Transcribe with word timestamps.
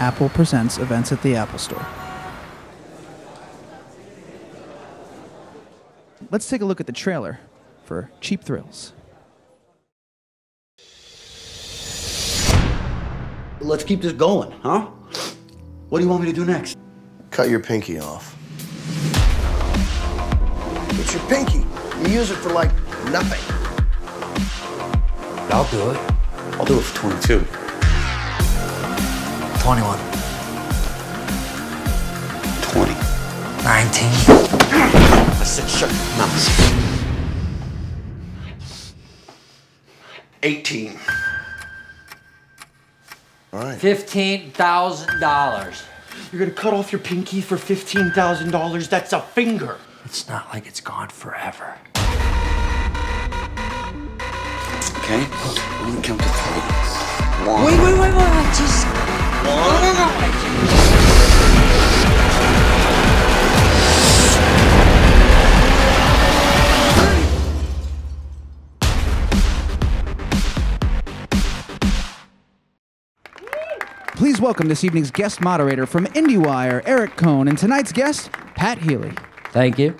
Apple 0.00 0.30
Presents 0.30 0.78
events 0.78 1.12
at 1.12 1.20
the 1.20 1.36
Apple 1.36 1.58
Store. 1.58 1.86
Let's 6.30 6.48
take 6.48 6.62
a 6.62 6.64
look 6.64 6.80
at 6.80 6.86
the 6.86 6.92
trailer 6.92 7.38
for 7.84 8.10
Cheap 8.22 8.42
Thrills. 8.42 8.94
Let's 13.60 13.84
keep 13.84 14.00
this 14.00 14.12
going, 14.12 14.50
huh? 14.62 14.86
What 15.90 15.98
do 15.98 16.04
you 16.04 16.08
want 16.08 16.22
me 16.22 16.32
to 16.32 16.34
do 16.34 16.46
next? 16.46 16.78
Cut 17.30 17.50
your 17.50 17.60
pinky 17.60 17.98
off. 17.98 18.34
It's 20.98 21.12
your 21.12 21.22
pinky. 21.28 21.66
You 22.08 22.20
use 22.20 22.30
it 22.30 22.36
for 22.36 22.54
like 22.54 22.72
nothing. 23.10 23.40
I'll 25.52 25.70
do 25.70 25.90
it. 25.90 25.98
I'll 26.58 26.64
do 26.64 26.78
it 26.78 26.84
for 26.84 27.00
22. 27.00 27.59
21. 29.70 29.94
20. 32.60 32.92
19. 33.62 33.62
I 33.62 35.44
said 35.44 35.70
shut 35.70 35.88
your 35.88 36.00
mouth. 36.18 36.34
18. 40.42 40.98
All 43.52 43.60
right. 43.60 43.78
$15,000. 43.78 45.82
You're 46.32 46.40
gonna 46.40 46.50
cut 46.50 46.74
off 46.74 46.90
your 46.90 47.00
pinky 47.00 47.40
for 47.40 47.56
$15,000? 47.56 48.88
That's 48.88 49.12
a 49.12 49.20
finger. 49.20 49.78
It's 50.04 50.28
not 50.28 50.52
like 50.52 50.66
it's 50.66 50.80
gone 50.80 51.10
forever. 51.10 51.76
Okay? 54.98 55.28
I'm 55.30 55.86
gonna 55.86 56.02
count 56.02 56.20
to 56.20 56.28
three. 56.28 56.60
One. 57.46 57.66
Wait, 57.66 57.78
wait, 57.78 57.96
wait, 58.00 58.12
wait, 58.16 58.16
wait. 58.16 58.54
Just. 58.56 59.09
Please 74.16 74.40
welcome 74.40 74.68
this 74.68 74.84
evening's 74.84 75.10
guest 75.10 75.40
moderator 75.40 75.86
from 75.86 76.06
IndieWire, 76.08 76.82
Eric 76.84 77.16
Kohn, 77.16 77.48
and 77.48 77.56
tonight's 77.56 77.90
guest, 77.92 78.30
Pat 78.54 78.78
Healy. 78.78 79.12
Thank 79.52 79.78
you. 79.78 79.96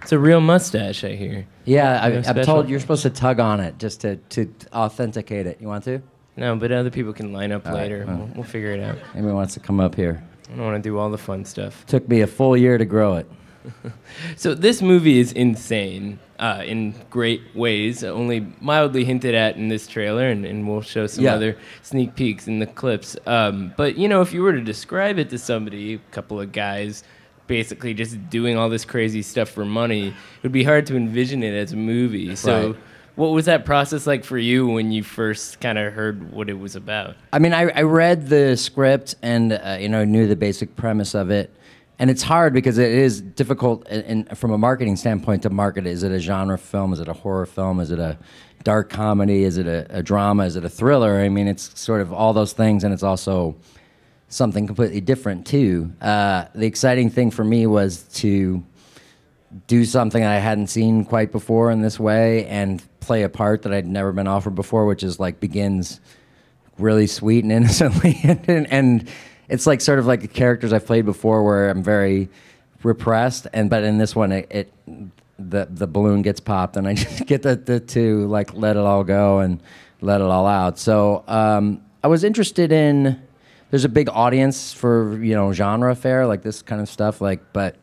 It's 0.00 0.12
a 0.12 0.18
real 0.18 0.40
mustache, 0.40 1.04
I 1.04 1.14
hear. 1.14 1.46
Yeah, 1.64 2.00
I, 2.00 2.06
Anything 2.06 2.16
I'm 2.16 2.24
special? 2.24 2.44
told 2.54 2.68
you're 2.70 2.80
supposed 2.80 3.02
to 3.02 3.10
tug 3.10 3.40
on 3.40 3.60
it 3.60 3.78
just 3.78 4.00
to, 4.00 4.16
to 4.16 4.50
authenticate 4.72 5.46
it. 5.46 5.60
You 5.60 5.68
want 5.68 5.84
to? 5.84 6.02
No, 6.36 6.56
but 6.56 6.72
other 6.72 6.90
people 6.90 7.12
can 7.12 7.32
line 7.32 7.52
up 7.52 7.66
right, 7.66 7.74
later. 7.74 8.04
well. 8.06 8.16
We'll, 8.16 8.26
we'll 8.36 8.44
figure 8.44 8.72
it 8.72 8.80
out. 8.80 8.96
Anyone 9.14 9.34
wants 9.34 9.54
to 9.54 9.60
come 9.60 9.80
up 9.80 9.94
here? 9.94 10.22
I 10.52 10.56
don't 10.56 10.64
want 10.64 10.82
to 10.82 10.88
do 10.88 10.98
all 10.98 11.10
the 11.10 11.18
fun 11.18 11.44
stuff. 11.44 11.84
Took 11.86 12.08
me 12.08 12.20
a 12.20 12.26
full 12.26 12.56
year 12.56 12.78
to 12.78 12.84
grow 12.84 13.14
it. 13.16 13.30
So 14.36 14.54
this 14.54 14.82
movie 14.82 15.20
is 15.20 15.32
insane 15.32 16.18
uh, 16.38 16.62
in 16.66 16.94
great 17.10 17.42
ways, 17.54 18.02
only 18.02 18.46
mildly 18.60 19.04
hinted 19.04 19.34
at 19.34 19.56
in 19.56 19.68
this 19.68 19.86
trailer, 19.86 20.28
and, 20.28 20.44
and 20.44 20.68
we'll 20.68 20.82
show 20.82 21.06
some 21.06 21.24
Yeah. 21.24 21.34
other 21.34 21.56
sneak 21.82 22.14
peeks 22.16 22.48
in 22.48 22.58
the 22.58 22.66
clips. 22.66 23.16
Um, 23.26 23.72
but 23.76 23.96
you 23.96 24.08
know, 24.08 24.20
if 24.20 24.32
you 24.32 24.42
were 24.42 24.52
to 24.52 24.60
describe 24.60 25.18
it 25.18 25.30
to 25.30 25.38
somebody, 25.38 25.94
a 25.94 25.98
couple 26.10 26.40
of 26.40 26.50
guys 26.52 27.04
basically 27.46 27.94
just 27.94 28.28
doing 28.30 28.56
all 28.56 28.68
this 28.68 28.84
crazy 28.84 29.22
stuff 29.22 29.48
for 29.48 29.64
money, 29.64 30.08
it 30.08 30.42
would 30.42 30.52
be 30.52 30.64
hard 30.64 30.86
to 30.86 30.96
envision 30.96 31.42
it 31.42 31.54
as 31.54 31.72
a 31.72 31.76
movie. 31.76 32.34
So. 32.34 32.66
Right. 32.72 32.76
What 33.14 33.28
was 33.28 33.44
that 33.44 33.66
process 33.66 34.06
like 34.06 34.24
for 34.24 34.38
you 34.38 34.66
when 34.66 34.90
you 34.90 35.02
first 35.02 35.60
kind 35.60 35.76
of 35.78 35.92
heard 35.92 36.32
what 36.32 36.48
it 36.48 36.58
was 36.58 36.76
about? 36.76 37.16
I 37.32 37.38
mean, 37.38 37.52
I, 37.52 37.68
I 37.70 37.82
read 37.82 38.28
the 38.28 38.56
script 38.56 39.16
and 39.22 39.52
uh, 39.52 39.76
you 39.78 39.88
know 39.88 40.04
knew 40.04 40.26
the 40.26 40.36
basic 40.36 40.76
premise 40.76 41.14
of 41.14 41.30
it, 41.30 41.54
and 41.98 42.10
it's 42.10 42.22
hard 42.22 42.54
because 42.54 42.78
it 42.78 42.90
is 42.90 43.20
difficult 43.20 43.86
in, 43.88 44.26
in, 44.26 44.34
from 44.34 44.52
a 44.52 44.58
marketing 44.58 44.96
standpoint 44.96 45.42
to 45.42 45.50
market. 45.50 45.86
Is 45.86 46.02
it 46.02 46.12
a 46.12 46.18
genre 46.18 46.56
film? 46.56 46.94
Is 46.94 47.00
it 47.00 47.08
a 47.08 47.12
horror 47.12 47.44
film? 47.44 47.80
Is 47.80 47.90
it 47.90 47.98
a 47.98 48.16
dark 48.64 48.88
comedy? 48.88 49.44
Is 49.44 49.58
it 49.58 49.66
a, 49.66 49.86
a 49.90 50.02
drama? 50.02 50.44
Is 50.44 50.56
it 50.56 50.64
a 50.64 50.70
thriller? 50.70 51.20
I 51.20 51.28
mean, 51.28 51.48
it's 51.48 51.78
sort 51.78 52.00
of 52.00 52.14
all 52.14 52.32
those 52.32 52.54
things, 52.54 52.82
and 52.82 52.94
it's 52.94 53.02
also 53.02 53.56
something 54.28 54.66
completely 54.66 55.02
different 55.02 55.46
too. 55.46 55.92
Uh, 56.00 56.46
the 56.54 56.66
exciting 56.66 57.10
thing 57.10 57.30
for 57.30 57.44
me 57.44 57.66
was 57.66 58.04
to 58.14 58.64
do 59.66 59.84
something 59.84 60.24
I 60.24 60.36
hadn't 60.36 60.68
seen 60.68 61.04
quite 61.04 61.30
before 61.30 61.70
in 61.70 61.82
this 61.82 62.00
way 62.00 62.46
and 62.46 62.82
play 63.02 63.22
a 63.22 63.28
part 63.28 63.62
that 63.62 63.72
I'd 63.74 63.86
never 63.86 64.12
been 64.12 64.26
offered 64.26 64.54
before, 64.54 64.86
which 64.86 65.02
is 65.02 65.20
like 65.20 65.40
begins 65.40 66.00
really 66.78 67.06
sweet 67.06 67.44
and 67.44 67.52
innocently, 67.58 68.18
and, 68.24 68.72
and 68.72 69.08
it's 69.48 69.66
like 69.66 69.80
sort 69.80 69.98
of 69.98 70.06
like 70.06 70.22
the 70.22 70.28
characters 70.28 70.72
I've 70.72 70.86
played 70.86 71.04
before, 71.04 71.44
where 71.44 71.68
I'm 71.68 71.82
very 71.82 72.28
repressed, 72.82 73.46
and 73.52 73.68
but 73.68 73.84
in 73.84 73.98
this 73.98 74.16
one, 74.16 74.32
it, 74.32 74.46
it 74.50 74.72
the 75.38 75.68
the 75.70 75.86
balloon 75.86 76.22
gets 76.22 76.40
popped, 76.40 76.76
and 76.76 76.86
I 76.86 76.94
just 77.04 77.26
get 77.26 77.42
the, 77.42 77.56
the 77.56 77.80
to 77.80 78.26
like 78.28 78.54
let 78.54 78.76
it 78.76 78.82
all 78.82 79.04
go 79.04 79.40
and 79.40 79.60
let 80.00 80.20
it 80.20 80.26
all 80.26 80.46
out. 80.46 80.78
So 80.78 81.24
um, 81.28 81.82
I 82.02 82.08
was 82.08 82.24
interested 82.24 82.72
in. 82.72 83.20
There's 83.70 83.86
a 83.86 83.88
big 83.88 84.10
audience 84.10 84.74
for 84.74 85.22
you 85.22 85.34
know 85.34 85.52
genre 85.52 85.94
fare 85.94 86.26
like 86.26 86.42
this 86.42 86.60
kind 86.62 86.80
of 86.80 86.88
stuff, 86.88 87.20
like 87.20 87.52
but 87.52 87.76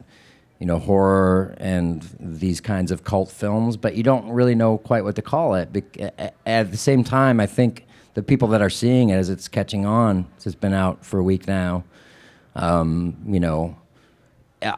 you 0.60 0.66
know, 0.66 0.78
horror 0.78 1.56
and 1.58 2.08
these 2.20 2.60
kinds 2.60 2.92
of 2.92 3.04
cult 3.04 3.32
films, 3.32 3.78
but 3.78 3.96
you 3.96 4.04
don't 4.04 4.30
really 4.30 4.56
know 4.56 4.78
quite 4.78 5.04
what 5.04 5.16
to 5.16 5.22
call 5.22 5.56
it. 5.56 5.70
At 6.46 6.72
the 6.72 6.78
same 6.78 7.04
time, 7.04 7.40
I 7.40 7.46
think 7.46 7.86
the 8.14 8.24
people 8.24 8.50
that 8.50 8.62
are 8.62 8.70
seeing 8.70 9.10
it 9.10 9.16
as 9.16 9.30
it's 9.30 9.48
catching 9.48 9.86
on, 9.86 10.28
it's 10.36 10.56
been 10.56 10.74
out 10.74 11.06
for 11.06 11.20
a 11.20 11.24
week 11.24 11.48
now, 11.48 11.86
um, 12.56 13.16
you 13.26 13.40
know, 13.40 13.78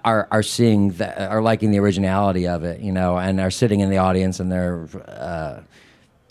are 0.06 0.28
are 0.30 0.44
seeing 0.44 0.92
that 0.92 1.31
are 1.31 1.42
liking 1.42 1.72
the 1.72 1.80
originality 1.80 2.48
of 2.48 2.63
it, 2.63 2.81
you 2.81 2.92
know, 2.92 3.18
and 3.18 3.40
are 3.40 3.50
sitting 3.50 3.80
in 3.80 3.90
the 3.90 3.98
audience 3.98 4.40
and 4.40 4.52
they're. 4.52 4.88
Uh, 5.08 5.62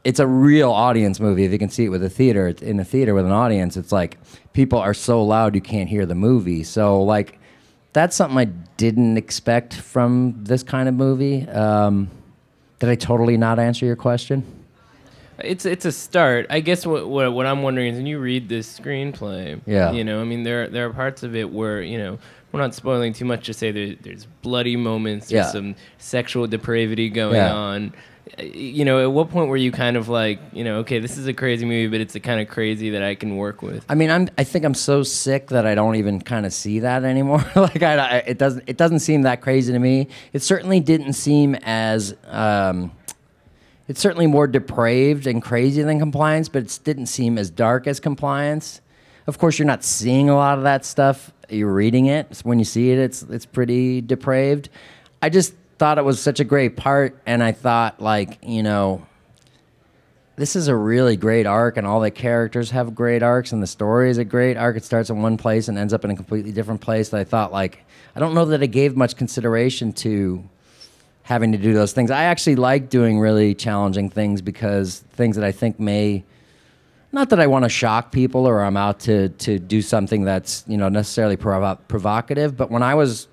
it's 0.02 0.20
a 0.20 0.26
real 0.26 0.70
audience 0.70 1.20
movie. 1.20 1.44
If 1.44 1.52
you 1.52 1.58
can 1.58 1.68
see 1.68 1.86
it 1.86 1.88
with 1.88 2.02
a 2.02 2.08
theater, 2.08 2.48
in 2.48 2.80
a 2.80 2.84
theater 2.84 3.12
with 3.12 3.26
an 3.26 3.32
audience, 3.32 3.76
it's 3.76 3.92
like 3.92 4.16
people 4.52 4.78
are 4.78 4.94
so 4.94 5.22
loud 5.22 5.54
you 5.54 5.60
can't 5.60 5.88
hear 5.88 6.06
the 6.06 6.14
movie. 6.14 6.62
So 6.62 7.02
like, 7.02 7.39
that's 7.92 8.16
something 8.16 8.38
I 8.38 8.44
didn't 8.76 9.16
expect 9.16 9.74
from 9.74 10.34
this 10.42 10.62
kind 10.62 10.88
of 10.88 10.94
movie. 10.94 11.48
Um, 11.48 12.08
did 12.78 12.88
I 12.88 12.94
totally 12.94 13.36
not 13.36 13.58
answer 13.58 13.84
your 13.86 13.96
question? 13.96 14.44
It's 15.42 15.64
it's 15.64 15.84
a 15.86 15.92
start. 15.92 16.46
I 16.50 16.60
guess 16.60 16.84
what, 16.86 17.08
what 17.08 17.32
what 17.32 17.46
I'm 17.46 17.62
wondering 17.62 17.92
is 17.92 17.96
when 17.96 18.06
you 18.06 18.18
read 18.18 18.48
this 18.48 18.78
screenplay, 18.78 19.60
Yeah. 19.66 19.90
you 19.92 20.04
know, 20.04 20.20
I 20.20 20.24
mean 20.24 20.42
there 20.42 20.68
there 20.68 20.86
are 20.86 20.92
parts 20.92 21.22
of 21.22 21.34
it 21.34 21.50
where 21.50 21.80
you 21.82 21.96
know 21.98 22.18
we're 22.52 22.60
not 22.60 22.74
spoiling 22.74 23.12
too 23.12 23.24
much 23.24 23.46
to 23.46 23.54
say 23.54 23.70
there, 23.70 23.94
there's 24.02 24.26
bloody 24.42 24.76
moments, 24.76 25.28
there's 25.28 25.46
Yeah. 25.46 25.50
some 25.52 25.74
sexual 25.98 26.46
depravity 26.46 27.08
going 27.08 27.36
Yeah. 27.36 27.54
on. 27.54 27.92
You 28.38 28.84
know, 28.84 29.02
at 29.02 29.12
what 29.12 29.30
point 29.30 29.48
were 29.48 29.56
you 29.56 29.72
kind 29.72 29.96
of 29.96 30.08
like, 30.08 30.38
you 30.52 30.64
know, 30.64 30.78
okay, 30.78 30.98
this 30.98 31.18
is 31.18 31.26
a 31.26 31.34
crazy 31.34 31.64
movie, 31.64 31.88
but 31.88 32.00
it's 32.00 32.12
the 32.12 32.20
kind 32.20 32.40
of 32.40 32.48
crazy 32.48 32.90
that 32.90 33.02
I 33.02 33.14
can 33.14 33.36
work 33.36 33.60
with? 33.60 33.84
I 33.88 33.94
mean, 33.94 34.10
I'm. 34.10 34.28
I 34.38 34.44
think 34.44 34.64
I'm 34.64 34.74
so 34.74 35.02
sick 35.02 35.48
that 35.48 35.66
I 35.66 35.74
don't 35.74 35.96
even 35.96 36.20
kind 36.20 36.46
of 36.46 36.52
see 36.52 36.80
that 36.80 37.04
anymore. 37.04 37.44
like, 37.56 37.82
I, 37.82 37.96
I, 37.96 38.16
it 38.18 38.38
doesn't. 38.38 38.64
It 38.66 38.76
doesn't 38.76 39.00
seem 39.00 39.22
that 39.22 39.40
crazy 39.40 39.72
to 39.72 39.78
me. 39.78 40.08
It 40.32 40.42
certainly 40.42 40.80
didn't 40.80 41.14
seem 41.14 41.54
as. 41.56 42.14
Um, 42.26 42.92
it's 43.88 44.00
certainly 44.00 44.28
more 44.28 44.46
depraved 44.46 45.26
and 45.26 45.42
crazy 45.42 45.82
than 45.82 45.98
compliance, 45.98 46.48
but 46.48 46.62
it 46.62 46.78
didn't 46.84 47.06
seem 47.06 47.36
as 47.36 47.50
dark 47.50 47.88
as 47.88 47.98
compliance. 47.98 48.80
Of 49.26 49.38
course, 49.38 49.58
you're 49.58 49.66
not 49.66 49.82
seeing 49.82 50.30
a 50.30 50.36
lot 50.36 50.58
of 50.58 50.64
that 50.64 50.84
stuff. 50.84 51.32
You're 51.48 51.72
reading 51.72 52.06
it. 52.06 52.36
So 52.36 52.42
when 52.44 52.60
you 52.60 52.64
see 52.64 52.92
it, 52.92 52.98
it's 52.98 53.22
it's 53.22 53.46
pretty 53.46 54.00
depraved. 54.00 54.68
I 55.20 55.28
just 55.28 55.54
thought 55.80 55.96
it 55.96 56.04
was 56.04 56.20
such 56.20 56.40
a 56.40 56.44
great 56.44 56.76
part, 56.76 57.18
and 57.24 57.42
I 57.42 57.52
thought 57.52 58.02
like 58.02 58.36
you 58.42 58.62
know 58.62 59.06
this 60.36 60.54
is 60.54 60.68
a 60.68 60.76
really 60.76 61.16
great 61.16 61.46
arc, 61.46 61.78
and 61.78 61.86
all 61.86 62.00
the 62.00 62.10
characters 62.10 62.70
have 62.72 62.94
great 62.94 63.22
arcs, 63.22 63.50
and 63.52 63.62
the 63.62 63.66
story 63.66 64.10
is 64.10 64.18
a 64.18 64.24
great 64.24 64.58
arc. 64.58 64.76
It 64.76 64.84
starts 64.84 65.08
in 65.08 65.22
one 65.22 65.38
place 65.38 65.68
and 65.68 65.78
ends 65.78 65.94
up 65.94 66.04
in 66.04 66.10
a 66.10 66.16
completely 66.16 66.52
different 66.52 66.82
place. 66.82 67.08
That 67.08 67.20
I 67.20 67.24
thought, 67.24 67.50
like, 67.50 67.82
I 68.14 68.20
don't 68.20 68.34
know 68.34 68.44
that 68.44 68.62
I 68.62 68.66
gave 68.66 68.94
much 68.94 69.16
consideration 69.16 69.94
to 70.04 70.44
having 71.22 71.50
to 71.52 71.58
do 71.58 71.72
those 71.72 71.94
things. 71.94 72.10
I 72.10 72.24
actually 72.24 72.56
like 72.56 72.90
doing 72.90 73.18
really 73.18 73.54
challenging 73.54 74.10
things 74.10 74.42
because 74.42 74.98
things 75.12 75.34
that 75.36 75.46
I 75.46 75.52
think 75.52 75.80
may, 75.80 76.24
not 77.10 77.30
that 77.30 77.40
I 77.40 77.46
want 77.46 77.64
to 77.64 77.70
shock 77.70 78.12
people 78.12 78.44
or 78.46 78.60
I'm 78.60 78.76
out 78.76 79.00
to 79.00 79.30
to 79.30 79.58
do 79.58 79.80
something 79.80 80.24
that's 80.24 80.62
you 80.66 80.76
know 80.76 80.90
necessarily 80.90 81.38
provo- 81.38 81.80
provocative, 81.88 82.54
but 82.54 82.70
when 82.70 82.82
I 82.82 82.94
was 82.96 83.28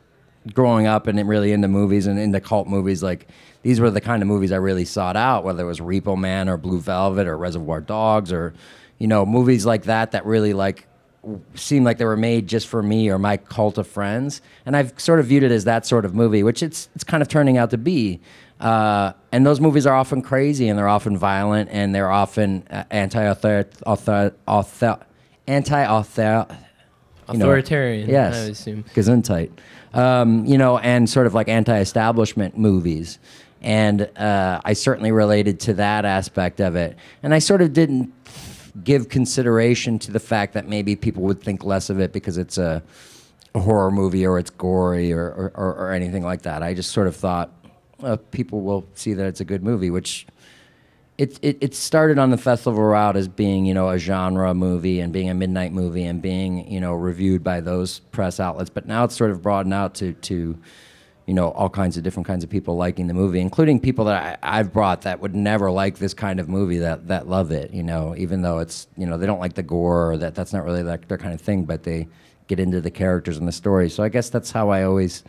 growing 0.53 0.87
up 0.87 1.07
and 1.07 1.27
really 1.27 1.51
into 1.51 1.67
movies 1.67 2.07
and 2.07 2.19
into 2.19 2.39
cult 2.39 2.67
movies, 2.67 3.01
like 3.03 3.27
these 3.63 3.79
were 3.79 3.91
the 3.91 4.01
kind 4.01 4.21
of 4.21 4.27
movies 4.27 4.51
I 4.51 4.57
really 4.57 4.85
sought 4.85 5.15
out, 5.17 5.43
whether 5.43 5.63
it 5.63 5.67
was 5.67 5.79
Repo 5.79 6.17
Man 6.17 6.47
or 6.49 6.57
Blue 6.57 6.79
Velvet 6.79 7.27
or 7.27 7.37
Reservoir 7.37 7.81
Dogs 7.81 8.31
or, 8.31 8.53
you 8.99 9.07
know, 9.07 9.25
movies 9.25 9.65
like 9.65 9.83
that 9.83 10.11
that 10.11 10.25
really 10.25 10.53
like 10.53 10.87
seemed 11.55 11.85
like 11.85 11.97
they 11.97 12.05
were 12.05 12.15
made 12.15 12.47
just 12.47 12.67
for 12.67 12.81
me 12.81 13.09
or 13.09 13.19
my 13.19 13.35
cult 13.37 13.77
of 13.77 13.85
friends. 13.87 14.41
And 14.65 14.77
I've 14.77 14.97
sort 14.97 15.19
of 15.19 15.25
viewed 15.25 15.43
it 15.43 15.51
as 15.51 15.65
that 15.65 15.85
sort 15.85 16.05
of 16.05 16.15
movie, 16.15 16.41
which 16.43 16.63
it's 16.63 16.87
it's 16.95 17.03
kind 17.03 17.21
of 17.21 17.27
turning 17.27 17.57
out 17.57 17.71
to 17.71 17.77
be. 17.77 18.21
Uh, 18.61 19.11
and 19.31 19.45
those 19.45 19.59
movies 19.59 19.85
are 19.85 19.93
often 19.95 20.21
crazy 20.21 20.67
and 20.69 20.79
they're 20.79 20.87
often 20.87 21.17
violent 21.17 21.69
and 21.71 21.93
they're 21.93 22.09
often 22.09 22.65
uh, 22.71 22.85
anti-author, 22.89 23.67
author, 23.85 24.33
author, 24.47 24.97
anti-author. 25.47 26.47
you 27.31 27.37
know- 27.37 27.45
Authoritarian, 27.45 28.09
yes, 28.09 28.35
I 28.35 28.39
assume. 28.51 28.83
Gesundheit. 28.95 29.51
Um, 29.93 30.45
you 30.45 30.57
know, 30.57 30.77
and 30.77 31.09
sort 31.09 31.27
of 31.27 31.33
like 31.33 31.47
anti-establishment 31.47 32.57
movies. 32.57 33.19
And 33.61 34.01
uh, 34.17 34.61
I 34.63 34.73
certainly 34.73 35.11
related 35.11 35.59
to 35.61 35.73
that 35.75 36.05
aspect 36.05 36.59
of 36.59 36.75
it. 36.75 36.97
And 37.23 37.33
I 37.33 37.39
sort 37.39 37.61
of 37.61 37.73
didn't 37.73 38.13
give 38.83 39.09
consideration 39.09 39.99
to 39.99 40.11
the 40.11 40.19
fact 40.19 40.53
that 40.53 40.67
maybe 40.67 40.95
people 40.95 41.23
would 41.23 41.41
think 41.41 41.63
less 41.63 41.89
of 41.89 41.99
it 41.99 42.13
because 42.13 42.37
it's 42.37 42.57
a, 42.57 42.83
a 43.55 43.59
horror 43.59 43.91
movie 43.91 44.25
or 44.25 44.37
it's 44.37 44.51
gory 44.51 45.11
or, 45.11 45.51
or, 45.55 45.73
or, 45.73 45.91
anything 45.91 46.23
like 46.23 46.43
that. 46.43 46.61
I 46.61 46.73
just 46.73 46.91
sort 46.91 47.07
of 47.07 47.15
thought 47.15 47.51
people 48.31 48.61
will 48.61 48.87
see 48.93 49.13
that 49.13 49.25
it's 49.25 49.39
a 49.39 49.45
good 49.45 49.63
movie, 49.63 49.89
which 49.89 50.27
it, 51.17 51.39
it, 51.41 51.57
it 51.61 51.75
started 51.75 52.19
on 52.19 52.29
the 52.29 52.37
festival 52.37 52.83
route 52.83 53.17
as 53.17 53.27
being 53.27 53.65
you 53.65 53.73
know 53.73 53.89
a 53.89 53.97
genre 53.97 54.53
movie 54.53 54.99
and 54.99 55.11
being 55.11 55.29
a 55.29 55.33
midnight 55.33 55.71
movie 55.71 56.03
and 56.03 56.21
being 56.21 56.69
you 56.71 56.79
know 56.79 56.93
reviewed 56.93 57.43
by 57.43 57.61
those 57.61 57.99
press 57.99 58.39
outlets. 58.39 58.69
But 58.69 58.87
now 58.87 59.03
it's 59.03 59.15
sort 59.15 59.31
of 59.31 59.41
broadened 59.41 59.73
out 59.73 59.95
to 59.95 60.13
to 60.13 60.57
you 61.25 61.33
know 61.33 61.49
all 61.49 61.69
kinds 61.69 61.97
of 61.97 62.03
different 62.03 62.27
kinds 62.27 62.43
of 62.43 62.49
people 62.49 62.77
liking 62.77 63.07
the 63.07 63.13
movie 63.13 63.41
including 63.41 63.81
people 63.81 64.05
that 64.05 64.39
I, 64.41 64.59
I've 64.59 64.71
brought 64.71 65.01
that 65.01 65.19
would 65.19 65.35
never 65.35 65.69
like 65.69 65.97
this 65.97 66.13
kind 66.13 66.39
of 66.39 66.47
movie 66.47 66.77
that 66.77 67.09
that 67.09 67.27
love 67.27 67.51
it 67.51 67.71
you 67.71 67.83
know 67.83 68.15
even 68.17 68.43
though 68.43 68.59
it's 68.59 68.87
you 68.95 69.05
know 69.05 69.17
they 69.17 69.25
don't 69.25 69.39
like 69.39 69.53
the 69.53 69.61
gore 69.61 70.11
or 70.11 70.17
that 70.19 70.35
that's 70.35 70.53
not 70.53 70.63
really 70.63 70.83
like 70.83 71.09
their 71.09 71.17
kind 71.17 71.33
of 71.33 71.41
thing 71.41 71.65
but 71.65 71.83
they 71.83 72.07
get 72.47 72.59
into 72.59 72.81
the 72.81 72.91
characters 72.91 73.37
and 73.37 73.47
the 73.47 73.51
story. 73.51 73.89
So 73.89 74.03
I 74.03 74.09
guess 74.09 74.29
that's 74.29 74.51
how 74.51 74.69
I 74.69 74.83
always 74.83 75.23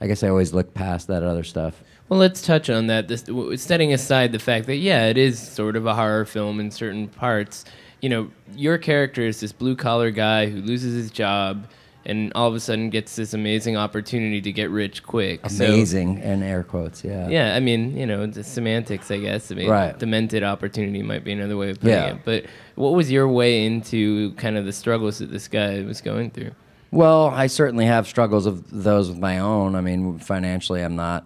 I 0.00 0.06
guess 0.06 0.22
I 0.22 0.28
always 0.28 0.52
look 0.52 0.74
past 0.74 1.06
that 1.06 1.22
other 1.22 1.44
stuff 1.44 1.82
Well, 2.08 2.18
let's 2.20 2.42
touch 2.42 2.68
on 2.68 2.86
that. 2.88 3.08
This, 3.08 3.24
setting 3.62 3.92
aside 3.92 4.32
the 4.32 4.38
fact 4.38 4.66
that 4.66 4.76
yeah, 4.76 5.06
it 5.06 5.16
is 5.18 5.38
sort 5.38 5.76
of 5.76 5.86
a 5.86 5.94
horror 5.94 6.24
film 6.24 6.60
in 6.60 6.70
certain 6.70 7.08
parts. 7.08 7.64
You 8.02 8.08
know, 8.10 8.30
your 8.54 8.76
character 8.76 9.22
is 9.22 9.40
this 9.40 9.52
blue 9.52 9.74
collar 9.76 10.10
guy 10.10 10.46
who 10.50 10.60
loses 10.60 10.94
his 10.94 11.10
job 11.10 11.66
and 12.06 12.30
all 12.34 12.46
of 12.46 12.54
a 12.54 12.60
sudden 12.60 12.90
gets 12.90 13.16
this 13.16 13.32
amazing 13.32 13.78
opportunity 13.78 14.42
to 14.42 14.52
get 14.52 14.68
rich 14.68 15.02
quick. 15.02 15.48
So- 15.48 15.64
amazing 15.64 16.18
in 16.18 16.42
air 16.42 16.62
quotes 16.62 17.02
yeah 17.02 17.28
yeah, 17.30 17.54
I 17.56 17.60
mean, 17.60 17.96
you 17.96 18.04
know, 18.04 18.26
the 18.26 18.44
semantics, 18.44 19.10
I 19.10 19.16
guess. 19.20 19.50
I 19.50 19.54
mean, 19.54 19.70
Right. 19.70 19.98
demented 19.98 20.42
opportunity 20.42 21.02
might 21.02 21.24
be 21.24 21.32
another 21.32 21.56
way 21.56 21.70
of 21.70 21.80
putting 21.80 21.94
Yeah. 21.96 22.10
it. 22.12 22.18
But 22.26 22.44
what 22.74 22.92
was 22.92 23.10
your 23.10 23.26
way 23.26 23.64
into 23.64 24.32
kind 24.34 24.58
of 24.58 24.66
the 24.66 24.72
struggles 24.72 25.18
that 25.20 25.30
this 25.32 25.48
guy 25.48 25.80
was 25.80 26.02
going 26.02 26.30
through? 26.30 26.50
Well, 26.90 27.28
I 27.28 27.46
certainly 27.46 27.86
have 27.86 28.06
struggles 28.06 28.44
of 28.44 28.70
those 28.70 29.08
with 29.08 29.18
my 29.18 29.38
own. 29.38 29.74
I 29.74 29.80
mean, 29.80 30.18
financially, 30.18 30.82
I'm 30.82 30.96
not 30.96 31.24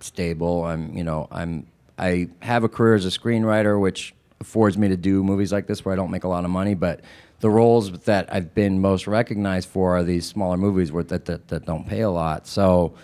stable. 0.00 0.64
I'm, 0.64 0.96
you 0.96 1.04
know, 1.04 1.28
I'm. 1.30 1.66
I 1.98 2.28
have 2.42 2.62
a 2.62 2.68
career 2.68 2.94
as 2.94 3.06
a 3.06 3.10
screenwriter, 3.10 3.80
which 3.80 4.14
affords 4.40 4.76
me 4.76 4.88
to 4.88 4.96
do 4.98 5.24
movies 5.24 5.50
like 5.50 5.66
this 5.66 5.82
where 5.84 5.94
I 5.94 5.96
don't 5.96 6.10
make 6.10 6.24
a 6.24 6.28
lot 6.28 6.44
of 6.44 6.50
money. 6.50 6.74
But 6.74 7.00
the 7.40 7.48
roles 7.48 7.90
that 8.00 8.32
I've 8.32 8.54
been 8.54 8.80
most 8.80 9.06
recognized 9.06 9.68
for 9.68 9.96
are 9.96 10.02
these 10.04 10.26
smaller 10.26 10.56
movies 10.56 10.92
where 10.92 11.04
that 11.04 11.24
that, 11.24 11.48
that 11.48 11.64
don't 11.64 11.86
pay 11.86 12.00
a 12.00 12.10
lot. 12.10 12.46
So 12.46 12.94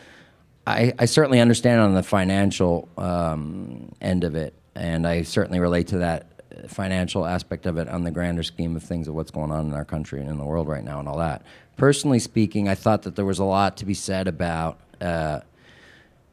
I, 0.67 0.93
I 0.99 1.07
certainly 1.07 1.41
understand 1.41 1.81
on 1.81 1.95
the 1.95 2.03
financial 2.03 2.89
um, 2.99 3.93
end 4.01 4.25
of 4.25 4.35
it, 4.35 4.55
and 4.75 5.07
I 5.07 5.23
certainly 5.23 5.61
relate 5.61 5.89
to 5.89 5.99
that 5.99 6.27
financial 6.69 7.27
aspect 7.27 7.67
of 7.67 7.77
it 7.79 7.89
on 7.89 8.05
the 8.05 8.11
grander 8.11 8.43
scheme 8.43 8.77
of 8.77 8.83
things 8.83 9.09
of 9.09 9.15
what's 9.15 9.31
going 9.31 9.51
on 9.51 9.67
in 9.67 9.73
our 9.73 9.85
country 9.85 10.21
and 10.21 10.29
in 10.29 10.39
the 10.39 10.45
world 10.45 10.69
right 10.69 10.85
now 10.85 10.99
and 11.01 11.09
all 11.09 11.19
that. 11.19 11.43
Personally 11.77 12.19
speaking, 12.19 12.69
I 12.69 12.75
thought 12.75 13.03
that 13.03 13.17
there 13.17 13.25
was 13.25 13.39
a 13.39 13.45
lot 13.45 13.77
to 13.79 13.87
be 13.87 13.95
said 13.95 14.29
about 14.29 14.79
uh, 15.01 15.41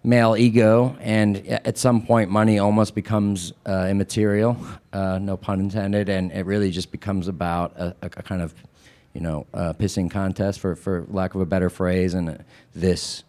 male 0.03 0.35
ego, 0.37 0.95
and 1.01 1.45
at 1.47 1.77
some 1.77 2.01
point, 2.05 2.29
money 2.29 2.59
almost 2.59 2.95
becomes 2.95 3.53
uh, 3.67 3.87
immaterial, 3.89 4.57
uh, 4.93 5.19
no 5.19 5.35
pun 5.35 5.59
intended, 5.59 6.09
and 6.09 6.31
it 6.31 6.45
really 6.45 6.71
just 6.71 6.91
becomes 6.91 7.27
about 7.27 7.75
a, 7.77 7.95
a, 8.01 8.09
kind 8.09 8.41
of, 8.41 8.53
you 9.13 9.21
know, 9.21 9.45
pissing 9.53 10.09
contest, 10.09 10.59
for, 10.59 10.75
for 10.75 11.05
lack 11.09 11.35
of 11.35 11.41
a 11.41 11.45
better 11.45 11.69
phrase, 11.69 12.13
and 12.13 12.43
this, 12.73 13.23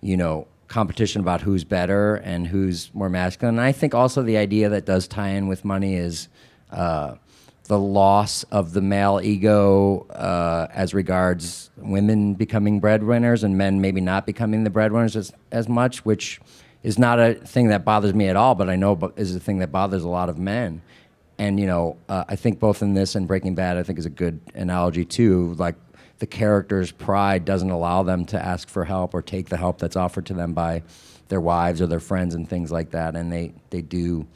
you 0.00 0.16
know, 0.16 0.46
competition 0.68 1.20
about 1.20 1.40
who's 1.40 1.64
better 1.64 2.16
and 2.16 2.46
who's 2.46 2.92
more 2.94 3.08
masculine. 3.08 3.56
And 3.56 3.64
I 3.64 3.72
think 3.72 3.94
also 3.94 4.22
the 4.22 4.36
idea 4.36 4.68
that 4.70 4.86
does 4.86 5.06
tie 5.06 5.30
in 5.30 5.46
with 5.46 5.64
money 5.64 5.94
is 5.94 6.28
uh, 6.70 7.14
the 7.64 7.78
loss 7.78 8.42
of 8.44 8.72
the 8.72 8.80
male 8.80 9.20
ego 9.22 10.06
uh, 10.10 10.66
as 10.72 10.92
regards 10.92 11.70
women 11.76 12.34
becoming 12.34 12.78
breadwinners 12.78 13.42
and 13.42 13.56
men 13.56 13.80
maybe 13.80 14.00
not 14.00 14.26
becoming 14.26 14.64
the 14.64 14.70
breadwinners 14.70 15.16
as, 15.16 15.32
as 15.50 15.68
much, 15.68 16.04
which 16.04 16.40
is 16.82 16.98
not 16.98 17.18
a 17.18 17.34
thing 17.34 17.68
that 17.68 17.84
bothers 17.84 18.12
me 18.12 18.28
at 18.28 18.36
all, 18.36 18.54
but 18.54 18.68
I 18.68 18.76
know 18.76 19.12
is 19.16 19.34
a 19.34 19.40
thing 19.40 19.58
that 19.58 19.72
bothers 19.72 20.04
a 20.04 20.08
lot 20.08 20.28
of 20.28 20.38
men. 20.38 20.82
And 21.38 21.58
you 21.58 21.66
know, 21.66 21.96
uh, 22.08 22.24
I 22.28 22.36
think 22.36 22.60
both 22.60 22.82
in 22.82 22.94
this 22.94 23.14
and 23.14 23.26
Breaking 23.26 23.54
Bad, 23.54 23.76
I 23.78 23.82
think 23.82 23.98
is 23.98 24.06
a 24.06 24.10
good 24.10 24.40
analogy 24.54 25.04
too. 25.04 25.54
Like 25.54 25.76
the 26.18 26.26
character's 26.26 26.92
pride 26.92 27.44
doesn't 27.44 27.70
allow 27.70 28.02
them 28.02 28.24
to 28.26 28.42
ask 28.42 28.68
for 28.68 28.84
help 28.84 29.14
or 29.14 29.22
take 29.22 29.48
the 29.48 29.56
help 29.56 29.78
that's 29.78 29.96
offered 29.96 30.26
to 30.26 30.34
them 30.34 30.52
by 30.52 30.82
their 31.28 31.40
wives 31.40 31.80
or 31.80 31.86
their 31.86 32.00
friends 32.00 32.34
and 32.34 32.48
things 32.48 32.70
like 32.70 32.90
that, 32.90 33.16
and 33.16 33.32
they 33.32 33.52
they 33.70 33.82
do, 33.82 34.26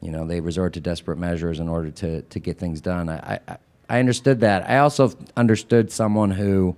you 0.00 0.10
know, 0.10 0.26
they 0.26 0.40
resort 0.40 0.74
to 0.74 0.80
desperate 0.80 1.18
measures 1.18 1.60
in 1.60 1.68
order 1.68 1.90
to 1.90 2.22
to 2.22 2.38
get 2.38 2.58
things 2.58 2.80
done. 2.80 3.08
I 3.08 3.40
I, 3.48 3.56
I 3.88 4.00
understood 4.00 4.40
that. 4.40 4.68
I 4.68 4.78
also 4.78 5.12
understood 5.36 5.90
someone 5.92 6.30
who. 6.30 6.76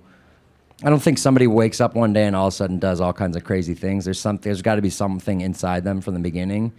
I 0.81 0.89
don't 0.89 1.01
think 1.01 1.17
somebody 1.17 1.45
wakes 1.45 1.81
up 1.81 1.93
one 1.93 2.13
day 2.13 2.25
and 2.25 2.33
all 2.33 2.47
of 2.47 2.53
a 2.53 2.55
sudden 2.55 2.79
does 2.79 3.01
all 3.01 3.11
kinds 3.11 3.35
of 3.35 3.43
crazy 3.43 3.73
things. 3.73 4.05
There's 4.05 4.17
some, 4.17 4.37
there's 4.37 4.61
got 4.61 4.75
to 4.75 4.81
be 4.81 4.89
something 4.89 5.41
inside 5.41 5.83
them 5.83 5.99
from 5.99 6.13
the 6.13 6.21
beginning, 6.21 6.71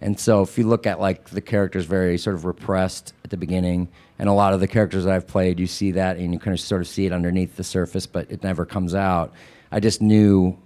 and 0.00 0.18
so 0.18 0.40
if 0.40 0.56
you 0.56 0.66
look 0.66 0.86
at 0.86 1.00
like 1.00 1.28
the 1.28 1.42
characters 1.42 1.84
very 1.84 2.16
sort 2.16 2.34
of 2.34 2.46
repressed 2.46 3.12
at 3.24 3.30
the 3.30 3.36
beginning, 3.36 3.88
and 4.18 4.30
a 4.30 4.32
lot 4.32 4.54
of 4.54 4.60
the 4.60 4.68
characters 4.68 5.04
that 5.04 5.12
I've 5.12 5.26
played, 5.26 5.60
you 5.60 5.66
see 5.66 5.90
that 5.90 6.16
and 6.16 6.32
you 6.32 6.38
kind 6.38 6.54
of 6.54 6.60
sort 6.60 6.80
of 6.80 6.88
see 6.88 7.04
it 7.04 7.12
underneath 7.12 7.56
the 7.56 7.64
surface, 7.64 8.06
but 8.06 8.30
it 8.30 8.42
never 8.42 8.64
comes 8.64 8.94
out. 8.94 9.34
I 9.70 9.80
just 9.80 10.00
knew 10.00 10.56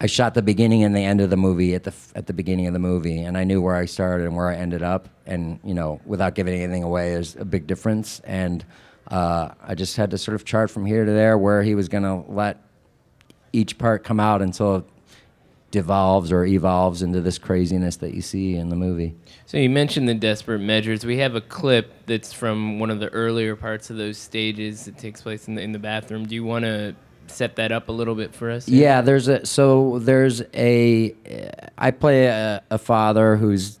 I 0.00 0.06
shot 0.06 0.32
the 0.32 0.42
beginning 0.42 0.82
and 0.82 0.96
the 0.96 1.00
end 1.00 1.20
of 1.20 1.28
the 1.28 1.36
movie 1.36 1.74
at 1.74 1.84
the 1.84 1.92
at 2.14 2.26
the 2.26 2.32
beginning 2.32 2.66
of 2.66 2.72
the 2.72 2.78
movie, 2.78 3.22
and 3.22 3.36
I 3.36 3.44
knew 3.44 3.60
where 3.60 3.76
I 3.76 3.84
started 3.84 4.26
and 4.26 4.34
where 4.34 4.48
I 4.48 4.56
ended 4.56 4.82
up, 4.82 5.08
and 5.26 5.60
you 5.62 5.74
know, 5.74 6.00
without 6.06 6.34
giving 6.34 6.54
anything 6.60 6.82
away, 6.82 7.12
is 7.12 7.36
a 7.36 7.44
big 7.44 7.66
difference, 7.66 8.20
and 8.20 8.64
uh, 9.08 9.50
I 9.62 9.74
just 9.74 9.96
had 9.96 10.10
to 10.12 10.18
sort 10.18 10.36
of 10.36 10.44
chart 10.44 10.70
from 10.70 10.86
here 10.86 11.04
to 11.04 11.10
there 11.10 11.36
where 11.36 11.62
he 11.62 11.74
was 11.74 11.88
going 11.88 12.04
to 12.04 12.24
let 12.32 12.62
each 13.52 13.76
part 13.76 14.04
come 14.04 14.20
out 14.20 14.40
until 14.40 14.76
it 14.76 14.84
devolves 15.70 16.32
or 16.32 16.44
evolves 16.44 17.02
into 17.02 17.20
this 17.20 17.38
craziness 17.38 17.96
that 17.96 18.14
you 18.14 18.22
see 18.22 18.56
in 18.56 18.70
the 18.70 18.76
movie. 18.76 19.14
So 19.46 19.56
you 19.56 19.68
mentioned 19.68 20.08
the 20.08 20.14
desperate 20.14 20.60
measures. 20.60 21.04
We 21.04 21.18
have 21.18 21.34
a 21.34 21.40
clip 21.40 21.92
that's 22.06 22.32
from 22.32 22.78
one 22.78 22.90
of 22.90 23.00
the 23.00 23.08
earlier 23.08 23.54
parts 23.54 23.90
of 23.90 23.96
those 23.96 24.18
stages 24.18 24.86
that 24.86 24.96
takes 24.96 25.22
place 25.22 25.46
in 25.46 25.56
the 25.56 25.62
in 25.62 25.72
the 25.72 25.78
bathroom. 25.78 26.26
Do 26.26 26.34
you 26.34 26.44
want 26.44 26.64
to 26.64 26.94
set 27.30 27.56
that 27.56 27.72
up 27.72 27.88
a 27.88 27.92
little 27.92 28.14
bit 28.14 28.34
for 28.34 28.50
us? 28.50 28.68
Yeah, 28.68 29.00
there's 29.00 29.28
a 29.28 29.46
so 29.46 29.98
there's 30.00 30.42
a 30.54 31.14
I 31.78 31.90
play 31.90 32.26
a, 32.26 32.62
a 32.70 32.78
father 32.78 33.36
who's 33.36 33.78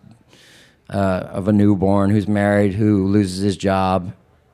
uh, 0.88 1.28
of 1.30 1.48
a 1.48 1.52
newborn 1.52 2.10
who's 2.10 2.28
married 2.28 2.74
who 2.74 3.06
loses 3.06 3.42
his 3.42 3.56
job. 3.56 4.12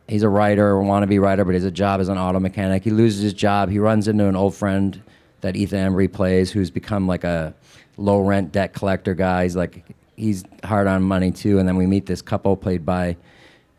He's 0.09 0.23
a 0.23 0.29
writer, 0.29 0.79
a 0.79 0.85
wannabe 0.85 1.21
writer, 1.21 1.45
but 1.45 1.55
his 1.55 1.71
job 1.73 2.01
as 2.01 2.09
an 2.09 2.19
auto 2.19 2.39
mechanic. 2.39 2.85
He 2.85 2.91
loses 2.91 3.23
his 3.23 3.33
job. 3.33 3.71
He 3.71 3.79
runs 3.79 4.07
into 4.07 4.29
an 4.29 4.37
old 4.37 4.55
friend 4.55 5.03
that 5.41 5.57
Ethan 5.57 5.93
Embry 5.93 6.13
plays, 6.13 6.51
who's 6.51 6.71
become 6.71 7.07
like 7.07 7.25
a 7.25 7.55
low 7.97 8.21
rent 8.21 8.53
debt 8.53 8.73
collector 8.73 9.15
guy. 9.15 9.45
He's 9.45 9.57
like 9.57 9.85
he's 10.17 10.45
hard 10.65 10.87
on 10.87 11.03
money 11.03 11.31
too. 11.31 11.59
And 11.59 11.69
then 11.69 11.77
we 11.77 11.87
meet 11.87 12.07
this 12.07 12.23
couple 12.23 12.57
played 12.57 12.85
by 12.85 13.17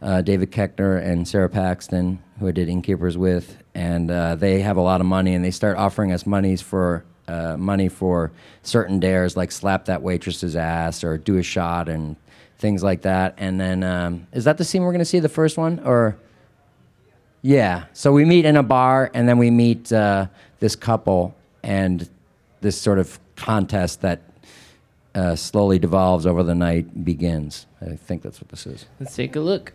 uh, 0.01 0.21
David 0.21 0.51
Koechner 0.51 1.01
and 1.03 1.27
Sara 1.27 1.49
Paxton, 1.49 2.19
who 2.39 2.47
I 2.47 2.51
did 2.51 2.69
Innkeepers 2.69 3.17
with, 3.17 3.57
and 3.73 4.11
uh, 4.11 4.35
they 4.35 4.61
have 4.61 4.77
a 4.77 4.81
lot 4.81 5.01
of 5.01 5.07
money, 5.07 5.33
and 5.33 5.43
they 5.43 5.51
start 5.51 5.77
offering 5.77 6.11
us 6.11 6.25
monies 6.25 6.61
for 6.61 7.03
uh, 7.27 7.57
money 7.57 7.89
for 7.89 8.31
certain 8.63 8.99
dares, 8.99 9.35
like 9.35 9.51
slap 9.51 9.85
that 9.85 10.01
waitress's 10.01 10.55
ass 10.55 11.03
or 11.03 11.17
do 11.17 11.37
a 11.37 11.43
shot 11.43 11.89
and 11.89 12.15
things 12.59 12.83
like 12.83 13.01
that. 13.01 13.35
And 13.37 13.59
then, 13.59 13.83
um, 13.83 14.27
is 14.31 14.45
that 14.45 14.57
the 14.57 14.63
scene 14.63 14.83
we're 14.83 14.91
going 14.91 14.99
to 14.99 15.05
see 15.05 15.19
the 15.19 15.29
first 15.29 15.57
one, 15.57 15.79
or? 15.83 16.17
Yeah. 17.41 17.85
So 17.93 18.11
we 18.11 18.25
meet 18.25 18.45
in 18.45 18.55
a 18.55 18.63
bar, 18.63 19.11
and 19.13 19.27
then 19.27 19.37
we 19.37 19.51
meet 19.51 19.91
uh, 19.91 20.27
this 20.59 20.75
couple, 20.75 21.35
and 21.63 22.09
this 22.61 22.79
sort 22.79 22.99
of 22.99 23.19
contest 23.35 24.01
that 24.01 24.21
uh, 25.15 25.35
slowly 25.35 25.79
devolves 25.79 26.25
over 26.25 26.43
the 26.43 26.55
night 26.55 27.03
begins. 27.03 27.65
I 27.81 27.95
think 27.95 28.21
that's 28.21 28.39
what 28.39 28.49
this 28.49 28.67
is. 28.67 28.85
Let's 28.99 29.15
take 29.15 29.35
a 29.35 29.39
look. 29.39 29.73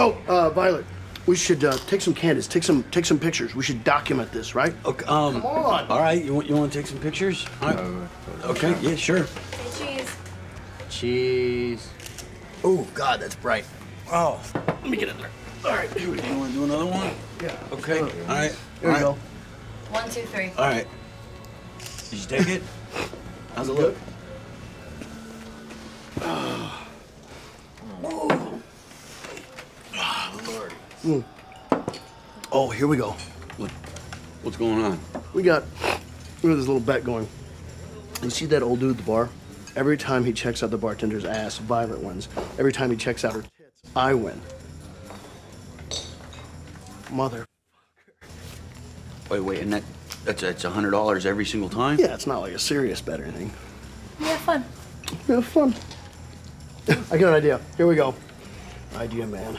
Oh, 0.00 0.16
uh, 0.28 0.50
Violet, 0.50 0.86
we 1.26 1.34
should 1.34 1.64
uh, 1.64 1.76
take 1.88 2.00
some 2.00 2.14
candidates, 2.14 2.46
take 2.46 2.62
some, 2.62 2.84
take 2.84 3.04
some 3.04 3.18
pictures. 3.18 3.56
We 3.56 3.64
should 3.64 3.82
document 3.82 4.30
this, 4.30 4.54
right? 4.54 4.72
Okay, 4.84 5.04
um, 5.06 5.42
Come 5.42 5.46
on. 5.46 5.88
All 5.88 5.98
right, 5.98 6.24
you 6.24 6.32
want 6.32 6.48
you 6.48 6.54
want 6.54 6.72
to 6.72 6.78
take 6.78 6.86
some 6.86 7.00
pictures? 7.00 7.46
All 7.60 7.74
right. 7.74 8.08
Okay, 8.44 8.76
yeah, 8.80 8.94
sure. 8.94 9.26
Cheese. 9.76 10.16
Cheese. 10.88 11.90
Oh 12.62 12.86
God, 12.94 13.20
that's 13.20 13.34
bright. 13.34 13.64
Oh, 14.12 14.40
Let 14.54 14.88
me 14.88 14.96
get 14.96 15.08
in 15.08 15.18
there. 15.18 15.30
All 15.64 15.72
right, 15.72 15.92
here 15.92 16.10
we 16.10 16.22
you 16.22 16.36
want 16.38 16.52
to 16.52 16.58
do 16.58 16.64
another 16.64 16.86
one? 16.86 17.10
Yeah. 17.42 17.56
Okay. 17.72 18.00
All 18.00 18.06
right. 18.06 18.56
There 18.80 18.90
all 18.90 18.96
we 18.96 19.02
right. 19.02 19.02
go. 19.02 19.18
One, 19.90 20.08
two, 20.10 20.22
three. 20.22 20.52
All 20.56 20.64
right. 20.64 20.86
Did 22.10 22.18
you 22.20 22.26
take 22.28 22.48
it? 22.48 22.62
How's 23.56 23.68
it 23.68 23.72
look? 23.72 23.96
Oh, 26.20 26.78
Oh, 32.50 32.70
here 32.70 32.86
we 32.86 32.96
go. 32.96 33.10
What, 33.56 33.70
what's 34.42 34.56
going 34.56 34.82
on? 34.82 34.98
We 35.32 35.42
got 35.42 35.64
we 36.42 36.50
got 36.50 36.56
this 36.56 36.66
little 36.66 36.80
bet 36.80 37.04
going. 37.04 37.28
You 38.22 38.30
see 38.30 38.46
that 38.46 38.62
old 38.62 38.80
dude 38.80 38.92
at 38.92 38.96
the 38.96 39.02
bar? 39.02 39.28
Every 39.76 39.96
time 39.96 40.24
he 40.24 40.32
checks 40.32 40.62
out 40.62 40.70
the 40.70 40.78
bartender's 40.78 41.24
ass, 41.24 41.58
Violet 41.58 42.00
wins. 42.00 42.28
Every 42.58 42.72
time 42.72 42.90
he 42.90 42.96
checks 42.96 43.24
out 43.24 43.32
her 43.32 43.42
tits, 43.42 43.92
I 43.94 44.14
win. 44.14 44.40
Mother. 47.10 47.46
Wait, 49.30 49.40
wait, 49.40 49.60
and 49.60 49.72
that 49.72 49.82
that's 50.24 50.42
that's 50.42 50.64
a 50.64 50.70
hundred 50.70 50.90
dollars 50.90 51.26
every 51.26 51.44
single 51.44 51.68
time? 51.68 51.98
Yeah, 51.98 52.14
it's 52.14 52.26
not 52.26 52.40
like 52.40 52.52
a 52.52 52.58
serious 52.58 53.00
bet 53.00 53.20
or 53.20 53.24
anything. 53.24 53.52
Yeah, 54.20 54.36
fun. 54.38 54.64
We 55.28 55.34
have 55.36 55.46
fun. 55.46 55.74
I 57.10 57.18
got 57.18 57.28
an 57.28 57.34
idea. 57.34 57.60
Here 57.76 57.86
we 57.86 57.94
go. 57.94 58.14
Idea, 58.96 59.26
man. 59.26 59.58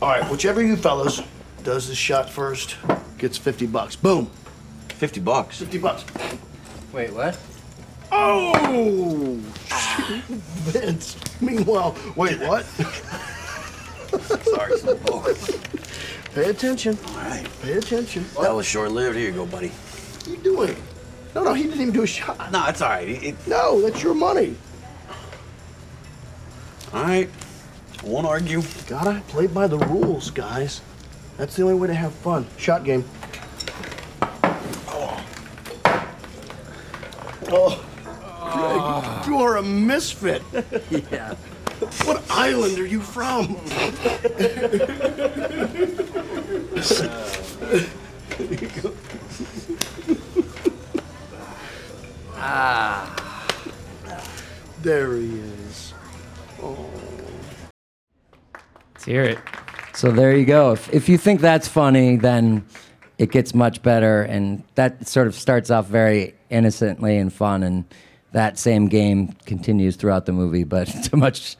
All 0.00 0.08
right, 0.08 0.30
whichever 0.30 0.62
you 0.62 0.76
fellas 0.76 1.20
does 1.64 1.88
this 1.88 1.98
shot 1.98 2.30
first 2.30 2.76
gets 3.18 3.36
50 3.36 3.66
bucks. 3.66 3.96
Boom. 3.96 4.30
Fifty 4.90 5.20
bucks. 5.20 5.58
50 5.58 5.78
bucks. 5.78 6.04
Wait, 6.92 7.12
what? 7.12 7.38
Oh! 8.10 9.36
Vince. 10.70 11.16
Meanwhile, 11.40 11.94
wait, 12.16 12.40
what? 12.40 12.64
Sorry, 12.64 14.72
Slowpoke. 14.78 16.34
Pay 16.34 16.50
attention. 16.50 16.98
All 17.08 17.14
right. 17.16 17.46
Pay 17.62 17.72
attention. 17.74 18.24
That 18.40 18.54
was 18.54 18.66
short-lived. 18.66 19.16
Here 19.16 19.28
you 19.28 19.34
go, 19.34 19.46
buddy. 19.46 19.68
What 19.68 20.26
are 20.26 20.30
you 20.30 20.36
doing? 20.38 20.76
No, 21.34 21.44
no, 21.44 21.54
he 21.54 21.64
didn't 21.64 21.80
even 21.80 21.94
do 21.94 22.02
a 22.02 22.06
shot. 22.06 22.50
No, 22.50 22.66
it's 22.66 22.82
all 22.82 22.88
right. 22.90 23.08
It, 23.08 23.22
it- 23.22 23.46
No, 23.46 23.80
that's 23.80 24.02
your 24.02 24.14
money. 24.14 24.56
all 26.92 27.02
right. 27.02 27.30
I 28.08 28.10
won't 28.10 28.26
argue. 28.26 28.62
Gotta 28.86 29.20
play 29.28 29.46
by 29.46 29.66
the 29.66 29.76
rules, 29.76 30.30
guys. 30.30 30.80
That's 31.36 31.54
the 31.56 31.64
only 31.64 31.74
way 31.74 31.88
to 31.88 31.94
have 31.94 32.14
fun. 32.14 32.46
Shot 32.56 32.82
game. 32.82 33.04
Oh. 37.50 37.84
Greg, 38.50 39.26
you 39.26 39.38
are 39.42 39.58
a 39.58 39.62
misfit. 39.62 40.42
Yeah. 41.12 41.34
What 42.04 42.24
island 42.30 42.78
are 42.78 42.86
you 42.86 43.02
from? 43.02 43.60
Ah. 52.36 53.14
There 54.82 55.16
he 55.16 55.40
is. 55.40 55.57
Hear 59.08 59.22
it. 59.24 59.38
So 59.94 60.10
there 60.12 60.36
you 60.36 60.44
go. 60.44 60.72
If, 60.72 60.92
if 60.92 61.08
you 61.08 61.18
think 61.18 61.40
that's 61.40 61.66
funny, 61.66 62.16
then 62.16 62.64
it 63.18 63.32
gets 63.32 63.54
much 63.54 63.82
better. 63.82 64.22
And 64.22 64.62
that 64.76 65.08
sort 65.08 65.26
of 65.26 65.34
starts 65.34 65.70
off 65.70 65.86
very 65.86 66.34
innocently 66.50 67.16
and 67.18 67.32
fun. 67.32 67.62
And 67.62 67.84
that 68.32 68.58
same 68.58 68.88
game 68.88 69.32
continues 69.46 69.96
throughout 69.96 70.26
the 70.26 70.32
movie, 70.32 70.64
but 70.64 70.84
to 71.04 71.16
much 71.16 71.56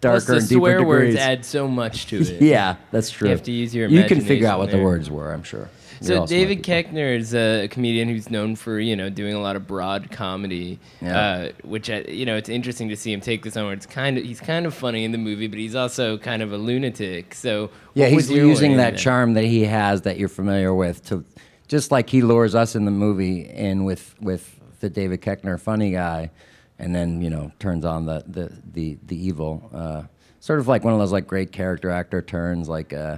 Plus, 0.00 0.24
darker 0.26 0.32
the 0.32 0.38
and 0.38 0.48
deeper 0.48 0.60
swear 0.60 0.84
words 0.84 1.16
add 1.16 1.44
so 1.44 1.66
much 1.68 2.06
to 2.06 2.20
it. 2.22 2.40
yeah, 2.42 2.76
that's 2.90 3.10
true. 3.10 3.28
You 3.28 3.32
have 3.32 3.42
to 3.44 3.52
use 3.52 3.74
your 3.74 3.88
You 3.88 4.04
can 4.04 4.20
figure 4.20 4.48
out 4.48 4.58
what 4.58 4.70
the 4.70 4.76
there. 4.76 4.84
words 4.84 5.10
were, 5.10 5.32
I'm 5.32 5.42
sure. 5.42 5.68
So 6.06 6.26
David. 6.26 6.62
Koechner 6.62 7.16
is 7.16 7.34
a 7.34 7.68
comedian 7.68 8.08
who's 8.08 8.30
known 8.30 8.56
for 8.56 8.78
you 8.78 8.94
know 8.96 9.10
doing 9.10 9.34
a 9.34 9.40
lot 9.40 9.56
of 9.56 9.66
broad 9.66 10.10
comedy, 10.10 10.78
Yeah. 11.00 11.18
uh, 11.18 11.52
which 11.62 11.90
I, 11.90 12.02
you 12.08 12.26
know 12.26 12.36
it's 12.36 12.48
interesting 12.48 12.88
to 12.90 12.96
see 12.96 13.12
him 13.12 13.20
take 13.20 13.42
this 13.42 13.56
on. 13.56 13.64
Where 13.64 13.72
it's 13.74 13.86
kind 13.86 14.18
of 14.18 14.24
he's 14.24 14.40
kind 14.40 14.66
of 14.66 14.74
funny 14.74 15.04
in 15.04 15.12
the 15.12 15.18
movie, 15.18 15.46
but 15.46 15.58
he's 15.58 15.74
also 15.74 16.18
kind 16.18 16.42
of 16.42 16.52
a 16.52 16.58
lunatic. 16.58 17.34
So 17.34 17.70
Yeah, 17.94 18.06
he's 18.08 18.30
using 18.30 18.76
that 18.76 18.96
charm 18.96 19.34
that 19.34 19.44
he 19.44 19.62
has 19.64 20.02
that 20.02 20.18
you're 20.18 20.28
familiar 20.28 20.74
with 20.74 21.04
to 21.06 21.24
just 21.68 21.90
like 21.90 22.10
he 22.10 22.20
lures 22.22 22.54
us 22.54 22.76
in 22.76 22.84
the 22.84 22.90
movie 22.90 23.48
in 23.48 23.84
with 23.84 24.14
with 24.20 24.60
the 24.80 24.90
David 24.90 25.22
Koechner 25.22 25.58
funny 25.58 25.92
guy, 25.92 26.30
and 26.78 26.94
then 26.94 27.22
you 27.22 27.30
know 27.30 27.50
turns 27.58 27.84
on 27.84 28.06
the 28.06 28.22
the 28.26 28.52
the, 28.72 28.98
the 29.06 29.26
evil. 29.26 29.70
Uh, 29.72 30.02
sort 30.40 30.58
of 30.58 30.68
like 30.68 30.84
one 30.84 30.92
of 30.92 30.98
those 30.98 31.12
like 31.12 31.26
great 31.26 31.52
character 31.52 31.88
actor 31.88 32.20
turns, 32.20 32.68
like 32.68 32.92
uh, 32.92 33.16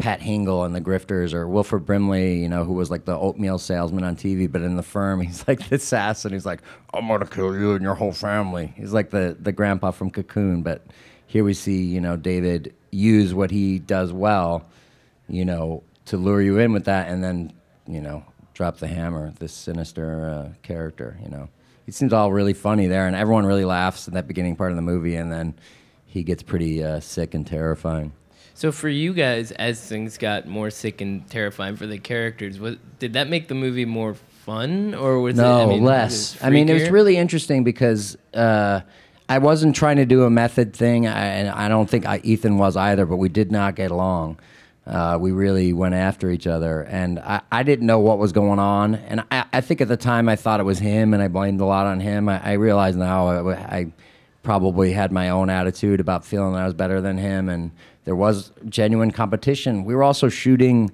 Pat 0.00 0.20
Hingle 0.20 0.64
and 0.64 0.74
the 0.74 0.80
Grifters, 0.80 1.32
or 1.34 1.46
Wilford 1.46 1.84
Brimley, 1.84 2.40
you 2.40 2.48
know, 2.48 2.64
who 2.64 2.72
was 2.72 2.90
like 2.90 3.04
the 3.04 3.16
oatmeal 3.16 3.58
salesman 3.58 4.02
on 4.04 4.16
TV, 4.16 4.50
but 4.50 4.62
in 4.62 4.76
the 4.76 4.82
firm, 4.82 5.20
he's 5.26 5.46
like 5.46 5.68
the 5.68 5.76
assassin. 5.76 6.32
He's 6.32 6.46
like, 6.46 6.62
I'm 6.94 7.06
gonna 7.08 7.26
kill 7.26 7.56
you 7.56 7.72
and 7.72 7.82
your 7.82 7.94
whole 7.94 8.12
family. 8.12 8.72
He's 8.76 8.92
like 8.92 9.10
the 9.10 9.36
the 9.38 9.52
grandpa 9.52 9.90
from 9.90 10.10
Cocoon, 10.10 10.62
but 10.62 10.86
here 11.26 11.44
we 11.44 11.54
see, 11.54 11.84
you 11.84 12.00
know, 12.00 12.16
David 12.16 12.74
use 12.90 13.32
what 13.34 13.50
he 13.50 13.78
does 13.78 14.12
well, 14.12 14.66
you 15.28 15.44
know, 15.44 15.84
to 16.06 16.16
lure 16.16 16.42
you 16.42 16.58
in 16.58 16.72
with 16.72 16.86
that, 16.86 17.08
and 17.08 17.22
then, 17.22 17.52
you 17.86 18.00
know, 18.00 18.24
drop 18.54 18.78
the 18.78 18.88
hammer. 18.88 19.32
This 19.38 19.52
sinister 19.52 20.28
uh, 20.28 20.52
character, 20.62 21.18
you 21.22 21.28
know, 21.28 21.48
he 21.86 21.92
seems 21.92 22.12
all 22.12 22.32
really 22.32 22.54
funny 22.54 22.86
there, 22.86 23.06
and 23.06 23.14
everyone 23.14 23.46
really 23.46 23.64
laughs 23.64 24.08
in 24.08 24.14
that 24.14 24.26
beginning 24.26 24.56
part 24.56 24.72
of 24.72 24.76
the 24.76 24.82
movie, 24.82 25.14
and 25.14 25.30
then 25.30 25.54
he 26.06 26.24
gets 26.24 26.42
pretty 26.42 26.82
uh, 26.82 26.98
sick 27.00 27.34
and 27.34 27.46
terrifying. 27.46 28.12
So 28.60 28.70
for 28.72 28.90
you 28.90 29.14
guys, 29.14 29.52
as 29.52 29.80
things 29.80 30.18
got 30.18 30.46
more 30.46 30.68
sick 30.68 31.00
and 31.00 31.26
terrifying 31.30 31.76
for 31.76 31.86
the 31.86 31.96
characters, 31.96 32.60
what 32.60 32.76
did 32.98 33.14
that 33.14 33.26
make 33.26 33.48
the 33.48 33.54
movie 33.54 33.86
more 33.86 34.12
fun, 34.12 34.94
or 34.94 35.18
was 35.20 35.36
no 35.36 35.60
it 35.60 35.62
I 35.62 35.66
mean, 35.66 35.82
less? 35.82 36.34
was 36.34 36.44
I 36.44 36.50
mean, 36.50 36.68
it 36.68 36.74
was 36.74 36.90
really 36.90 37.16
interesting 37.16 37.64
because 37.64 38.18
uh, 38.34 38.82
I 39.30 39.38
wasn't 39.38 39.74
trying 39.74 39.96
to 39.96 40.04
do 40.04 40.24
a 40.24 40.30
method 40.30 40.74
thing, 40.74 41.06
I, 41.06 41.24
and 41.24 41.48
I 41.48 41.68
don't 41.68 41.88
think 41.88 42.04
I, 42.04 42.20
Ethan 42.22 42.58
was 42.58 42.76
either. 42.76 43.06
But 43.06 43.16
we 43.16 43.30
did 43.30 43.50
not 43.50 43.76
get 43.76 43.92
along. 43.92 44.38
Uh, 44.86 45.16
we 45.18 45.32
really 45.32 45.72
went 45.72 45.94
after 45.94 46.30
each 46.30 46.46
other, 46.46 46.82
and 46.82 47.18
I, 47.18 47.40
I 47.50 47.62
didn't 47.62 47.86
know 47.86 48.00
what 48.00 48.18
was 48.18 48.32
going 48.32 48.58
on. 48.58 48.94
And 48.94 49.24
I, 49.30 49.46
I 49.54 49.62
think 49.62 49.80
at 49.80 49.88
the 49.88 49.96
time 49.96 50.28
I 50.28 50.36
thought 50.36 50.60
it 50.60 50.64
was 50.64 50.78
him, 50.78 51.14
and 51.14 51.22
I 51.22 51.28
blamed 51.28 51.62
a 51.62 51.64
lot 51.64 51.86
on 51.86 51.98
him. 51.98 52.28
I, 52.28 52.50
I 52.50 52.52
realize 52.52 52.94
now 52.94 53.26
I, 53.26 53.54
I 53.54 53.92
probably 54.42 54.92
had 54.92 55.12
my 55.12 55.28
own 55.28 55.50
attitude 55.50 56.00
about 56.00 56.24
feeling 56.24 56.54
that 56.54 56.62
I 56.62 56.64
was 56.64 56.74
better 56.74 57.00
than 57.00 57.18
him, 57.18 57.48
and 57.48 57.70
there 58.04 58.16
was 58.16 58.52
genuine 58.68 59.10
competition. 59.10 59.84
We 59.84 59.94
were 59.94 60.02
also 60.02 60.28
shooting 60.28 60.90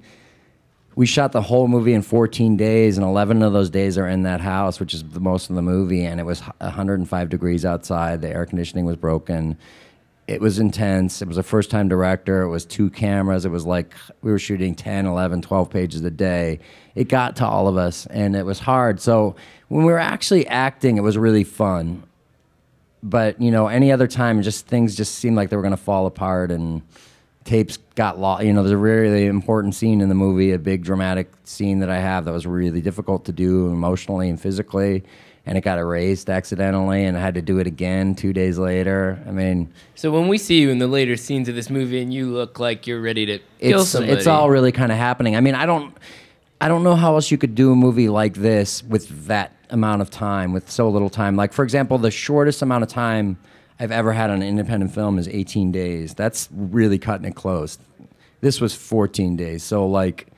we 0.96 1.04
shot 1.04 1.32
the 1.32 1.42
whole 1.42 1.68
movie 1.68 1.92
in 1.92 2.00
14 2.00 2.56
days, 2.56 2.96
and 2.96 3.06
11 3.06 3.42
of 3.42 3.52
those 3.52 3.68
days 3.68 3.98
are 3.98 4.08
in 4.08 4.22
that 4.22 4.40
house, 4.40 4.80
which 4.80 4.94
is 4.94 5.04
the 5.04 5.20
most 5.20 5.50
of 5.50 5.56
the 5.56 5.62
movie. 5.62 6.06
And 6.06 6.18
it 6.18 6.24
was 6.24 6.40
105 6.40 7.28
degrees 7.28 7.66
outside. 7.66 8.22
The 8.22 8.30
air 8.30 8.46
conditioning 8.46 8.86
was 8.86 8.96
broken. 8.96 9.58
It 10.26 10.40
was 10.40 10.58
intense. 10.58 11.20
It 11.20 11.28
was 11.28 11.36
a 11.36 11.42
first 11.42 11.70
time 11.70 11.88
director. 11.88 12.42
It 12.42 12.48
was 12.48 12.64
two 12.64 12.88
cameras. 12.88 13.44
It 13.44 13.50
was 13.50 13.66
like 13.66 13.94
we 14.22 14.32
were 14.32 14.38
shooting 14.38 14.74
10, 14.74 15.04
11, 15.04 15.42
12 15.42 15.68
pages 15.68 16.02
a 16.02 16.10
day. 16.10 16.60
It 16.94 17.10
got 17.10 17.36
to 17.36 17.46
all 17.46 17.68
of 17.68 17.76
us, 17.76 18.06
and 18.06 18.34
it 18.34 18.46
was 18.46 18.58
hard. 18.58 18.98
So 18.98 19.36
when 19.68 19.84
we 19.84 19.92
were 19.92 19.98
actually 19.98 20.46
acting, 20.46 20.96
it 20.96 21.02
was 21.02 21.18
really 21.18 21.44
fun. 21.44 22.04
But, 23.08 23.40
you 23.40 23.52
know, 23.52 23.68
any 23.68 23.92
other 23.92 24.08
time, 24.08 24.42
just 24.42 24.66
things 24.66 24.96
just 24.96 25.14
seemed 25.14 25.36
like 25.36 25.48
they 25.48 25.54
were 25.56 25.62
going 25.62 25.70
to 25.70 25.76
fall 25.76 26.06
apart 26.06 26.50
and 26.50 26.82
tapes 27.44 27.78
got 27.94 28.18
lost. 28.18 28.44
You 28.44 28.52
know, 28.52 28.64
there's 28.64 28.72
a 28.72 28.76
really 28.76 29.26
important 29.26 29.76
scene 29.76 30.00
in 30.00 30.08
the 30.08 30.16
movie, 30.16 30.50
a 30.50 30.58
big 30.58 30.82
dramatic 30.82 31.30
scene 31.44 31.78
that 31.78 31.88
I 31.88 31.98
have 31.98 32.24
that 32.24 32.32
was 32.32 32.48
really 32.48 32.80
difficult 32.80 33.24
to 33.26 33.32
do 33.32 33.68
emotionally 33.68 34.28
and 34.28 34.40
physically, 34.40 35.04
and 35.46 35.56
it 35.56 35.60
got 35.60 35.78
erased 35.78 36.28
accidentally, 36.28 37.04
and 37.04 37.16
I 37.16 37.20
had 37.20 37.34
to 37.34 37.42
do 37.42 37.60
it 37.60 37.68
again 37.68 38.16
two 38.16 38.32
days 38.32 38.58
later. 38.58 39.22
I 39.24 39.30
mean, 39.30 39.72
So 39.94 40.10
when 40.10 40.26
we 40.26 40.36
see 40.36 40.60
you 40.60 40.70
in 40.70 40.80
the 40.80 40.88
later 40.88 41.16
scenes 41.16 41.48
of 41.48 41.54
this 41.54 41.70
movie, 41.70 42.02
and 42.02 42.12
you 42.12 42.32
look 42.32 42.58
like 42.58 42.88
you're 42.88 43.00
ready 43.00 43.24
to 43.26 43.38
kill 43.60 43.82
it's 43.82 43.90
somebody, 43.90 44.14
it's 44.14 44.26
all 44.26 44.50
really 44.50 44.72
kind 44.72 44.90
of 44.90 44.98
happening. 44.98 45.36
I 45.36 45.40
mean, 45.40 45.54
I 45.54 45.64
don't 45.64 45.96
I 46.60 46.68
don't 46.68 46.82
know 46.82 46.94
how 46.94 47.14
else 47.14 47.30
you 47.30 47.38
could 47.38 47.54
do 47.54 47.72
a 47.72 47.76
movie 47.76 48.08
like 48.08 48.34
this 48.34 48.82
with 48.82 49.26
that 49.26 49.52
amount 49.70 50.02
of 50.02 50.10
time, 50.10 50.52
with 50.52 50.70
so 50.70 50.88
little 50.88 51.10
time. 51.10 51.36
Like 51.36 51.52
for 51.52 51.62
example, 51.62 51.98
the 51.98 52.10
shortest 52.10 52.62
amount 52.62 52.82
of 52.82 52.88
time 52.88 53.38
I've 53.78 53.92
ever 53.92 54.12
had 54.12 54.30
on 54.30 54.36
an 54.36 54.48
independent 54.48 54.94
film 54.94 55.18
is 55.18 55.28
18 55.28 55.70
days. 55.70 56.14
That's 56.14 56.48
really 56.50 56.98
cutting 56.98 57.26
it 57.26 57.34
close. 57.34 57.78
This 58.40 58.60
was 58.60 58.74
14 58.74 59.36
days, 59.36 59.62
so 59.62 59.86
like 59.86 60.28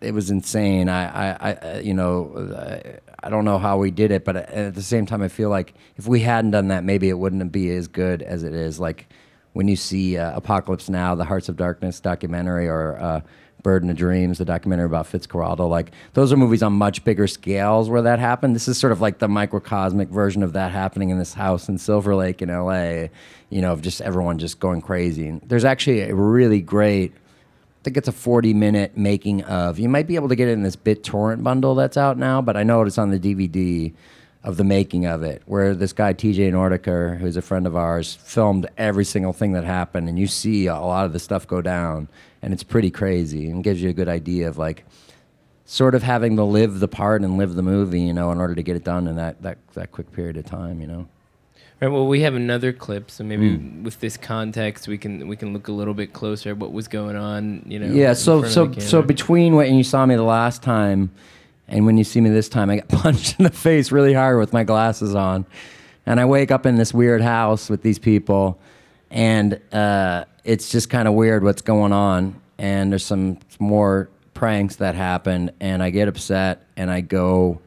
it 0.00 0.12
was 0.12 0.30
insane. 0.30 0.88
I, 0.88 1.32
I, 1.32 1.52
I 1.52 1.78
you 1.80 1.94
know, 1.94 2.52
I, 2.56 3.26
I 3.26 3.30
don't 3.30 3.44
know 3.44 3.58
how 3.58 3.78
we 3.78 3.90
did 3.90 4.10
it, 4.10 4.24
but 4.24 4.36
at 4.36 4.74
the 4.74 4.82
same 4.82 5.06
time, 5.06 5.22
I 5.22 5.28
feel 5.28 5.48
like 5.48 5.74
if 5.96 6.06
we 6.06 6.20
hadn't 6.20 6.50
done 6.52 6.68
that, 6.68 6.82
maybe 6.82 7.08
it 7.08 7.18
wouldn't 7.18 7.52
be 7.52 7.70
as 7.70 7.86
good 7.86 8.22
as 8.22 8.42
it 8.42 8.52
is. 8.52 8.80
Like 8.80 9.08
when 9.52 9.68
you 9.68 9.76
see 9.76 10.16
uh, 10.16 10.36
Apocalypse 10.36 10.88
Now, 10.88 11.14
the 11.14 11.24
Hearts 11.24 11.48
of 11.48 11.56
Darkness 11.56 12.00
documentary, 12.00 12.68
or 12.68 12.98
uh, 12.98 13.20
Burden 13.62 13.90
of 13.90 13.96
Dreams, 13.96 14.38
the 14.38 14.44
documentary 14.44 14.86
about 14.86 15.06
Fitzcarraldo, 15.06 15.68
like 15.68 15.92
those 16.14 16.32
are 16.32 16.36
movies 16.36 16.62
on 16.62 16.72
much 16.72 17.04
bigger 17.04 17.26
scales 17.26 17.88
where 17.88 18.02
that 18.02 18.18
happened. 18.18 18.56
This 18.56 18.68
is 18.68 18.78
sort 18.78 18.92
of 18.92 19.00
like 19.00 19.18
the 19.18 19.28
microcosmic 19.28 20.08
version 20.08 20.42
of 20.42 20.52
that 20.54 20.72
happening 20.72 21.10
in 21.10 21.18
this 21.18 21.34
house 21.34 21.68
in 21.68 21.78
Silver 21.78 22.14
Lake 22.14 22.42
in 22.42 22.48
LA, 22.48 23.08
you 23.50 23.60
know, 23.60 23.72
of 23.72 23.82
just 23.82 24.00
everyone 24.00 24.38
just 24.38 24.58
going 24.58 24.80
crazy. 24.80 25.28
And 25.28 25.40
there's 25.42 25.64
actually 25.64 26.00
a 26.00 26.14
really 26.14 26.60
great 26.60 27.12
I 27.14 27.84
think 27.84 27.96
it's 27.96 28.06
a 28.06 28.12
40 28.12 28.54
minute 28.54 28.96
making 28.96 29.42
of. 29.42 29.80
You 29.80 29.88
might 29.88 30.06
be 30.06 30.14
able 30.14 30.28
to 30.28 30.36
get 30.36 30.46
it 30.46 30.52
in 30.52 30.62
this 30.62 30.76
BitTorrent 30.76 31.42
bundle 31.42 31.74
that's 31.74 31.96
out 31.96 32.16
now, 32.16 32.40
but 32.40 32.56
I 32.56 32.62
know 32.62 32.82
it's 32.82 32.96
on 32.96 33.10
the 33.10 33.18
DVD. 33.18 33.92
Of 34.44 34.56
the 34.56 34.64
making 34.64 35.06
of 35.06 35.22
it, 35.22 35.40
where 35.46 35.74
this 35.74 35.92
guy 35.92 36.12
TJ 36.12 36.50
Nordiker, 36.52 37.18
who's 37.18 37.36
a 37.36 37.42
friend 37.42 37.66
of 37.66 37.76
ours, 37.76 38.14
filmed 38.24 38.66
every 38.76 39.04
single 39.04 39.32
thing 39.32 39.52
that 39.52 39.64
happened, 39.64 40.08
and 40.08 40.18
you 40.18 40.26
see 40.26 40.66
a 40.66 40.74
lot 40.74 41.04
of 41.06 41.12
the 41.12 41.20
stuff 41.20 41.46
go 41.46 41.62
down, 41.62 42.08
and 42.42 42.52
it's 42.52 42.64
pretty 42.64 42.90
crazy, 42.90 43.48
and 43.48 43.62
gives 43.62 43.80
you 43.80 43.88
a 43.88 43.92
good 43.92 44.08
idea 44.08 44.48
of 44.48 44.58
like 44.58 44.84
sort 45.64 45.94
of 45.94 46.02
having 46.02 46.34
to 46.36 46.42
live 46.44 46.80
the 46.80 46.88
part 46.88 47.22
and 47.22 47.38
live 47.38 47.54
the 47.54 47.62
movie, 47.62 48.00
you 48.00 48.12
know, 48.12 48.32
in 48.32 48.38
order 48.38 48.54
to 48.54 48.62
get 48.62 48.74
it 48.76 48.82
done 48.84 49.06
in 49.06 49.14
that 49.16 49.40
that, 49.42 49.58
that 49.74 49.92
quick 49.92 50.10
period 50.12 50.36
of 50.36 50.44
time, 50.44 50.80
you 50.80 50.86
know. 50.88 51.06
Right. 51.80 51.88
Well, 51.88 52.06
we 52.06 52.20
have 52.20 52.34
another 52.36 52.72
clip, 52.72 53.10
so 53.10 53.24
maybe 53.24 53.56
Hmm. 53.56 53.82
with 53.82 53.98
this 54.00 54.16
context, 54.16 54.86
we 54.86 54.98
can 54.98 55.28
we 55.28 55.36
can 55.36 55.52
look 55.52 55.68
a 55.68 55.72
little 55.72 55.94
bit 55.94 56.12
closer 56.12 56.50
at 56.50 56.56
what 56.58 56.72
was 56.72 56.88
going 56.88 57.16
on. 57.16 57.64
You 57.66 57.78
know. 57.78 57.86
Yeah, 57.92 58.12
so 58.12 58.42
so 58.44 58.72
so 58.78 59.02
between 59.02 59.54
when 59.54 59.74
you 59.74 59.84
saw 59.84 60.04
me 60.06 60.14
the 60.16 60.22
last 60.22 60.62
time 60.62 61.10
and 61.68 61.86
when 61.86 61.96
you 61.96 62.04
see 62.04 62.20
me 62.20 62.30
this 62.30 62.48
time, 62.48 62.70
I 62.70 62.76
got 62.76 62.88
punched 63.02 63.38
in 63.38 63.44
the 63.44 63.50
face 63.50 63.92
really 63.92 64.14
hard 64.14 64.38
with 64.38 64.52
my 64.52 64.64
glasses 64.64 65.14
on, 65.14 65.46
and 66.06 66.20
I 66.20 66.24
wake 66.24 66.50
up 66.50 66.66
in 66.66 66.76
this 66.76 66.92
weird 66.92 67.22
house 67.22 67.70
with 67.70 67.82
these 67.82 67.98
people, 67.98 68.58
and 69.10 69.60
uh, 69.72 70.24
it's 70.44 70.70
just 70.70 70.90
kind 70.90 71.08
of 71.08 71.14
weird 71.14 71.44
what's 71.44 71.62
going 71.62 71.92
on, 71.92 72.40
and 72.58 72.92
there's 72.92 73.04
some 73.04 73.38
more 73.58 74.08
pranks 74.34 74.76
that 74.76 74.94
happen, 74.94 75.50
and 75.60 75.82
I 75.82 75.90
get 75.90 76.08
upset, 76.08 76.66
and 76.76 76.90
I 76.90 77.00
go 77.00 77.60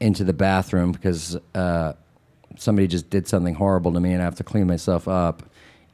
into 0.00 0.24
the 0.24 0.32
bathroom 0.32 0.92
because. 0.92 1.36
Uh, 1.54 1.94
somebody 2.58 2.86
just 2.86 3.08
did 3.10 3.26
something 3.26 3.54
horrible 3.54 3.92
to 3.92 4.00
me 4.00 4.12
and 4.12 4.20
I 4.20 4.24
have 4.24 4.34
to 4.36 4.44
clean 4.44 4.66
myself 4.66 5.08
up. 5.08 5.42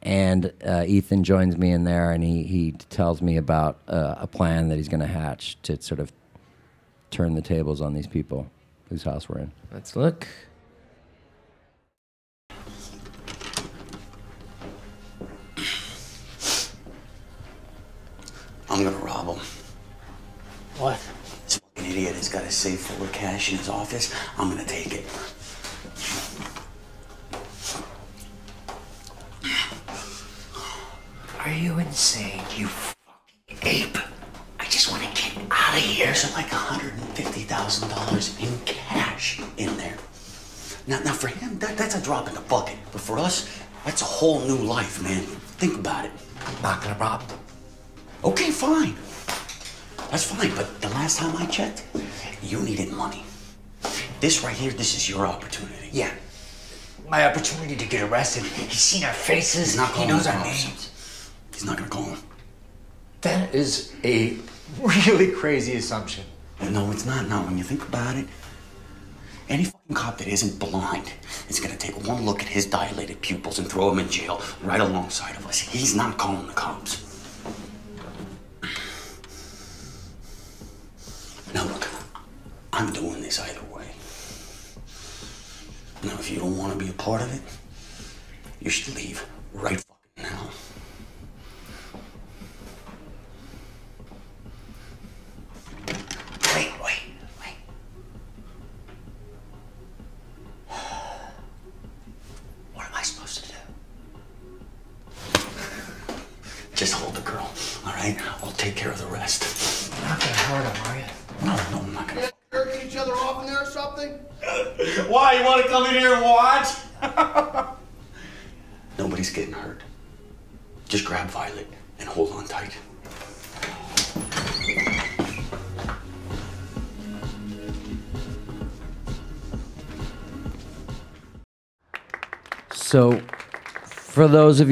And 0.02 0.52
uh, 0.66 0.84
Ethan 0.86 1.24
joins 1.24 1.56
me 1.56 1.70
in 1.70 1.84
there 1.84 2.10
and 2.10 2.22
he, 2.22 2.42
he 2.42 2.72
tells 2.72 3.22
me 3.22 3.36
about 3.36 3.78
uh, 3.88 4.16
a 4.18 4.26
plan 4.26 4.68
that 4.68 4.76
he's 4.76 4.88
going 4.88 5.00
to 5.00 5.06
hatch 5.06 5.56
to 5.62 5.80
sort 5.80 6.00
of 6.00 6.12
turn 7.14 7.36
the 7.36 7.42
tables 7.42 7.80
on 7.80 7.94
these 7.94 8.08
people 8.08 8.50
whose 8.88 9.04
house 9.04 9.28
we're 9.28 9.38
in. 9.38 9.52
let's 9.72 9.94
look. 9.94 10.26
I'm 18.68 18.82
gonna 18.82 18.96
rob 18.96 19.36
him. 19.36 19.44
What? 20.78 20.98
This 21.44 21.60
fucking 21.76 21.88
idiot 21.92 22.16
has 22.16 22.28
got 22.28 22.42
a 22.42 22.50
safe 22.50 22.80
full 22.80 23.06
of 23.06 23.12
cash 23.12 23.52
in 23.52 23.58
his 23.58 23.68
office. 23.68 24.12
I'm 24.36 24.50
gonna 24.50 24.64
take 24.64 24.92
it. 24.92 25.04
Are 31.38 31.52
you 31.52 31.78
insane, 31.78 32.42
you 32.56 32.66
fucking 32.66 33.58
ape? 33.62 33.98
I 34.58 34.64
just 34.64 34.90
want 34.90 35.04
to 35.04 35.22
get 35.22 35.48
out 35.74 35.80
of 35.80 35.86
here. 35.90 36.06
There's 36.06 36.32
like 36.34 36.46
$150,000 36.46 38.42
in 38.42 38.58
cash 38.64 39.40
in 39.56 39.76
there. 39.76 39.96
Now, 40.86 41.00
now 41.00 41.12
for 41.12 41.28
him, 41.28 41.58
that, 41.58 41.76
that's 41.76 41.94
a 41.94 42.02
drop 42.02 42.28
in 42.28 42.34
the 42.34 42.40
bucket. 42.42 42.76
But 42.92 43.00
for 43.00 43.18
us, 43.18 43.48
that's 43.84 44.02
a 44.02 44.04
whole 44.04 44.40
new 44.40 44.56
life, 44.56 45.02
man. 45.02 45.22
Think 45.58 45.74
about 45.76 46.04
it. 46.04 46.12
Not 46.62 46.82
gonna 46.82 46.98
rob 46.98 47.26
them. 47.26 47.38
Okay, 48.22 48.50
fine. 48.50 48.94
That's 50.10 50.24
fine, 50.24 50.54
but 50.54 50.80
the 50.80 50.90
last 50.90 51.18
time 51.18 51.36
I 51.36 51.46
checked, 51.46 51.84
you 52.42 52.60
needed 52.60 52.92
money. 52.92 53.24
This 54.20 54.44
right 54.44 54.54
here, 54.54 54.70
this 54.70 54.94
is 54.94 55.08
your 55.08 55.26
opportunity. 55.26 55.88
Yeah. 55.92 56.12
My 57.08 57.26
opportunity 57.26 57.76
to 57.76 57.86
get 57.86 58.02
arrested. 58.08 58.44
He's 58.44 58.80
seen 58.80 59.04
our 59.04 59.12
faces. 59.12 59.72
He's 59.72 59.76
not 59.76 59.90
he 59.92 60.06
knows 60.06 60.26
our 60.26 60.42
names. 60.42 60.90
He's 61.52 61.64
not 61.64 61.76
gonna 61.78 61.90
call 61.90 62.04
him. 62.04 62.18
That 63.22 63.54
is 63.54 63.92
a 64.04 64.36
really 64.80 65.30
crazy 65.30 65.76
assumption. 65.76 66.24
No, 66.60 66.90
it's 66.90 67.04
not. 67.06 67.28
Not 67.28 67.46
when 67.46 67.58
you 67.58 67.64
think 67.64 67.86
about 67.86 68.16
it. 68.16 68.26
Any 69.48 69.64
fucking 69.64 69.94
cop 69.94 70.18
that 70.18 70.26
isn't 70.28 70.58
blind 70.58 71.12
is 71.48 71.60
gonna 71.60 71.76
take 71.76 72.06
one 72.06 72.24
look 72.24 72.40
at 72.40 72.48
his 72.48 72.64
dilated 72.66 73.20
pupils 73.20 73.58
and 73.58 73.68
throw 73.68 73.90
him 73.90 73.98
in 73.98 74.08
jail 74.08 74.40
right 74.62 74.80
alongside 74.80 75.36
of 75.36 75.46
us. 75.46 75.58
He's 75.58 75.94
not 75.94 76.16
calling 76.16 76.46
the 76.46 76.54
cops. 76.54 77.02
Now 81.52 81.64
look, 81.64 81.88
I'm 82.72 82.92
doing 82.92 83.20
this 83.20 83.38
either 83.38 83.62
way. 83.72 83.86
Now, 86.02 86.18
if 86.18 86.30
you 86.30 86.38
don't 86.38 86.56
want 86.58 86.72
to 86.72 86.78
be 86.78 86.90
a 86.90 86.94
part 86.94 87.22
of 87.22 87.32
it, 87.34 87.42
you 88.60 88.70
should 88.70 88.94
leave 88.94 89.24
right 89.52 89.82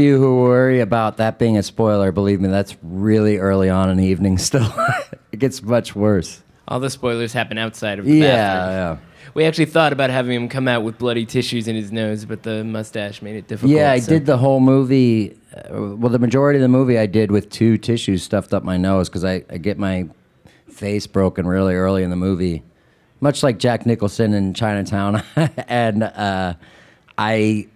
you 0.03 0.19
who 0.19 0.43
worry 0.43 0.81
about 0.81 1.17
that 1.19 1.38
being 1.38 1.57
a 1.57 1.62
spoiler, 1.62 2.12
believe 2.12 2.41
me, 2.41 2.49
that's 2.49 2.77
really 2.83 3.38
early 3.38 3.71
on 3.71 3.88
in 3.91 3.97
the 3.97 4.05
evening 4.07 4.38
still. 4.38 4.73
it 5.33 5.38
gets 5.38 5.62
much 5.62 5.95
worse. 5.97 6.43
All 6.69 6.81
the 6.81 6.91
spoilers 6.91 7.33
happen 7.33 7.59
outside 7.59 7.99
of 7.99 8.05
the 8.05 8.12
Yeah, 8.15 8.37
bathroom. 8.37 8.75
yeah. 8.75 9.09
We 9.35 9.45
actually 9.45 9.67
thought 9.67 9.93
about 9.93 10.11
having 10.11 10.35
him 10.35 10.49
come 10.49 10.69
out 10.69 10.83
with 10.85 10.99
bloody 10.99 11.25
tissues 11.27 11.67
in 11.69 11.75
his 11.77 11.91
nose, 11.91 12.25
but 12.25 12.43
the 12.43 12.65
mustache 12.65 13.23
made 13.23 13.37
it 13.37 13.47
difficult. 13.49 13.73
Yeah, 13.73 13.91
I 13.93 13.99
so- 14.01 14.11
did 14.11 14.27
the 14.27 14.37
whole 14.37 14.61
movie. 14.61 15.37
Uh, 15.55 15.97
well, 15.97 16.11
the 16.11 16.19
majority 16.19 16.59
of 16.59 16.62
the 16.62 16.69
movie 16.69 16.99
I 16.99 17.07
did 17.07 17.31
with 17.31 17.49
two 17.51 17.79
tissues 17.79 18.23
stuffed 18.23 18.53
up 18.53 18.62
my 18.62 18.77
nose 18.77 19.09
because 19.09 19.25
I, 19.25 19.45
I 19.51 19.59
get 19.59 19.79
my 19.79 20.09
face 20.69 21.07
broken 21.07 21.47
really 21.47 21.75
early 21.75 22.03
in 22.03 22.11
the 22.11 22.17
movie, 22.17 22.62
much 23.21 23.43
like 23.43 23.59
Jack 23.59 23.87
Nicholson 23.87 24.33
in 24.35 24.55
Chinatown. 24.55 25.23
and 25.69 26.03
uh, 26.03 26.55
I 27.19 27.69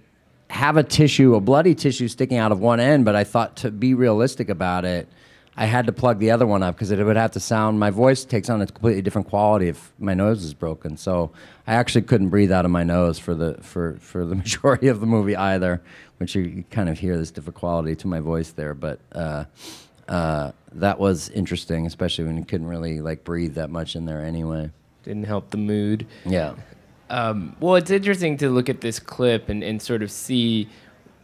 have 0.51 0.77
a 0.77 0.83
tissue, 0.83 1.35
a 1.35 1.41
bloody 1.41 1.75
tissue 1.75 2.09
sticking 2.09 2.39
out 2.39 2.53
of 2.53 2.61
one 2.61 2.81
end, 2.81 3.05
but 3.05 3.17
I 3.17 3.25
thought 3.25 3.57
to 3.59 3.71
be 3.71 3.95
realistic 3.95 4.49
about 4.49 4.85
it, 4.85 5.09
I 5.57 5.65
had 5.65 5.87
to 5.87 5.93
plug 5.93 6.19
the 6.19 6.31
other 6.31 6.47
one 6.47 6.63
up 6.63 6.75
because 6.75 6.91
it 6.91 7.03
would 7.03 7.17
have 7.17 7.31
to 7.33 7.41
sound. 7.41 7.81
My 7.81 7.91
voice 7.91 8.25
takes 8.25 8.51
on 8.51 8.61
a 8.61 8.67
completely 8.67 9.01
different 9.01 9.29
quality 9.29 9.69
if 9.69 9.91
my 9.99 10.13
nose 10.13 10.45
is 10.45 10.53
broken. 10.53 10.99
So 10.99 11.31
I 11.67 11.75
actually 11.75 12.03
couldn't 12.03 12.29
breathe 12.29 12.53
out 12.53 12.67
of 12.67 12.71
my 12.71 12.85
nose 12.85 13.19
for 13.19 13.35
the 13.35 13.55
for 13.63 13.97
for 14.01 14.27
the 14.27 14.35
majority 14.43 14.89
of 14.89 15.01
the 15.01 15.07
movie 15.07 15.35
either, 15.35 15.81
which 16.19 16.35
you, 16.35 16.65
kind 16.71 16.91
of 16.91 16.99
hear 16.99 17.17
this 17.17 17.31
different 17.31 17.57
quality 17.57 17.97
to 17.97 18.07
my 18.07 18.21
voice 18.21 18.51
there. 18.51 18.75
But 18.75 19.01
uh, 19.13 19.45
uh, 20.09 20.53
that 20.73 20.99
was 20.99 21.31
interesting, 21.31 21.87
especially 21.87 22.25
when 22.25 22.37
you 22.37 22.45
couldn't 22.45 22.67
really 22.67 23.01
like 23.01 23.25
breathe 23.25 23.55
that 23.55 23.71
much 23.71 23.97
in 23.97 24.05
there 24.05 24.23
anyway. 24.23 24.71
Didn't 25.05 25.25
help 25.25 25.51
the 25.51 25.59
mood. 25.59 26.07
Yeah. 26.27 26.55
Um, 27.09 27.57
well, 27.61 27.77
it's 27.77 27.91
interesting 27.91 28.37
to 28.39 28.51
look 28.51 28.69
at 28.69 28.81
this 28.81 28.99
clip 28.99 29.49
and, 29.49 29.63
and 29.63 29.81
sort 29.81 30.03
of 30.03 30.11
see 30.11 30.69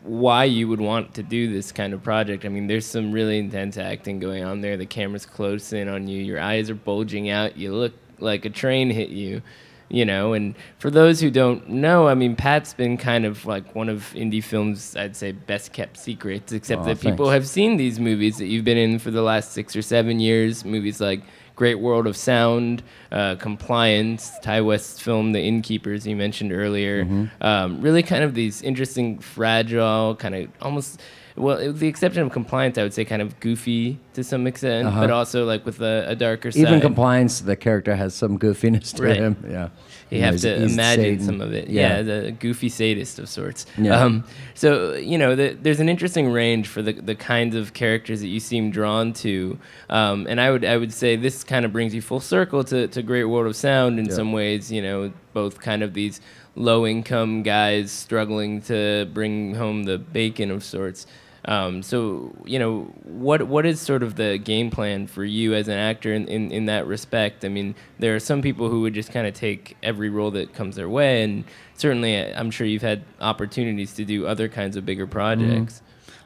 why 0.05 0.45
you 0.45 0.69
would 0.69 0.81
want 0.81 1.15
to 1.15 1.23
do 1.23 1.53
this 1.53 1.73
kind 1.73 1.93
of 1.93 2.03
project. 2.03 2.45
I 2.45 2.49
mean, 2.49 2.67
there's 2.67 2.87
some 2.87 3.13
really 3.13 3.39
intense 3.39 3.77
acting 3.77 4.19
going 4.19 4.45
on 4.45 4.61
there. 4.61 4.77
The 4.77 4.87
camera's 4.87 5.27
close 5.27 5.73
in 5.73 5.89
on 5.89 6.09
you. 6.09 6.23
Your 6.23 6.41
eyes 6.41 6.71
are 6.71 6.75
bulging 6.75 7.31
out. 7.31 7.57
You 7.57 7.73
look 7.75 7.93
like 8.19 8.45
a 8.45 8.51
train 8.51 8.91
hit 8.91 9.11
you, 9.11 9.43
you 9.89 10.05
know. 10.05 10.33
And 10.33 10.55
for 10.79 10.91
those 10.91 11.21
who 11.21 11.31
don't 11.31 11.69
know, 11.69 12.09
I 12.09 12.15
mean, 12.15 12.35
Pat's 12.35 12.75
been 12.75 12.97
kind 12.97 13.25
of 13.25 13.47
like 13.47 13.75
one 13.75 13.89
of 13.89 14.13
indie 14.15 14.43
films, 14.43 14.97
I'd 14.97 15.17
say, 15.17 15.33
best 15.33 15.73
kept 15.73 15.99
secrets, 15.99 16.53
except 16.53 16.83
Aw, 16.83 16.87
that 16.87 17.01
people 17.01 17.31
have 17.31 17.47
seen 17.47 17.77
these 17.77 18.01
movies 18.01 18.39
that 18.39 18.47
you've 18.47 18.65
been 18.65 18.79
in 18.79 18.99
for 18.99 19.11
the 19.11 19.23
last 19.23 19.53
six 19.53 19.77
or 19.77 19.83
seven 19.83 20.19
years. 20.19 20.65
Movies 20.65 21.01
like 21.01 21.23
Great 21.55 21.77
World 21.81 22.07
of 22.07 22.17
Sound, 22.17 22.83
uh, 23.11 23.37
Compliance, 23.37 24.33
Ti 24.43 24.61
West's 24.61 25.01
film 25.01 25.33
The 25.33 25.41
Innkeepers 25.41 26.07
you 26.07 26.17
mentioned 26.17 26.53
earlier. 26.53 27.05
Mm-hmm. 27.05 27.27
Um, 27.43 27.81
really 27.81 28.03
kind 28.03 28.25
of 28.25 28.35
these 28.35 28.63
interesting, 28.63 29.19
fragile, 29.19 30.17
kind 30.17 30.35
of 30.35 30.49
almost, 30.63 31.01
well, 31.37 31.59
with 31.59 31.79
the 31.79 31.89
exception 31.89 32.23
of 32.23 32.33
Compliance, 32.33 32.79
I 32.79 32.83
would 32.83 32.95
say 32.95 33.05
kind 33.05 33.23
of 33.23 33.39
goofy 33.41 33.99
to 34.15 34.25
some 34.25 34.47
extent, 34.47 34.93
but 34.95 35.11
also 35.11 35.45
like 35.45 35.65
with 35.67 35.81
a, 35.81 36.05
a 36.09 36.17
darker 36.17 36.51
side. 36.51 36.65
Uh-huh. 36.65 36.69
Even 36.71 36.81
compliance, 36.81 37.41
the 37.41 37.57
character 37.57 37.95
has 37.97 38.15
some 38.15 38.39
goofiness 38.39 38.95
to 38.97 39.03
Right. 39.03 39.17
him. 39.17 39.37
Yeah. 39.49 39.69
You 40.13 40.21
know, 40.21 40.27
have 40.27 40.41
to 40.41 40.55
imagine 40.55 40.77
Satan. 40.77 41.25
some 41.25 41.41
of 41.41 41.53
it. 41.53 41.69
Yeah, 41.69 42.03
the 42.03 42.35
goofy 42.39 42.69
sadist 42.69 43.19
of 43.19 43.29
sorts. 43.29 43.67
Yeah. 43.79 44.01
Um, 44.01 44.25
so 44.55 44.95
you 44.95 45.19
know, 45.19 45.35
the, 45.35 45.57
there's 45.61 45.81
an 45.81 45.89
interesting 45.89 46.31
range 46.31 46.69
for 46.69 46.83
the 46.83 46.93
the 46.93 47.15
kinds 47.15 47.57
of 47.57 47.73
characters 47.73 48.21
that 48.21 48.29
you 48.29 48.41
seem 48.41 48.71
drawn 48.71 49.13
to, 49.15 49.59
um, 49.91 50.27
and 50.29 50.41
I 50.41 50.51
would 50.51 50.65
I 50.65 50.77
would 50.77 50.93
say 50.93 51.17
this 51.17 51.45
kind 51.45 51.65
of 51.65 51.73
brings 51.73 51.95
you 51.95 52.03
full 52.03 52.21
circle 52.21 52.65
to, 52.65 52.89
to 52.89 53.03
Great 53.03 53.25
World 53.25 53.47
of 53.47 53.57
Sound 53.57 53.99
in 53.99 54.11
some 54.11 54.33
ways. 54.33 54.71
You 54.71 54.83
know, 54.83 55.13
both 55.33 55.61
kind 55.61 55.83
of 55.83 55.95
these 55.95 56.21
low 56.55 56.87
income 56.87 57.43
guys 57.43 57.91
struggling 57.91 58.61
to 58.63 59.09
bring 59.13 59.55
home 59.55 59.85
the 59.85 59.99
bacon 59.99 60.51
of 60.51 60.63
sorts. 60.63 61.07
Um, 61.45 61.83
so 61.83 62.33
you 62.45 62.59
know 62.59 62.83
what 63.03 63.43
what 63.49 63.67
is 63.67 63.81
sort 63.81 64.05
of 64.05 64.15
the 64.15 64.39
game 64.39 64.71
plan 64.71 65.09
for 65.09 65.25
you 65.25 65.55
as 65.55 65.67
an 65.67 65.77
actor 65.77 66.13
in, 66.13 66.29
in, 66.29 66.53
in 66.53 66.67
that 66.67 66.87
respect? 66.87 67.45
I 67.45 67.49
mean, 67.49 67.75
there 67.99 68.15
are 68.15 68.21
some 68.21 68.43
people 68.43 68.69
who 68.69 68.83
would 68.83 68.95
just 68.95 69.11
kind 69.11 69.27
of 69.27 69.35
take 69.35 69.77
every 69.83 70.09
role 70.09 70.31
that 70.33 70.55
comes 70.55 70.77
their 70.77 70.89
way, 70.89 71.23
and 71.25 71.45
certainly 71.75 72.17
uh, 72.17 72.39
I'm 72.39 72.51
sure 72.51 72.67
you've 72.67 72.83
had 72.83 73.03
opportunities 73.21 73.95
to 73.95 74.05
do 74.05 74.27
other 74.27 74.49
kinds 74.49 74.77
of 74.77 74.87
bigger 74.87 75.07
projects. 75.07 75.83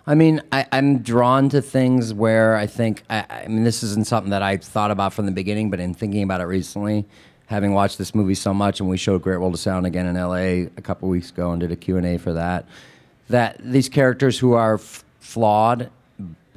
I 0.07 0.15
mean, 0.15 0.41
I, 0.53 0.67
I'm 0.71 0.99
drawn 0.99 1.49
to 1.49 1.61
things 1.61 2.15
where 2.15 2.55
I 2.55 2.67
think, 2.67 3.03
I, 3.11 3.25
I 3.29 3.49
mean, 3.49 3.65
this 3.65 3.83
isn't 3.83 4.07
something 4.07 4.31
that 4.31 4.43
I 4.43 4.57
thought 4.57 4.93
about 4.93 5.13
from 5.13 5.27
the 5.27 5.33
beginning, 5.33 5.69
but 5.69 5.81
in 5.81 5.95
thinking 5.95 6.23
about 6.23 6.41
it 6.41 6.45
recently, 6.45 7.07
having 7.47 7.73
watched 7.73 7.99
this 7.99 8.15
movie 8.15 8.35
so 8.35 8.55
much, 8.55 8.79
and 8.79 8.89
we 8.89 8.97
showed 8.97 9.23
Great 9.23 9.39
World 9.39 9.55
of 9.55 9.61
Sound 9.61 9.85
again 9.85 10.07
in 10.07 10.15
LA 10.15 10.69
a 10.77 10.83
couple 10.83 11.09
weeks 11.09 11.31
ago 11.31 11.51
and 11.51 11.61
did 11.61 11.73
a 11.73 11.77
Q&A 11.77 12.19
for 12.19 12.33
that, 12.35 12.69
that 13.29 13.57
these 13.61 13.89
characters 13.89 14.39
who 14.39 14.53
are 14.53 14.75
f- 14.75 15.05
flawed 15.27 15.91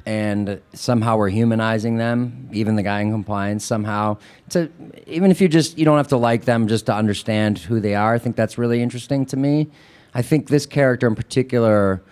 and 0.06 0.60
somehow 0.72 1.16
we're 1.16 1.28
humanizing 1.28 1.96
them, 1.96 2.48
even 2.52 2.76
the 2.76 2.82
guy 2.82 3.00
in 3.00 3.10
compliance 3.10 3.64
somehow. 3.64 4.16
To 4.50 4.70
even 5.06 5.30
if 5.30 5.40
you 5.40 5.48
just 5.48 5.76
you 5.76 5.84
don't 5.84 5.98
have 5.98 6.08
to 6.08 6.16
like 6.16 6.44
them 6.44 6.68
just 6.68 6.86
to 6.86 6.94
understand 6.94 7.58
who 7.58 7.80
they 7.80 7.94
are. 7.94 8.14
I 8.14 8.18
think 8.18 8.36
that's 8.36 8.56
really 8.56 8.80
interesting 8.80 9.26
to 9.26 9.36
me. 9.36 9.68
I 10.14 10.22
think 10.22 10.48
this 10.48 10.66
character 10.66 11.06
in 11.06 11.14
particular 11.14 12.02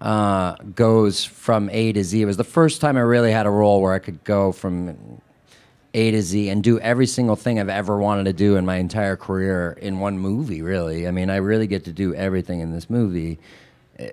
uh, 0.00 0.56
goes 0.74 1.24
from 1.24 1.70
A 1.70 1.92
to 1.92 2.04
Z. 2.04 2.20
It 2.20 2.26
was 2.26 2.36
the 2.36 2.44
first 2.44 2.80
time 2.80 2.96
I 2.96 3.00
really 3.00 3.32
had 3.32 3.46
a 3.46 3.50
role 3.50 3.80
where 3.80 3.94
I 3.94 3.98
could 3.98 4.22
go 4.24 4.52
from 4.52 5.20
A 5.94 6.10
to 6.10 6.22
Z 6.22 6.50
and 6.50 6.62
do 6.62 6.78
every 6.80 7.06
single 7.06 7.36
thing 7.36 7.58
I've 7.58 7.68
ever 7.68 7.98
wanted 7.98 8.24
to 8.24 8.32
do 8.32 8.56
in 8.56 8.66
my 8.66 8.76
entire 8.76 9.16
career 9.16 9.76
in 9.80 10.00
one 10.00 10.18
movie. 10.18 10.62
Really, 10.62 11.08
I 11.08 11.12
mean, 11.12 11.30
I 11.30 11.36
really 11.36 11.66
get 11.66 11.84
to 11.84 11.92
do 11.92 12.14
everything 12.14 12.60
in 12.60 12.72
this 12.72 12.90
movie 12.90 13.38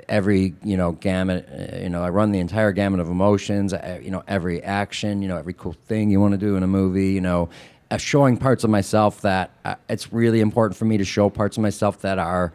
every 0.10 0.54
you 0.64 0.76
know 0.76 0.94
gamut 0.94 1.48
uh, 1.52 1.78
you 1.78 1.90
know 1.90 2.04
i 2.04 2.10
run 2.10 2.32
the 2.32 2.40
entire 2.40 2.72
gamut 2.72 3.00
of 3.00 3.08
emotions 3.10 3.74
uh, 3.74 4.00
you 4.02 4.10
know 4.10 4.24
every 4.28 4.62
action 4.64 5.22
you 5.22 5.28
know 5.28 5.38
every 5.38 5.54
cool 5.54 5.74
thing 5.88 6.10
you 6.10 6.20
want 6.20 6.32
to 6.32 6.38
do 6.38 6.56
in 6.56 6.64
a 6.64 6.68
movie 6.68 7.12
you 7.12 7.22
know 7.22 7.50
uh, 7.92 7.98
showing 7.98 8.36
parts 8.36 8.64
of 8.64 8.70
myself 8.70 9.22
that 9.22 9.52
it's 9.90 10.12
really 10.12 10.42
important 10.42 10.76
for 10.76 10.86
me 10.86 10.98
to 10.98 11.06
show 11.06 11.30
parts 11.30 11.58
of 11.58 11.62
myself 11.62 12.02
that 12.02 12.18
are 12.18 12.52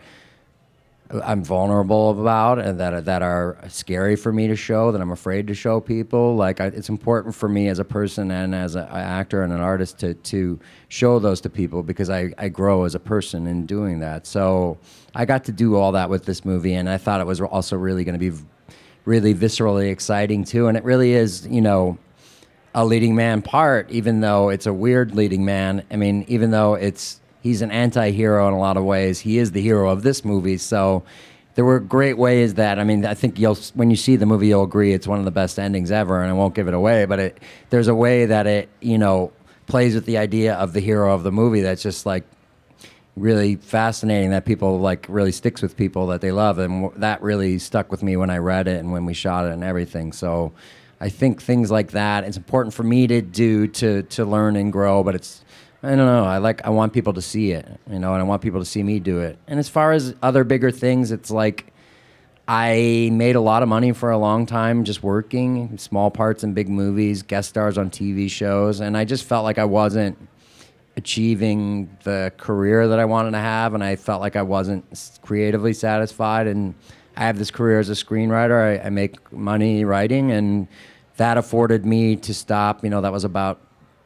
I'm 1.12 1.42
vulnerable 1.42 2.10
about 2.10 2.60
and 2.60 2.78
that 2.78 3.04
that 3.04 3.22
are 3.22 3.58
scary 3.68 4.14
for 4.14 4.32
me 4.32 4.46
to 4.46 4.54
show 4.54 4.92
that 4.92 5.00
I'm 5.00 5.10
afraid 5.10 5.48
to 5.48 5.54
show 5.54 5.80
people. 5.80 6.36
Like 6.36 6.60
I, 6.60 6.66
it's 6.66 6.88
important 6.88 7.34
for 7.34 7.48
me 7.48 7.68
as 7.68 7.78
a 7.80 7.84
person 7.84 8.30
and 8.30 8.54
as 8.54 8.76
an 8.76 8.86
actor 8.88 9.42
and 9.42 9.52
an 9.52 9.60
artist 9.60 9.98
to 10.00 10.14
to 10.14 10.60
show 10.88 11.18
those 11.18 11.40
to 11.42 11.50
people 11.50 11.82
because 11.82 12.10
I, 12.10 12.32
I 12.38 12.48
grow 12.48 12.84
as 12.84 12.94
a 12.94 13.00
person 13.00 13.46
in 13.48 13.66
doing 13.66 14.00
that. 14.00 14.26
So 14.26 14.78
I 15.14 15.24
got 15.24 15.44
to 15.44 15.52
do 15.52 15.74
all 15.74 15.92
that 15.92 16.10
with 16.10 16.26
this 16.26 16.44
movie 16.44 16.74
and 16.74 16.88
I 16.88 16.96
thought 16.96 17.20
it 17.20 17.26
was 17.26 17.40
also 17.40 17.76
really 17.76 18.04
going 18.04 18.18
to 18.18 18.30
be 18.30 18.36
really 19.04 19.34
viscerally 19.34 19.90
exciting 19.90 20.44
too. 20.44 20.68
And 20.68 20.76
it 20.76 20.84
really 20.84 21.12
is 21.12 21.46
you 21.48 21.60
know 21.60 21.98
a 22.72 22.84
leading 22.84 23.16
man 23.16 23.42
part 23.42 23.90
even 23.90 24.20
though 24.20 24.48
it's 24.48 24.66
a 24.66 24.72
weird 24.72 25.16
leading 25.16 25.44
man. 25.44 25.84
I 25.90 25.96
mean 25.96 26.24
even 26.28 26.52
though 26.52 26.74
it's 26.74 27.20
he's 27.42 27.62
an 27.62 27.70
anti-hero 27.70 28.46
in 28.48 28.54
a 28.54 28.58
lot 28.58 28.76
of 28.76 28.84
ways. 28.84 29.20
He 29.20 29.38
is 29.38 29.52
the 29.52 29.60
hero 29.60 29.90
of 29.90 30.02
this 30.02 30.24
movie. 30.24 30.58
So 30.58 31.02
there 31.54 31.64
were 31.64 31.80
great 31.80 32.16
ways 32.16 32.54
that 32.54 32.78
I 32.78 32.84
mean 32.84 33.04
I 33.04 33.14
think 33.14 33.38
you'll 33.38 33.56
when 33.74 33.90
you 33.90 33.96
see 33.96 34.16
the 34.16 34.26
movie 34.26 34.48
you'll 34.48 34.64
agree 34.64 34.92
it's 34.92 35.06
one 35.06 35.18
of 35.18 35.24
the 35.24 35.30
best 35.30 35.58
endings 35.58 35.90
ever, 35.90 36.20
and 36.20 36.30
I 36.30 36.32
won't 36.32 36.54
give 36.54 36.68
it 36.68 36.74
away. 36.74 37.04
But 37.04 37.18
it 37.18 37.38
there's 37.70 37.88
a 37.88 37.94
way 37.94 38.26
that 38.26 38.46
it 38.46 38.68
you 38.80 38.98
know 38.98 39.32
plays 39.66 39.94
with 39.94 40.04
the 40.06 40.18
idea 40.18 40.54
of 40.54 40.72
the 40.72 40.80
hero 40.80 41.14
of 41.14 41.22
the 41.22 41.30
movie 41.30 41.60
that's 41.60 41.82
just 41.82 42.04
like 42.04 42.24
really 43.16 43.56
fascinating 43.56 44.30
that 44.30 44.44
people 44.44 44.80
like 44.80 45.06
really 45.08 45.32
sticks 45.32 45.62
with 45.62 45.76
people 45.76 46.08
that 46.08 46.20
they 46.20 46.32
love 46.32 46.58
and 46.58 46.90
that 46.96 47.22
really 47.22 47.58
stuck 47.58 47.90
with 47.90 48.02
me 48.02 48.16
when 48.16 48.30
i 48.30 48.38
read 48.38 48.66
it 48.66 48.78
and 48.78 48.90
when 48.92 49.04
we 49.04 49.12
shot 49.12 49.46
it 49.46 49.52
and 49.52 49.62
everything 49.62 50.12
so 50.12 50.52
i 51.00 51.08
think 51.08 51.42
things 51.42 51.70
like 51.70 51.90
that 51.90 52.24
it's 52.24 52.36
important 52.36 52.72
for 52.74 52.82
me 52.82 53.06
to 53.06 53.20
do 53.20 53.66
to 53.66 54.02
to 54.04 54.24
learn 54.24 54.56
and 54.56 54.72
grow 54.72 55.02
but 55.02 55.14
it's 55.14 55.44
I 55.82 55.88
don't 55.88 55.98
know. 55.98 56.24
I 56.24 56.38
like. 56.38 56.64
I 56.66 56.70
want 56.70 56.92
people 56.92 57.14
to 57.14 57.22
see 57.22 57.52
it, 57.52 57.66
you 57.90 57.98
know, 57.98 58.12
and 58.12 58.20
I 58.20 58.24
want 58.24 58.42
people 58.42 58.60
to 58.60 58.66
see 58.66 58.82
me 58.82 59.00
do 59.00 59.20
it. 59.20 59.38
And 59.46 59.58
as 59.58 59.68
far 59.68 59.92
as 59.92 60.14
other 60.22 60.44
bigger 60.44 60.70
things, 60.70 61.10
it's 61.10 61.30
like 61.30 61.72
I 62.46 63.08
made 63.12 63.34
a 63.34 63.40
lot 63.40 63.62
of 63.62 63.68
money 63.68 63.92
for 63.92 64.10
a 64.10 64.18
long 64.18 64.44
time 64.44 64.84
just 64.84 65.02
working 65.02 65.78
small 65.78 66.10
parts 66.10 66.44
in 66.44 66.52
big 66.52 66.68
movies, 66.68 67.22
guest 67.22 67.48
stars 67.48 67.78
on 67.78 67.90
TV 67.90 68.28
shows, 68.28 68.80
and 68.80 68.94
I 68.96 69.04
just 69.06 69.24
felt 69.24 69.44
like 69.44 69.56
I 69.56 69.64
wasn't 69.64 70.18
achieving 70.96 71.96
the 72.04 72.30
career 72.36 72.88
that 72.88 72.98
I 72.98 73.06
wanted 73.06 73.30
to 73.30 73.38
have, 73.38 73.72
and 73.72 73.82
I 73.82 73.96
felt 73.96 74.20
like 74.20 74.36
I 74.36 74.42
wasn't 74.42 74.84
creatively 75.22 75.72
satisfied. 75.72 76.46
And 76.46 76.74
I 77.16 77.20
have 77.24 77.38
this 77.38 77.50
career 77.50 77.78
as 77.78 77.88
a 77.88 77.94
screenwriter. 77.94 78.80
I, 78.80 78.86
I 78.86 78.90
make 78.90 79.32
money 79.32 79.84
writing, 79.84 80.30
and 80.30 80.68
that 81.16 81.38
afforded 81.38 81.86
me 81.86 82.16
to 82.16 82.34
stop. 82.34 82.84
You 82.84 82.90
know, 82.90 83.00
that 83.00 83.12
was 83.12 83.24
about 83.24 83.60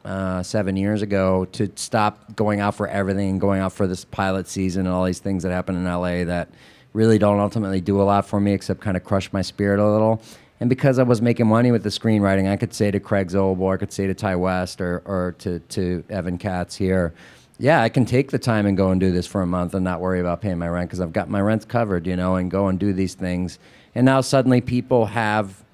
uh, 0.05 0.43
seven 0.43 0.77
years 0.77 1.01
ago 1.01 1.45
to 1.45 1.69
stop 1.75 2.35
going 2.35 2.59
out 2.59 2.75
for 2.75 2.87
everything 2.87 3.31
and 3.31 3.41
going 3.41 3.59
out 3.59 3.73
for 3.73 3.87
this 3.87 4.05
pilot 4.05 4.47
season 4.47 4.85
and 4.85 4.95
all 4.95 5.03
these 5.03 5.19
things 5.19 5.43
that 5.43 5.51
happen 5.51 5.75
in 5.75 5.83
LA 5.83 6.23
that 6.23 6.47
really 6.93 7.17
don't 7.17 7.39
ultimately 7.39 7.81
do 7.81 7.99
a 8.01 8.03
lot 8.03 8.25
for 8.25 8.39
me 8.39 8.53
except 8.53 8.79
kind 8.79 8.95
of 8.95 9.03
crush 9.03 9.33
my 9.33 9.41
spirit 9.41 9.79
a 9.79 9.91
little. 9.91 10.21
And 10.59 10.69
because 10.69 10.99
I 10.99 11.03
was 11.03 11.21
making 11.21 11.47
money 11.47 11.71
with 11.71 11.83
the 11.83 11.89
screenwriting, 11.89 12.49
I 12.49 12.55
could 12.55 12.73
say 12.73 12.91
to 12.91 12.99
Craig 12.99 13.27
Zobel, 13.27 13.73
I 13.73 13.77
could 13.77 13.91
say 13.91 14.07
to 14.07 14.13
Ti 14.13 14.35
West, 14.35 14.79
or, 14.79 15.01
or 15.05 15.35
to, 15.39 15.59
to 15.59 16.03
Evan 16.09 16.37
Katz 16.37 16.75
here, 16.75 17.13
yeah, 17.57 17.81
I 17.81 17.89
can 17.89 18.05
take 18.05 18.31
the 18.31 18.39
time 18.39 18.65
and 18.65 18.77
go 18.77 18.91
and 18.91 18.99
do 18.99 19.11
this 19.11 19.27
for 19.27 19.41
a 19.41 19.47
month 19.47 19.73
and 19.73 19.83
not 19.83 20.01
worry 20.01 20.19
about 20.19 20.41
paying 20.41 20.59
my 20.59 20.67
rent 20.67 20.89
because 20.89 21.01
I've 21.01 21.13
got 21.13 21.29
my 21.29 21.41
rents 21.41 21.65
covered, 21.65 22.05
you 22.05 22.15
know, 22.15 22.35
and 22.35 22.51
go 22.51 22.67
and 22.67 22.79
do 22.79 22.93
these 22.93 23.15
things. 23.15 23.59
And 23.95 24.05
now 24.05 24.21
suddenly 24.21 24.61
people 24.61 25.07
have 25.07 25.64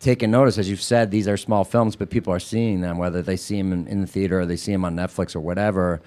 taken 0.00 0.30
notice, 0.30 0.58
as 0.58 0.68
you've 0.68 0.82
said, 0.82 1.10
these 1.10 1.28
are 1.28 1.36
small 1.36 1.64
films, 1.64 1.96
but 1.96 2.10
people 2.10 2.32
are 2.32 2.40
seeing 2.40 2.80
them, 2.80 2.98
whether 2.98 3.22
they 3.22 3.36
see 3.36 3.56
them 3.56 3.72
in, 3.72 3.86
in 3.86 4.00
the 4.00 4.06
theater 4.06 4.40
or 4.40 4.46
they 4.46 4.56
see 4.56 4.72
them 4.72 4.84
on 4.84 4.94
Netflix 4.94 5.34
or 5.34 5.40
whatever. 5.40 6.00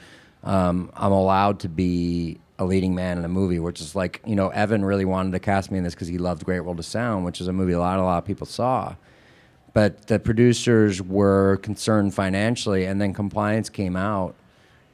Um, 0.44 0.92
I'm 0.96 1.12
allowed 1.12 1.60
to 1.62 1.70
be 1.70 2.40
a 2.60 2.66
leading 2.66 2.94
man 2.94 3.18
in 3.18 3.26
a 3.26 3.30
movie, 3.30 3.60
which 3.60 3.82
is 3.82 3.96
like, 3.96 4.22
you 4.26 4.36
know, 4.36 4.50
Evan 4.50 4.84
really 4.84 5.06
wanted 5.06 5.32
to 5.32 5.40
cast 5.40 5.72
me 5.72 5.78
in 5.78 5.84
this 5.84 5.96
because 5.96 6.08
he 6.08 6.18
loved 6.18 6.44
Great 6.46 6.60
World 6.60 6.80
of 6.80 6.86
Sound, 6.86 7.26
which 7.26 7.42
is 7.42 7.48
a 7.48 7.54
movie 7.54 7.74
a 7.74 7.80
lot, 7.80 8.00
a 8.00 8.04
lot 8.04 8.18
of 8.20 8.26
people 8.26 8.46
saw. 8.46 8.96
But 9.74 10.08
the 10.08 10.20
producers 10.20 11.02
were 11.02 11.58
concerned 11.58 12.14
financially, 12.14 12.86
and 12.86 13.00
then 13.00 13.14
compliance 13.14 13.70
came 13.70 13.96
out, 13.96 14.36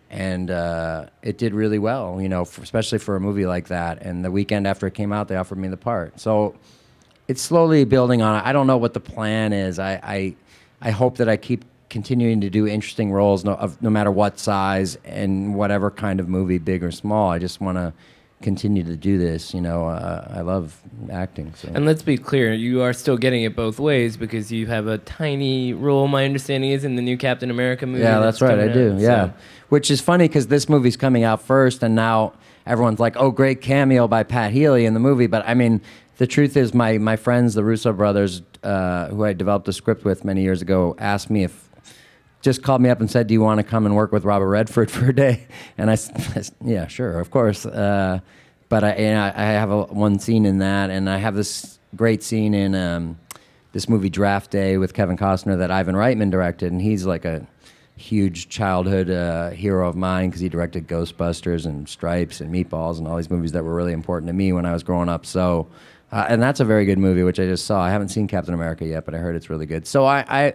and 0.10 0.52
uh, 0.52 1.08
it 1.24 1.38
did 1.38 1.54
really 1.54 1.80
well, 1.80 2.22
you 2.22 2.30
know, 2.30 2.46
for, 2.46 2.62
especially 2.62 3.00
for 3.00 3.16
a 3.16 3.20
movie 3.20 3.46
like 3.46 3.70
that. 3.70 4.02
And 4.02 4.24
the 4.24 4.32
weekend 4.32 4.68
after 4.68 4.86
it 4.86 4.94
came 4.94 5.12
out, 5.12 5.28
they 5.28 5.36
offered 5.36 5.58
me 5.58 5.68
the 5.68 5.78
part. 5.78 6.20
So 6.20 6.56
it's 7.28 7.42
slowly 7.42 7.84
building 7.86 8.22
on. 8.22 8.40
it. 8.40 8.46
I 8.46 8.54
don't 8.54 8.68
know 8.68 8.78
what 8.78 8.94
the 8.94 9.00
plan 9.00 9.54
is. 9.54 9.80
I 9.80 9.94
I, 10.04 10.36
I 10.82 10.92
hope 10.92 11.18
that 11.18 11.30
I 11.30 11.38
keep 11.38 11.66
continuing 11.90 12.42
to 12.42 12.50
do 12.50 12.68
interesting 12.68 13.12
roles, 13.12 13.46
no, 13.46 13.54
of, 13.54 13.82
no 13.82 13.90
matter 13.90 14.12
what 14.12 14.38
size 14.40 14.98
and 15.06 15.56
whatever 15.56 15.90
kind 15.92 16.20
of 16.20 16.28
movie, 16.28 16.58
big 16.58 16.84
or 16.84 16.92
small. 16.92 17.30
I 17.32 17.40
just 17.40 17.62
want 17.62 17.78
to 17.78 17.94
continue 18.42 18.84
to 18.84 18.96
do 18.98 19.18
this. 19.18 19.54
You 19.54 19.62
know, 19.62 19.88
uh, 19.88 20.28
I 20.36 20.42
love 20.42 20.78
acting. 21.12 21.54
So. 21.56 21.70
And 21.74 21.86
let's 21.86 22.02
be 22.02 22.18
clear, 22.18 22.54
you 22.54 22.82
are 22.82 22.92
still 22.92 23.18
getting 23.18 23.44
it 23.44 23.56
both 23.56 23.80
ways 23.80 24.18
because 24.18 24.52
you 24.52 24.68
have 24.68 24.88
a 24.88 24.98
tiny 24.98 25.74
role. 25.74 26.08
My 26.08 26.26
understanding 26.26 26.72
is 26.72 26.84
in 26.84 26.96
the 26.96 27.02
new 27.02 27.18
Captain 27.18 27.50
America 27.50 27.86
movie. 27.86 28.04
Yeah, 28.04 28.20
that's 28.20 28.42
right. 28.42 28.60
I 28.60 28.68
coming 28.68 28.74
do. 28.74 28.94
out, 28.96 29.00
Yeah, 29.00 29.26
so- 29.28 29.34
which 29.70 29.90
is 29.90 30.02
funny 30.02 30.28
because 30.28 30.48
this 30.48 30.68
movie's 30.68 30.98
coming 30.98 31.24
out 31.24 31.42
first, 31.42 31.82
and 31.82 31.96
now 31.96 32.34
everyone's 32.68 33.00
like, 33.00 33.16
"Oh, 33.16 33.32
great 33.32 33.62
cameo 33.62 34.08
by 34.08 34.24
Pat 34.24 34.52
Healy 34.52 34.86
in 34.86 34.94
the 34.96 35.00
movie." 35.00 35.28
But 35.28 35.48
I 35.48 35.54
mean, 35.54 35.82
the 36.18 36.28
truth 36.28 36.56
is, 36.58 36.74
my 36.74 36.98
my 36.98 37.16
friends, 37.16 37.54
the 37.54 37.64
Russo 37.64 37.94
brothers, 37.94 38.42
uh, 38.64 39.08
who 39.10 39.24
I 39.26 39.34
developed 39.34 39.68
a 39.68 39.74
script 39.74 40.06
with 40.06 40.24
many 40.24 40.42
years 40.42 40.62
ago, 40.62 40.96
asked 40.98 41.30
me 41.30 41.44
if 41.44 41.70
just 42.42 42.62
called 42.62 42.82
me 42.82 42.90
up 42.90 43.00
and 43.00 43.10
said, 43.10 43.28
"Do 43.28 43.34
you 43.34 43.42
want 43.42 43.60
to 43.60 43.64
come 43.64 43.86
and 43.86 43.96
work 43.96 44.12
with 44.12 44.24
Robert 44.24 44.48
Redford 44.50 44.92
for 44.96 45.10
a 45.10 45.14
day?" 45.16 45.48
And 45.78 45.90
I, 45.90 45.94
s- 45.94 46.52
yeah, 46.64 46.88
sure, 46.88 47.20
of 47.20 47.32
course. 47.32 47.66
Uh, 47.66 48.20
but 48.70 48.84
I, 48.84 48.90
I, 48.92 49.28
I 49.30 49.46
have 49.54 49.72
a, 49.72 49.84
one 49.84 50.20
scene 50.20 50.46
in 50.46 50.60
that, 50.60 50.90
and 50.90 51.10
I 51.10 51.18
have 51.18 51.36
this 51.36 51.80
great 51.96 52.24
scene 52.24 52.54
in 52.54 52.76
um, 52.76 53.20
this 53.74 53.88
movie 53.90 54.10
Draft 54.10 54.52
Day 54.52 54.78
with 54.78 54.94
Kevin 54.94 55.18
Costner 55.18 55.58
that 55.60 55.72
Ivan 55.72 55.96
Reitman 55.96 56.32
directed, 56.32 56.72
and 56.72 56.82
he's 56.82 57.06
like 57.06 57.26
a 57.26 57.46
huge 57.98 58.50
childhood 58.50 59.10
uh, 59.10 59.52
hero 59.52 59.88
of 59.88 59.96
mine 59.96 60.30
because 60.30 60.42
he 60.42 60.50
directed 60.50 60.88
Ghostbusters 60.88 61.66
and 61.66 61.88
Stripes 61.88 62.42
and 62.42 62.54
Meatballs 62.54 62.98
and 62.98 63.08
all 63.08 63.16
these 63.16 63.30
movies 63.30 63.54
that 63.54 63.64
were 63.64 63.74
really 63.74 63.94
important 63.94 64.28
to 64.28 64.34
me 64.34 64.52
when 64.52 64.66
I 64.66 64.74
was 64.74 64.84
growing 64.84 65.08
up. 65.10 65.26
So, 65.26 65.68
uh, 66.12 66.26
and 66.30 66.42
that's 66.42 66.60
a 66.60 66.66
very 66.66 66.86
good 66.86 67.00
movie, 67.00 67.24
which 67.24 67.40
I 67.40 67.46
just 67.46 67.66
saw. 67.66 67.82
I 67.82 67.90
haven't 67.90 68.10
seen 68.10 68.28
Captain 68.28 68.54
America 68.54 68.86
yet, 68.86 69.06
but 69.06 69.16
I 69.16 69.18
heard 69.18 69.36
it's 69.36 69.50
really 69.50 69.66
good. 69.66 69.88
So 69.88 70.06
I, 70.06 70.26
I 70.28 70.54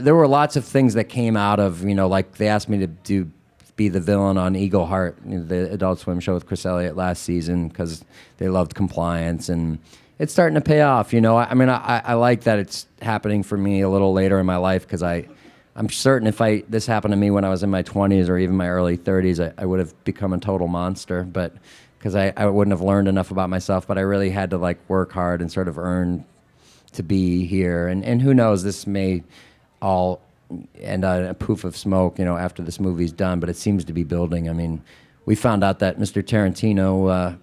there 0.00 0.14
were 0.14 0.26
lots 0.26 0.56
of 0.56 0.64
things 0.64 0.94
that 0.94 1.04
came 1.04 1.36
out 1.36 1.60
of 1.60 1.84
you 1.84 1.94
know 1.94 2.08
like 2.08 2.36
they 2.36 2.48
asked 2.48 2.68
me 2.68 2.78
to 2.78 2.86
do 2.86 3.30
be 3.76 3.88
the 3.88 4.00
villain 4.00 4.36
on 4.36 4.54
Eagleheart, 4.54 5.48
the 5.48 5.72
Adult 5.72 5.98
Swim 5.98 6.20
show 6.20 6.34
with 6.34 6.46
Chris 6.46 6.66
Elliott 6.66 6.94
last 6.94 7.22
season 7.22 7.68
because 7.68 8.04
they 8.36 8.48
loved 8.48 8.74
compliance 8.74 9.48
and 9.48 9.78
it's 10.18 10.32
starting 10.32 10.54
to 10.54 10.60
pay 10.60 10.82
off. 10.82 11.12
You 11.12 11.20
know, 11.20 11.36
I, 11.36 11.44
I 11.44 11.54
mean, 11.54 11.70
I, 11.70 12.02
I 12.04 12.14
like 12.14 12.42
that 12.42 12.58
it's 12.58 12.86
happening 13.00 13.42
for 13.42 13.56
me 13.56 13.80
a 13.80 13.88
little 13.88 14.12
later 14.12 14.38
in 14.38 14.46
my 14.46 14.56
life 14.56 14.82
because 14.82 15.02
I 15.02 15.26
I'm 15.74 15.88
certain 15.88 16.28
if 16.28 16.40
I 16.40 16.64
this 16.68 16.86
happened 16.86 17.12
to 17.12 17.16
me 17.16 17.30
when 17.30 17.44
I 17.44 17.48
was 17.48 17.62
in 17.62 17.70
my 17.70 17.82
20s 17.82 18.28
or 18.28 18.36
even 18.36 18.56
my 18.56 18.68
early 18.68 18.98
30s, 18.98 19.42
I, 19.42 19.62
I 19.62 19.64
would 19.64 19.78
have 19.78 20.04
become 20.04 20.32
a 20.32 20.38
total 20.38 20.68
monster. 20.68 21.22
But 21.22 21.54
because 22.02 22.16
I, 22.16 22.32
I 22.36 22.46
wouldn't 22.46 22.72
have 22.72 22.80
learned 22.80 23.06
enough 23.06 23.30
about 23.30 23.48
myself, 23.48 23.86
but 23.86 23.96
I 23.96 24.00
really 24.00 24.30
had 24.30 24.50
to 24.50 24.58
like 24.58 24.76
work 24.88 25.12
hard 25.12 25.40
and 25.40 25.52
sort 25.52 25.68
of 25.68 25.78
earn 25.78 26.24
to 26.94 27.04
be 27.04 27.46
here. 27.46 27.86
And 27.86 28.04
and 28.04 28.20
who 28.20 28.34
knows, 28.34 28.64
this 28.64 28.88
may 28.88 29.22
all 29.80 30.20
end 30.80 31.04
on 31.04 31.24
a 31.24 31.32
poof 31.32 31.62
of 31.62 31.76
smoke, 31.76 32.18
you 32.18 32.24
know, 32.24 32.36
after 32.36 32.60
this 32.60 32.80
movie's 32.80 33.12
done. 33.12 33.38
But 33.38 33.50
it 33.50 33.56
seems 33.56 33.84
to 33.84 33.92
be 33.92 34.02
building. 34.02 34.50
I 34.50 34.52
mean, 34.52 34.82
we 35.26 35.36
found 35.36 35.62
out 35.62 35.78
that 35.78 36.00
Mr. 36.00 36.24
Tarantino 36.24 37.08
uh, 37.08 37.36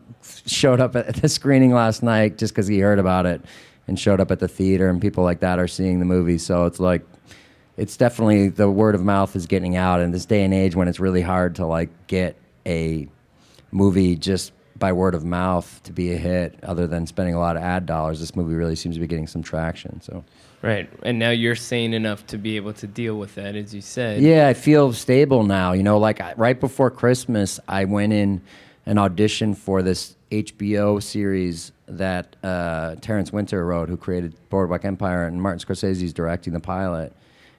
showed 0.46 0.82
up 0.82 0.94
at 0.98 1.16
the 1.16 1.30
screening 1.30 1.74
last 1.74 2.04
night 2.04 2.38
just 2.38 2.54
because 2.54 2.68
he 2.68 2.80
heard 2.80 3.00
about 3.00 3.26
it 3.26 3.42
and 3.88 3.98
showed 3.98 4.20
up 4.20 4.30
at 4.30 4.40
the 4.40 4.50
theater, 4.50 4.90
and 4.90 5.02
people 5.02 5.24
like 5.24 5.40
that 5.40 5.58
are 5.58 5.70
seeing 5.70 6.00
the 6.00 6.06
movie. 6.06 6.38
So 6.38 6.66
it's 6.66 6.82
like 6.82 7.06
it's 7.78 7.96
definitely 7.96 8.50
the 8.50 8.70
word 8.70 8.94
of 8.94 9.06
mouth 9.06 9.38
is 9.38 9.46
getting 9.46 9.78
out 9.78 10.02
in 10.02 10.12
this 10.12 10.26
day 10.26 10.44
and 10.44 10.54
age 10.54 10.76
when 10.76 10.90
it's 10.90 11.00
really 11.00 11.22
hard 11.22 11.56
to 11.56 11.66
like 11.66 12.08
get 12.08 12.36
a 12.66 13.08
movie 13.72 14.16
just 14.16 14.52
by 14.78 14.94
word 14.94 15.14
of 15.14 15.26
mouth 15.26 15.82
to 15.84 15.92
be 15.92 16.14
a 16.14 16.18
hit 16.18 16.58
other 16.64 16.88
than 16.88 17.06
spending 17.06 17.36
a 17.36 17.40
lot 17.40 17.58
of 17.58 17.62
ad 17.62 17.86
dollars 17.86 18.20
this 18.20 18.36
movie 18.36 18.56
really 18.56 18.76
seems 18.76 18.96
to 18.96 19.02
be 19.02 19.08
getting 19.08 19.28
some 19.28 19.44
traction 19.44 20.00
so 20.02 20.24
Right. 20.62 20.90
And 21.04 21.20
now 21.20 21.30
you're 21.30 21.56
sane 21.56 21.94
enough 21.94 22.28
to 22.28 22.38
be 22.38 22.58
able 22.58 22.74
to 22.74 22.88
deal 22.88 23.16
with 23.16 23.36
that, 23.36 23.56
as 23.56 23.74
you 23.74 23.82
said. 23.82 24.22
yeah 24.22 24.48
i 24.48 24.54
feel 24.54 24.92
stable 24.92 25.44
now 25.44 25.72
you 25.72 25.84
know 25.84 25.98
like 25.98 26.20
I, 26.20 26.34
right 26.36 26.60
before 26.60 26.92
christmas 26.92 27.60
i 27.68 27.86
went 27.86 28.12
in 28.14 28.42
an 28.86 28.98
audition 28.98 29.56
for 29.56 29.82
this 29.82 30.16
hbo 30.32 31.02
series 31.02 31.72
that 31.88 32.36
uh, 32.44 32.96
terence 32.96 33.32
winter 33.32 33.66
wrote 33.66 33.90
who 33.90 33.98
created 33.98 34.36
boardwalk 34.50 34.84
empire 34.86 35.26
and 35.26 35.42
martin 35.42 35.66
scorsese's 35.66 36.14
directing 36.14 36.54
the 36.54 36.60
pilot 36.60 37.14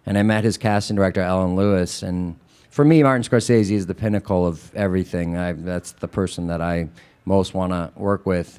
and 0.07 0.19
i 0.19 0.23
met 0.23 0.45
his 0.45 0.57
casting 0.59 0.97
director 0.97 1.21
ellen 1.21 1.57
lewis 1.57 2.03
and 2.03 2.37
for 2.71 2.85
me 2.85 3.03
martin 3.03 3.23
scorsese 3.23 3.71
is 3.71 3.87
the 3.87 3.95
pinnacle 3.95 4.47
of 4.47 4.75
everything 4.75 5.37
I, 5.37 5.53
that's 5.53 5.93
the 5.93 6.09
person 6.09 6.47
that 6.47 6.63
i 6.63 6.89
most 7.25 7.53
want 7.53 7.73
to 7.73 7.93
work 7.97 8.25
with 8.25 8.59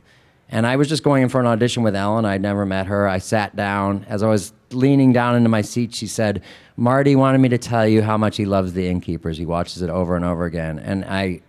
and 0.51 0.67
I 0.67 0.75
was 0.75 0.89
just 0.89 1.01
going 1.01 1.23
in 1.23 1.29
for 1.29 1.39
an 1.39 1.47
audition 1.47 1.81
with 1.81 1.95
Ellen. 1.95 2.25
I'd 2.25 2.41
never 2.41 2.65
met 2.65 2.87
her. 2.87 3.07
I 3.07 3.19
sat 3.19 3.55
down. 3.55 4.05
As 4.09 4.21
I 4.21 4.27
was 4.27 4.51
leaning 4.71 5.13
down 5.13 5.35
into 5.35 5.47
my 5.47 5.61
seat, 5.61 5.95
she 5.95 6.07
said, 6.07 6.43
Marty 6.75 7.15
wanted 7.15 7.37
me 7.37 7.47
to 7.49 7.57
tell 7.57 7.87
you 7.87 8.01
how 8.01 8.17
much 8.17 8.35
he 8.35 8.45
loves 8.45 8.73
The 8.73 8.85
Innkeepers. 8.87 9.37
He 9.37 9.45
watches 9.45 9.81
it 9.81 9.89
over 9.89 10.17
and 10.17 10.25
over 10.25 10.43
again. 10.43 10.77
And 10.79 11.05
I, 11.05 11.39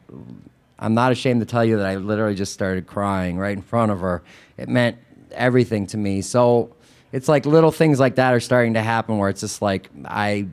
I'm 0.79 0.95
not 0.95 1.11
ashamed 1.11 1.41
to 1.41 1.47
tell 1.47 1.65
you 1.65 1.79
that 1.79 1.87
I 1.87 1.97
literally 1.97 2.37
just 2.37 2.53
started 2.53 2.87
crying 2.87 3.39
right 3.39 3.57
in 3.57 3.63
front 3.63 3.91
of 3.91 4.01
her. 4.01 4.23
It 4.57 4.69
meant 4.69 4.99
everything 5.33 5.89
to 5.89 5.97
me. 5.97 6.23
So 6.23 6.73
it's 7.11 7.27
like 7.27 7.45
little 7.45 7.73
things 7.73 7.99
like 7.99 8.15
that 8.17 8.33
are 8.33 8.41
starting 8.41 8.75
to 8.75 8.83
happen 8.83 9.19
where 9.19 9.31
it's 9.31 9.41
just 9.41 9.61
like, 9.61 9.91
I 10.05 10.47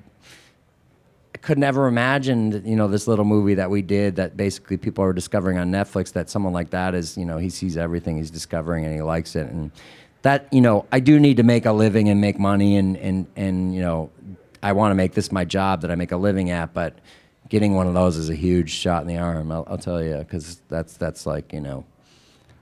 could 1.42 1.58
never 1.58 1.88
imagine, 1.88 2.64
you 2.66 2.76
know, 2.76 2.88
this 2.88 3.08
little 3.08 3.26
movie 3.26 3.56
that 3.56 3.70
we 3.70 3.82
did 3.82 4.16
that 4.18 4.36
basically 4.36 4.78
people 4.78 5.04
are 5.04 5.14
discovering 5.14 5.58
on 5.58 5.72
Netflix 5.72 6.12
that 6.14 6.30
someone 6.30 6.54
like 6.54 6.70
that 6.72 6.94
is, 6.94 7.18
you 7.18 7.26
know, 7.26 7.38
he 7.38 7.50
sees 7.50 7.78
everything 7.78 8.18
he's 8.18 8.32
discovering 8.32 8.86
and 8.86 8.94
he 8.94 9.02
likes 9.02 9.36
it. 9.36 9.48
And 9.48 9.72
that, 10.24 10.48
you 10.52 10.62
know, 10.62 10.86
I 10.92 11.00
do 11.00 11.20
need 11.20 11.38
to 11.38 11.44
make 11.44 11.66
a 11.66 11.72
living 11.72 12.10
and 12.10 12.20
make 12.20 12.38
money 12.38 12.76
and, 12.76 12.98
and, 12.98 13.28
and 13.36 13.74
you 13.74 13.82
know, 13.82 14.12
I 14.62 14.74
want 14.74 14.92
to 14.92 14.96
make 14.96 15.14
this 15.14 15.32
my 15.32 15.46
job 15.46 15.82
that 15.82 15.92
I 15.92 15.96
make 15.96 16.12
a 16.12 16.18
living 16.18 16.50
at, 16.50 16.74
but 16.74 17.00
getting 17.48 17.74
one 17.74 17.88
of 17.88 17.94
those 17.94 18.18
is 18.18 18.30
a 18.30 18.36
huge 18.36 18.72
shot 18.72 19.02
in 19.02 19.08
the 19.08 19.18
arm, 19.18 19.52
I'll, 19.52 19.66
I'll 19.68 19.78
tell 19.78 20.04
you, 20.04 20.18
because 20.18 20.62
that's, 20.68 20.98
that's 20.98 21.26
like, 21.26 21.54
you 21.54 21.62
know, 21.62 21.86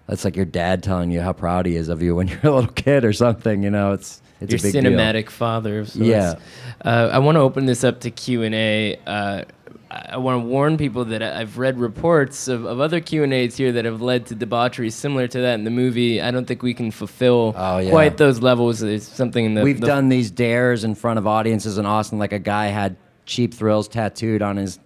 that's 0.05 0.23
like 0.23 0.35
your 0.35 0.45
dad 0.45 0.83
telling 0.83 1.11
you 1.11 1.21
how 1.21 1.33
proud 1.33 1.65
he 1.65 1.75
is 1.75 1.89
of 1.89 2.01
you 2.03 2.15
when 2.15 2.27
you're 2.27 2.39
a 2.43 2.51
little 2.51 2.71
kid 2.71 3.03
or 3.03 3.13
something, 3.13 3.63
you 3.63 3.71
know, 3.71 3.93
it's, 3.93 4.21
it's 4.41 4.51
Your 4.51 4.59
a 4.59 4.61
big 4.61 4.73
deal. 4.73 4.91
cinematic 4.91 5.29
father. 5.29 5.79
of 5.79 5.89
sorts. 5.89 6.07
Yeah. 6.07 6.35
Uh, 6.83 7.09
I 7.11 7.19
want 7.19 7.35
to 7.35 7.39
open 7.41 7.65
this 7.65 7.83
up 7.83 7.99
to 8.01 8.11
Q 8.11 8.43
and 8.43 8.53
A. 8.55 8.99
Uh, 9.05 9.43
I 9.89 10.17
want 10.17 10.43
to 10.43 10.47
warn 10.47 10.77
people 10.77 11.05
that 11.05 11.23
I've 11.23 11.57
read 11.57 11.79
reports 11.79 12.47
of, 12.49 12.65
of 12.65 12.79
other 12.81 12.99
Q 12.99 13.23
and 13.23 13.33
A's 13.33 13.55
here 13.55 13.71
that 13.71 13.85
have 13.85 14.01
led 14.01 14.25
to 14.27 14.35
debauchery 14.35 14.89
similar 14.89 15.27
to 15.29 15.39
that 15.39 15.53
in 15.55 15.63
the 15.63 15.71
movie. 15.71 16.21
I 16.21 16.29
don't 16.29 16.45
think 16.45 16.61
we 16.61 16.73
can 16.73 16.91
fulfill 16.91 17.53
Oh, 17.57 17.77
yeah. 17.77 17.89
quite 17.89 18.17
those 18.17 18.41
levels. 18.41 18.83
It's 18.83 19.07
something 19.07 19.45
in 19.45 19.53
the 19.53 19.63
We've 19.63 19.79
the- 19.79 19.87
done 19.87 20.09
these 20.09 20.29
dares 20.29 20.83
in 20.83 20.93
front 20.93 21.19
of 21.19 21.25
audiences 21.25 21.77
in 21.77 21.85
Austin. 21.85 22.19
Like 22.19 22.33
a 22.33 22.39
guy 22.39 22.67
had 22.67 22.97
cheap 23.25 23.53
thrills 23.53 23.87
tattooed 23.87 24.41
on 24.41 24.57
his 24.57 24.77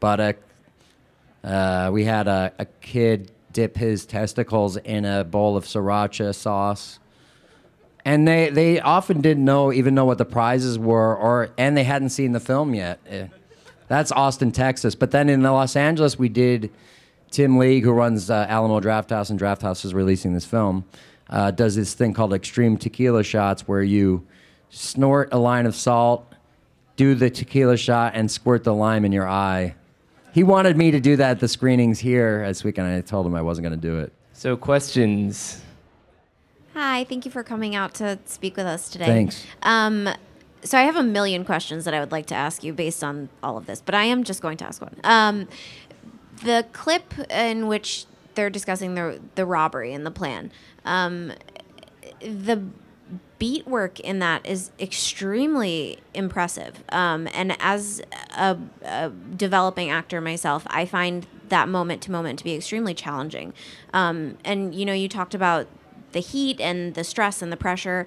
buttock. 0.00 0.36
Uh, 1.42 1.90
we 1.92 2.04
had 2.04 2.26
a, 2.28 2.52
a 2.58 2.64
kid 2.80 3.30
dip 3.52 3.76
his 3.76 4.06
testicles 4.06 4.76
in 4.78 5.04
a 5.04 5.24
bowl 5.24 5.56
of 5.56 5.64
sriracha 5.64 6.34
sauce. 6.34 6.98
And 8.04 8.28
they, 8.28 8.50
they 8.50 8.80
often 8.80 9.20
didn't 9.20 9.44
know 9.44 9.72
even 9.72 9.94
know 9.94 10.04
what 10.04 10.18
the 10.18 10.24
prizes 10.26 10.78
were, 10.78 11.16
or 11.16 11.50
and 11.56 11.76
they 11.76 11.84
hadn't 11.84 12.10
seen 12.10 12.32
the 12.32 12.40
film 12.40 12.74
yet. 12.74 13.00
Eh, 13.08 13.28
That's 13.88 14.12
Austin, 14.12 14.52
Texas. 14.52 14.94
But 14.94 15.10
then 15.10 15.28
in 15.28 15.42
Los 15.42 15.76
Angeles, 15.76 16.18
we 16.18 16.28
did. 16.28 16.70
Tim 17.30 17.58
League, 17.58 17.82
who 17.82 17.90
runs 17.90 18.30
uh, 18.30 18.46
Alamo 18.48 18.78
Drafthouse, 18.78 19.28
and 19.28 19.40
Drafthouse 19.40 19.84
is 19.84 19.92
releasing 19.92 20.34
this 20.34 20.44
film, 20.44 20.84
uh, 21.28 21.50
does 21.50 21.74
this 21.74 21.92
thing 21.92 22.14
called 22.14 22.32
extreme 22.32 22.76
tequila 22.76 23.24
shots, 23.24 23.66
where 23.66 23.82
you 23.82 24.24
snort 24.70 25.30
a 25.32 25.38
line 25.38 25.66
of 25.66 25.74
salt, 25.74 26.32
do 26.94 27.16
the 27.16 27.28
tequila 27.28 27.76
shot, 27.76 28.12
and 28.14 28.30
squirt 28.30 28.62
the 28.62 28.72
lime 28.72 29.04
in 29.04 29.10
your 29.10 29.28
eye. 29.28 29.74
He 30.32 30.44
wanted 30.44 30.76
me 30.76 30.92
to 30.92 31.00
do 31.00 31.16
that 31.16 31.30
at 31.32 31.40
the 31.40 31.48
screenings 31.48 31.98
here 31.98 32.46
this 32.46 32.62
weekend. 32.62 32.86
I 32.86 33.00
told 33.00 33.26
him 33.26 33.34
I 33.34 33.42
wasn't 33.42 33.66
going 33.66 33.80
to 33.80 33.88
do 33.88 33.98
it. 33.98 34.12
So 34.32 34.56
questions. 34.56 35.60
Hi, 36.74 37.04
thank 37.04 37.24
you 37.24 37.30
for 37.30 37.44
coming 37.44 37.76
out 37.76 37.94
to 37.94 38.18
speak 38.24 38.56
with 38.56 38.66
us 38.66 38.88
today. 38.88 39.06
Thanks. 39.06 39.44
Um, 39.62 40.08
so 40.64 40.76
I 40.76 40.82
have 40.82 40.96
a 40.96 41.04
million 41.04 41.44
questions 41.44 41.84
that 41.84 41.94
I 41.94 42.00
would 42.00 42.10
like 42.10 42.26
to 42.26 42.34
ask 42.34 42.64
you 42.64 42.72
based 42.72 43.04
on 43.04 43.28
all 43.42 43.56
of 43.56 43.66
this, 43.66 43.80
but 43.80 43.94
I 43.94 44.04
am 44.04 44.24
just 44.24 44.42
going 44.42 44.56
to 44.58 44.64
ask 44.64 44.82
one. 44.82 44.96
Um, 45.04 45.46
the 46.42 46.66
clip 46.72 47.14
in 47.30 47.68
which 47.68 48.06
they're 48.34 48.50
discussing 48.50 48.94
the 48.94 49.20
the 49.36 49.46
robbery 49.46 49.92
and 49.92 50.04
the 50.04 50.10
plan, 50.10 50.50
um, 50.84 51.32
the 52.20 52.64
beat 53.38 53.66
work 53.68 54.00
in 54.00 54.18
that 54.18 54.44
is 54.44 54.70
extremely 54.80 55.98
impressive. 56.12 56.82
Um, 56.90 57.28
and 57.34 57.56
as 57.60 58.02
a, 58.36 58.56
a 58.82 59.10
developing 59.10 59.90
actor 59.90 60.20
myself, 60.20 60.66
I 60.68 60.86
find 60.86 61.26
that 61.50 61.68
moment 61.68 62.02
to 62.02 62.10
moment 62.10 62.38
to 62.40 62.44
be 62.44 62.54
extremely 62.54 62.94
challenging. 62.94 63.52
Um, 63.92 64.38
and 64.44 64.74
you 64.74 64.84
know, 64.84 64.92
you 64.92 65.08
talked 65.08 65.34
about 65.34 65.68
the 66.14 66.20
heat 66.20 66.58
and 66.60 66.94
the 66.94 67.04
stress 67.04 67.42
and 67.42 67.52
the 67.52 67.56
pressure. 67.58 68.06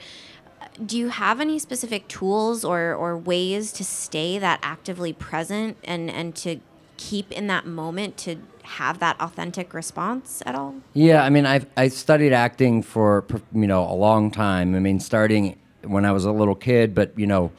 Do 0.83 0.97
you 0.97 1.09
have 1.09 1.39
any 1.39 1.59
specific 1.59 2.07
tools 2.07 2.65
or, 2.65 2.95
or 2.95 3.15
ways 3.15 3.71
to 3.73 3.83
stay 3.83 4.39
that 4.39 4.59
actively 4.63 5.13
present 5.13 5.77
and, 5.83 6.09
and 6.09 6.35
to 6.37 6.59
keep 6.97 7.31
in 7.31 7.45
that 7.47 7.67
moment 7.67 8.17
to 8.17 8.37
have 8.63 8.99
that 8.99 9.19
authentic 9.21 9.73
response 9.73 10.41
at 10.45 10.55
all? 10.55 10.75
Yeah, 10.93 11.23
I 11.23 11.29
mean, 11.29 11.45
I've 11.45 11.67
I 11.77 11.87
studied 11.87 12.33
acting 12.33 12.81
for 12.81 13.23
you 13.53 13.67
know 13.67 13.89
a 13.89 13.93
long 13.93 14.31
time. 14.31 14.75
I 14.75 14.79
mean, 14.79 14.99
starting 14.99 15.57
when 15.83 16.05
I 16.05 16.11
was 16.11 16.25
a 16.25 16.31
little 16.31 16.55
kid, 16.55 16.93
but 16.93 17.17
you 17.17 17.27
know, 17.27 17.51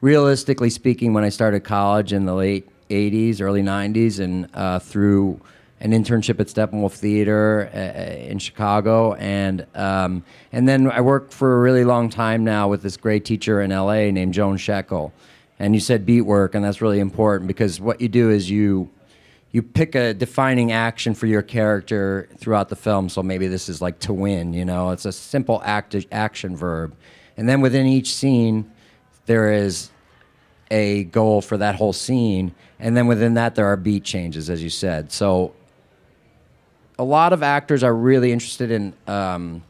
realistically 0.00 0.70
speaking, 0.70 1.14
when 1.14 1.24
I 1.24 1.30
started 1.30 1.60
college 1.60 2.12
in 2.12 2.26
the 2.26 2.34
late 2.34 2.68
'80s, 2.90 3.40
early 3.40 3.62
'90s, 3.62 4.20
and 4.20 4.48
uh, 4.54 4.78
through 4.78 5.40
an 5.82 5.90
internship 5.90 6.38
at 6.38 6.46
Steppenwolf 6.46 6.92
Theater 6.92 7.68
uh, 7.74 8.30
in 8.30 8.38
Chicago, 8.38 9.14
and 9.14 9.66
um, 9.74 10.22
and 10.52 10.66
then 10.68 10.88
I 10.90 11.00
worked 11.00 11.34
for 11.34 11.58
a 11.58 11.60
really 11.60 11.84
long 11.84 12.08
time 12.08 12.44
now 12.44 12.68
with 12.68 12.82
this 12.82 12.96
great 12.96 13.24
teacher 13.24 13.60
in 13.60 13.70
LA 13.70 14.10
named 14.10 14.32
Joan 14.32 14.56
Scheckel. 14.56 15.10
And 15.58 15.74
you 15.74 15.80
said 15.80 16.06
beat 16.06 16.22
work, 16.22 16.54
and 16.54 16.64
that's 16.64 16.80
really 16.80 17.00
important 17.00 17.48
because 17.48 17.80
what 17.80 18.00
you 18.00 18.08
do 18.08 18.30
is 18.30 18.48
you 18.48 18.90
you 19.50 19.60
pick 19.60 19.96
a 19.96 20.14
defining 20.14 20.70
action 20.70 21.14
for 21.14 21.26
your 21.26 21.42
character 21.42 22.28
throughout 22.38 22.68
the 22.68 22.76
film. 22.76 23.08
So 23.08 23.22
maybe 23.22 23.48
this 23.48 23.68
is 23.68 23.82
like 23.82 23.98
to 24.00 24.12
win, 24.12 24.54
you 24.54 24.64
know, 24.64 24.90
it's 24.90 25.04
a 25.04 25.12
simple 25.12 25.60
act 25.64 25.94
action 26.10 26.56
verb. 26.56 26.96
And 27.36 27.48
then 27.48 27.60
within 27.60 27.86
each 27.86 28.14
scene, 28.14 28.70
there 29.26 29.52
is 29.52 29.90
a 30.70 31.04
goal 31.04 31.42
for 31.42 31.58
that 31.58 31.74
whole 31.74 31.92
scene. 31.92 32.54
And 32.78 32.96
then 32.96 33.06
within 33.06 33.34
that, 33.34 33.54
there 33.54 33.66
are 33.66 33.76
beat 33.76 34.04
changes, 34.04 34.48
as 34.48 34.62
you 34.62 34.70
said. 34.70 35.12
So 35.12 35.54
a 37.02 37.04
lot 37.04 37.32
of 37.32 37.42
actors 37.42 37.82
are 37.82 37.94
really 37.94 38.30
interested 38.30 38.70
in 38.70 38.94
um, 39.08 39.64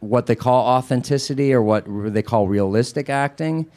what 0.00 0.26
they 0.26 0.34
call 0.34 0.66
authenticity 0.66 1.54
or 1.54 1.62
what 1.62 1.84
they 2.12 2.22
call 2.22 2.46
realistic 2.46 3.08
acting. 3.08 3.70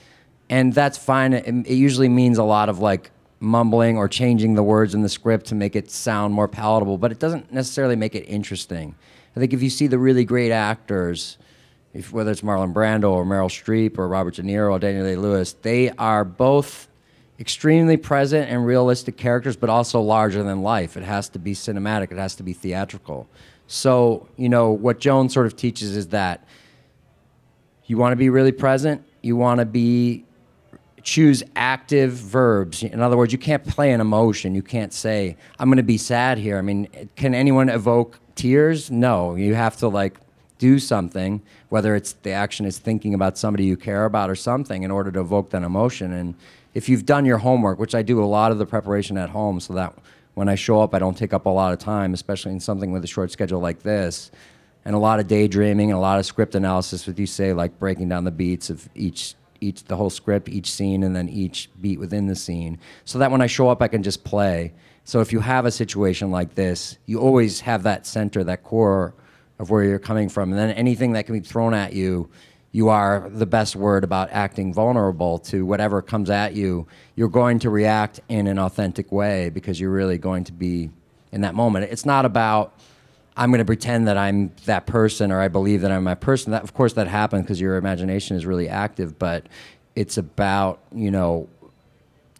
And 0.49 0.73
that's 0.73 0.97
fine. 0.97 1.31
It, 1.31 1.45
it 1.47 1.75
usually 1.75 2.09
means 2.09 2.37
a 2.37 2.43
lot 2.43 2.67
of 2.67 2.79
like 2.79 3.11
mumbling 3.39 3.97
or 3.97 4.09
changing 4.09 4.55
the 4.55 4.63
words 4.63 4.93
in 4.93 5.03
the 5.03 5.09
script 5.09 5.45
to 5.45 5.55
make 5.55 5.73
it 5.73 5.89
sound 5.89 6.33
more 6.33 6.49
palatable, 6.49 6.97
but 6.97 7.13
it 7.13 7.19
doesn't 7.19 7.53
necessarily 7.53 7.95
make 7.95 8.13
it 8.13 8.25
interesting. 8.25 8.93
I 9.33 9.39
think 9.39 9.53
if 9.53 9.63
you 9.63 9.69
see 9.69 9.87
the 9.87 9.99
really 9.99 10.25
great 10.25 10.51
actors, 10.51 11.37
if, 11.93 12.11
whether 12.11 12.31
it's 12.31 12.41
Marlon 12.41 12.73
Brando 12.73 13.09
or 13.11 13.23
Meryl 13.23 13.47
Streep 13.47 13.97
or 13.97 14.09
Robert 14.09 14.35
De 14.35 14.41
Niro 14.41 14.71
or 14.71 14.79
Daniel 14.79 15.05
Day 15.05 15.15
Lewis, 15.15 15.53
they 15.61 15.91
are 15.91 16.25
both 16.25 16.89
extremely 17.39 17.97
present 17.97 18.49
and 18.49 18.65
realistic 18.65 19.17
characters, 19.17 19.55
but 19.55 19.69
also 19.69 20.01
larger 20.01 20.43
than 20.43 20.61
life. 20.61 20.97
It 20.97 21.03
has 21.03 21.29
to 21.29 21.39
be 21.39 21.53
cinematic, 21.53 22.11
it 22.11 22.17
has 22.17 22.35
to 22.35 22.43
be 22.43 22.53
theatrical. 22.53 23.27
So, 23.67 24.27
you 24.37 24.49
know, 24.49 24.71
what 24.71 24.99
Joan 24.99 25.29
sort 25.29 25.45
of 25.45 25.55
teaches 25.55 25.95
is 25.95 26.07
that 26.07 26.47
you 27.85 27.97
want 27.97 28.13
to 28.13 28.17
be 28.17 28.29
really 28.29 28.51
present, 28.51 29.03
you 29.21 29.35
want 29.35 29.59
to 29.59 29.65
be 29.65 30.25
choose 31.07 31.41
active 31.55 32.11
verbs. 32.11 32.83
In 32.83 33.01
other 33.01 33.15
words, 33.15 33.31
you 33.31 33.39
can't 33.39 33.65
play 33.65 33.93
an 33.93 34.01
emotion. 34.01 34.53
You 34.53 34.61
can't 34.61 34.91
say, 34.91 35.37
I'm 35.57 35.69
going 35.69 35.77
to 35.77 35.83
be 35.83 35.97
sad 35.97 36.37
here. 36.37 36.57
I 36.57 36.61
mean, 36.61 37.09
can 37.15 37.33
anyone 37.33 37.69
evoke 37.69 38.19
tears? 38.35 38.91
No. 38.91 39.35
You 39.35 39.55
have 39.55 39.77
to 39.77 39.87
like 39.87 40.19
do 40.59 40.79
something, 40.79 41.41
whether 41.69 41.95
it's 41.95 42.11
the 42.23 42.31
action 42.31 42.65
is 42.65 42.77
thinking 42.77 43.13
about 43.13 43.37
somebody 43.37 43.63
you 43.63 43.77
care 43.77 44.03
about 44.03 44.29
or 44.29 44.35
something 44.35 44.83
in 44.83 44.91
order 44.91 45.09
to 45.11 45.21
evoke 45.21 45.49
that 45.51 45.63
emotion. 45.63 46.11
And 46.11 46.35
if 46.73 46.89
you've 46.89 47.05
done 47.05 47.25
your 47.25 47.37
homework, 47.37 47.79
which 47.79 47.95
I 47.95 48.01
do 48.01 48.23
a 48.23 48.25
lot 48.25 48.51
of 48.51 48.57
the 48.57 48.65
preparation 48.65 49.17
at 49.17 49.29
home 49.29 49.59
so 49.59 49.73
that 49.73 49.93
when 50.33 50.47
I 50.47 50.55
show 50.55 50.81
up, 50.81 50.93
I 50.93 50.99
don't 50.99 51.17
take 51.17 51.33
up 51.33 51.45
a 51.47 51.49
lot 51.49 51.73
of 51.73 51.79
time, 51.79 52.13
especially 52.13 52.51
in 52.51 52.59
something 52.59 52.91
with 52.91 53.03
a 53.03 53.07
short 53.07 53.31
schedule 53.31 53.59
like 53.59 53.81
this, 53.81 54.29
and 54.85 54.95
a 54.95 54.99
lot 54.99 55.19
of 55.19 55.27
daydreaming 55.27 55.89
and 55.89 55.97
a 55.97 56.01
lot 56.01 56.19
of 56.19 56.25
script 56.25 56.53
analysis 56.55 57.07
with 57.07 57.19
you 57.19 57.25
say 57.25 57.53
like 57.53 57.79
breaking 57.79 58.09
down 58.09 58.23
the 58.23 58.31
beats 58.31 58.69
of 58.69 58.87
each 58.95 59.35
each 59.59 59.83
the 59.85 59.95
whole 59.95 60.11
script, 60.11 60.49
each 60.49 60.71
scene, 60.71 61.01
and 61.01 61.15
then 61.15 61.27
each 61.29 61.69
beat 61.81 61.99
within 61.99 62.27
the 62.27 62.35
scene, 62.35 62.77
so 63.05 63.17
that 63.17 63.31
when 63.31 63.41
I 63.41 63.47
show 63.47 63.69
up, 63.69 63.81
I 63.81 63.87
can 63.87 64.03
just 64.03 64.23
play. 64.23 64.73
So 65.03 65.19
if 65.19 65.33
you 65.33 65.39
have 65.39 65.65
a 65.65 65.71
situation 65.71 66.29
like 66.29 66.53
this, 66.53 66.97
you 67.05 67.19
always 67.19 67.61
have 67.61 67.83
that 67.83 68.05
center, 68.05 68.43
that 68.43 68.63
core 68.63 69.15
of 69.57 69.71
where 69.71 69.83
you're 69.83 69.97
coming 69.97 70.29
from, 70.29 70.51
and 70.51 70.59
then 70.59 70.69
anything 70.71 71.13
that 71.13 71.25
can 71.25 71.33
be 71.33 71.39
thrown 71.39 71.73
at 71.73 71.93
you, 71.93 72.29
you 72.77 72.89
are 72.89 73.27
the 73.31 73.47
best 73.47 73.75
word 73.75 74.03
about 74.03 74.29
acting 74.29 74.71
vulnerable 74.71 75.39
to 75.39 75.65
whatever 75.65 75.99
comes 75.99 76.29
at 76.29 76.53
you. 76.53 76.85
You're 77.15 77.27
going 77.27 77.57
to 77.59 77.71
react 77.71 78.19
in 78.29 78.45
an 78.45 78.59
authentic 78.59 79.11
way 79.11 79.49
because 79.49 79.79
you're 79.79 79.89
really 79.89 80.19
going 80.19 80.43
to 80.43 80.51
be 80.51 80.91
in 81.31 81.41
that 81.41 81.55
moment. 81.55 81.85
It's 81.91 82.05
not 82.05 82.23
about 82.23 82.79
I'm 83.35 83.49
going 83.49 83.59
to 83.59 83.65
pretend 83.65 84.07
that 84.07 84.15
I'm 84.15 84.51
that 84.65 84.85
person 84.85 85.31
or 85.31 85.41
I 85.41 85.47
believe 85.47 85.81
that 85.81 85.91
I'm 85.91 86.03
my 86.03 86.13
person. 86.13 86.51
That 86.51 86.61
of 86.61 86.75
course 86.75 86.93
that 86.93 87.07
happens 87.07 87.41
because 87.41 87.59
your 87.59 87.77
imagination 87.77 88.37
is 88.37 88.45
really 88.45 88.69
active, 88.69 89.17
but 89.17 89.47
it's 89.95 90.19
about 90.19 90.79
you 90.93 91.09
know 91.09 91.49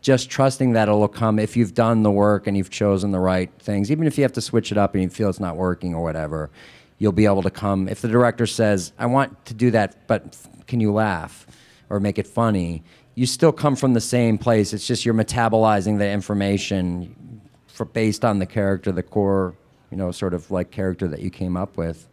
just 0.01 0.29
trusting 0.29 0.73
that 0.73 0.87
it'll 0.87 1.07
come 1.07 1.39
if 1.39 1.57
you've 1.57 1.73
done 1.73 2.03
the 2.03 2.11
work 2.11 2.45
and 2.45 2.55
you've 2.55 2.69
chosen 2.69 3.09
the 3.09 3.19
right 3.19 3.49
things. 3.57 3.89
Even 3.89 4.05
if 4.05 4.19
you 4.19 4.23
have 4.23 4.33
to 4.33 4.41
switch 4.41 4.71
it 4.71 4.77
up 4.77 4.93
and 4.93 5.01
you 5.01 5.09
feel 5.09 5.29
it's 5.29 5.39
not 5.39 5.55
working 5.55 5.95
or 5.95 6.03
whatever, 6.03 6.51
you'll 6.97 7.11
be 7.11 7.25
able 7.25 7.43
to 7.43 7.49
come. 7.49 7.87
If 7.87 8.01
the 8.01 8.07
director 8.07 8.45
says, 8.45 8.93
"I 8.97 9.05
want 9.05 9.45
to 9.45 9.53
do 9.53 9.71
that, 9.71 10.07
but 10.07 10.37
can 10.67 10.79
you 10.79 10.91
laugh 10.91 11.47
or 11.89 11.99
make 11.99 12.17
it 12.19 12.27
funny?" 12.27 12.83
You 13.15 13.25
still 13.25 13.51
come 13.51 13.75
from 13.75 13.93
the 13.93 14.01
same 14.01 14.37
place. 14.37 14.73
It's 14.73 14.85
just 14.85 15.05
you're 15.05 15.15
metabolizing 15.15 15.97
the 15.97 16.07
information 16.09 17.41
for, 17.67 17.85
based 17.85 18.23
on 18.23 18.39
the 18.39 18.45
character, 18.45 18.91
the 18.91 19.03
core, 19.03 19.55
you 19.89 19.97
know, 19.97 20.11
sort 20.11 20.33
of 20.33 20.51
like 20.51 20.69
character 20.71 21.07
that 21.07 21.21
you 21.21 21.29
came 21.29 21.57
up 21.57 21.77
with, 21.77 22.07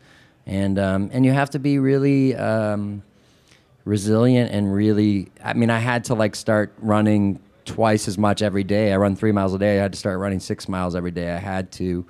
and 0.47 0.79
um, 0.79 1.11
and 1.13 1.25
you 1.25 1.33
have 1.33 1.51
to 1.51 1.59
be 1.59 1.79
really. 1.79 2.35
Um, 2.37 3.03
resilient 3.85 4.51
and 4.51 4.73
really 4.73 5.31
i 5.43 5.53
mean 5.53 5.71
i 5.71 5.79
had 5.79 6.05
to 6.05 6.15
like 6.15 6.35
start 6.35 6.73
running 6.79 7.39
twice 7.65 8.09
as 8.09 8.17
much 8.17 8.41
every 8.41 8.65
day 8.65 8.93
i 8.93 8.97
run 8.97 9.15
three 9.15 9.33
miles 9.33 9.53
a 9.53 9.59
day 9.59 9.79
i 9.79 9.83
had 9.83 9.93
to 9.93 9.99
start 9.99 10.19
running 10.19 10.41
six 10.41 10.69
miles 10.69 10.95
every 10.95 11.11
day 11.11 11.33
i 11.33 11.39
had 11.39 11.71
to 11.71 12.05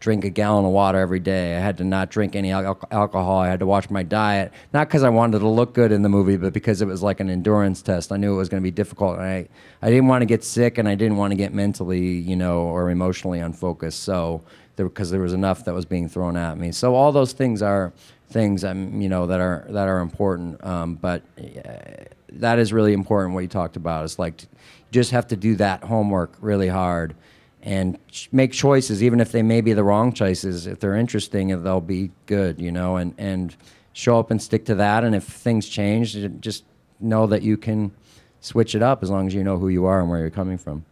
drink 0.00 0.24
a 0.24 0.30
gallon 0.30 0.64
of 0.64 0.70
water 0.70 0.98
every 0.98 1.20
day 1.20 1.56
i 1.56 1.60
had 1.60 1.76
to 1.76 1.84
not 1.84 2.10
drink 2.10 2.36
any 2.36 2.50
al- 2.50 2.78
alcohol 2.90 3.38
i 3.38 3.48
had 3.48 3.60
to 3.60 3.66
watch 3.66 3.90
my 3.90 4.02
diet 4.02 4.52
not 4.72 4.88
because 4.88 5.02
i 5.02 5.08
wanted 5.08 5.38
to 5.38 5.48
look 5.48 5.74
good 5.74 5.92
in 5.92 6.02
the 6.02 6.08
movie 6.08 6.36
but 6.36 6.52
because 6.52 6.80
it 6.80 6.86
was 6.86 7.02
like 7.02 7.20
an 7.20 7.28
endurance 7.30 7.82
test 7.82 8.12
i 8.12 8.16
knew 8.16 8.34
it 8.34 8.36
was 8.36 8.48
going 8.48 8.62
to 8.62 8.66
be 8.66 8.70
difficult 8.70 9.16
and 9.18 9.24
i, 9.24 9.48
I 9.82 9.90
didn't 9.90 10.06
want 10.06 10.22
to 10.22 10.26
get 10.26 10.44
sick 10.44 10.78
and 10.78 10.88
i 10.88 10.94
didn't 10.94 11.16
want 11.16 11.32
to 11.32 11.36
get 11.36 11.52
mentally 11.52 12.06
you 12.06 12.36
know 12.36 12.60
or 12.60 12.90
emotionally 12.90 13.40
unfocused 13.40 14.02
so 14.02 14.42
because 14.76 15.10
there, 15.10 15.18
there 15.18 15.24
was 15.24 15.32
enough 15.32 15.64
that 15.64 15.74
was 15.74 15.84
being 15.84 16.08
thrown 16.08 16.36
at 16.36 16.56
me 16.56 16.70
so 16.70 16.94
all 16.94 17.10
those 17.10 17.32
things 17.32 17.62
are 17.62 17.92
things 18.30 18.64
um, 18.64 19.00
you 19.00 19.08
know 19.08 19.26
that 19.26 19.40
are 19.40 19.66
that 19.70 19.88
are 19.88 20.00
important. 20.00 20.62
Um, 20.64 20.94
but 20.94 21.22
uh, 21.38 22.04
that 22.32 22.58
is 22.58 22.72
really 22.72 22.92
important. 22.92 23.34
What 23.34 23.40
you 23.40 23.48
talked 23.48 23.76
about 23.76 24.04
is 24.04 24.18
like 24.18 24.42
you 24.42 24.48
just 24.92 25.10
have 25.10 25.26
to 25.28 25.36
do 25.36 25.56
that 25.56 25.84
homework 25.84 26.34
really 26.40 26.68
hard 26.68 27.14
and 27.62 27.98
ch- 28.08 28.28
make 28.32 28.52
choices, 28.52 29.02
even 29.02 29.20
if 29.20 29.32
they 29.32 29.42
may 29.42 29.60
be 29.60 29.72
the 29.72 29.84
wrong 29.84 30.12
choices. 30.12 30.66
If 30.66 30.80
they're 30.80 30.96
interesting, 30.96 31.62
they'll 31.62 31.80
be 31.80 32.10
good, 32.26 32.60
you 32.60 32.72
know, 32.72 32.96
and 32.96 33.14
and 33.18 33.56
show 33.92 34.18
up 34.18 34.30
and 34.30 34.40
stick 34.40 34.64
to 34.66 34.74
that. 34.76 35.04
And 35.04 35.14
if 35.14 35.24
things 35.24 35.68
change, 35.68 36.16
just 36.40 36.64
know 37.00 37.26
that 37.26 37.42
you 37.42 37.56
can 37.56 37.92
switch 38.40 38.74
it 38.74 38.82
up 38.82 39.02
as 39.02 39.10
long 39.10 39.26
as 39.26 39.34
you 39.34 39.42
know 39.42 39.58
who 39.58 39.68
you 39.68 39.84
are 39.86 40.00
and 40.00 40.08
where 40.08 40.20
you're 40.20 40.30
coming 40.30 40.58
from. 40.58 40.84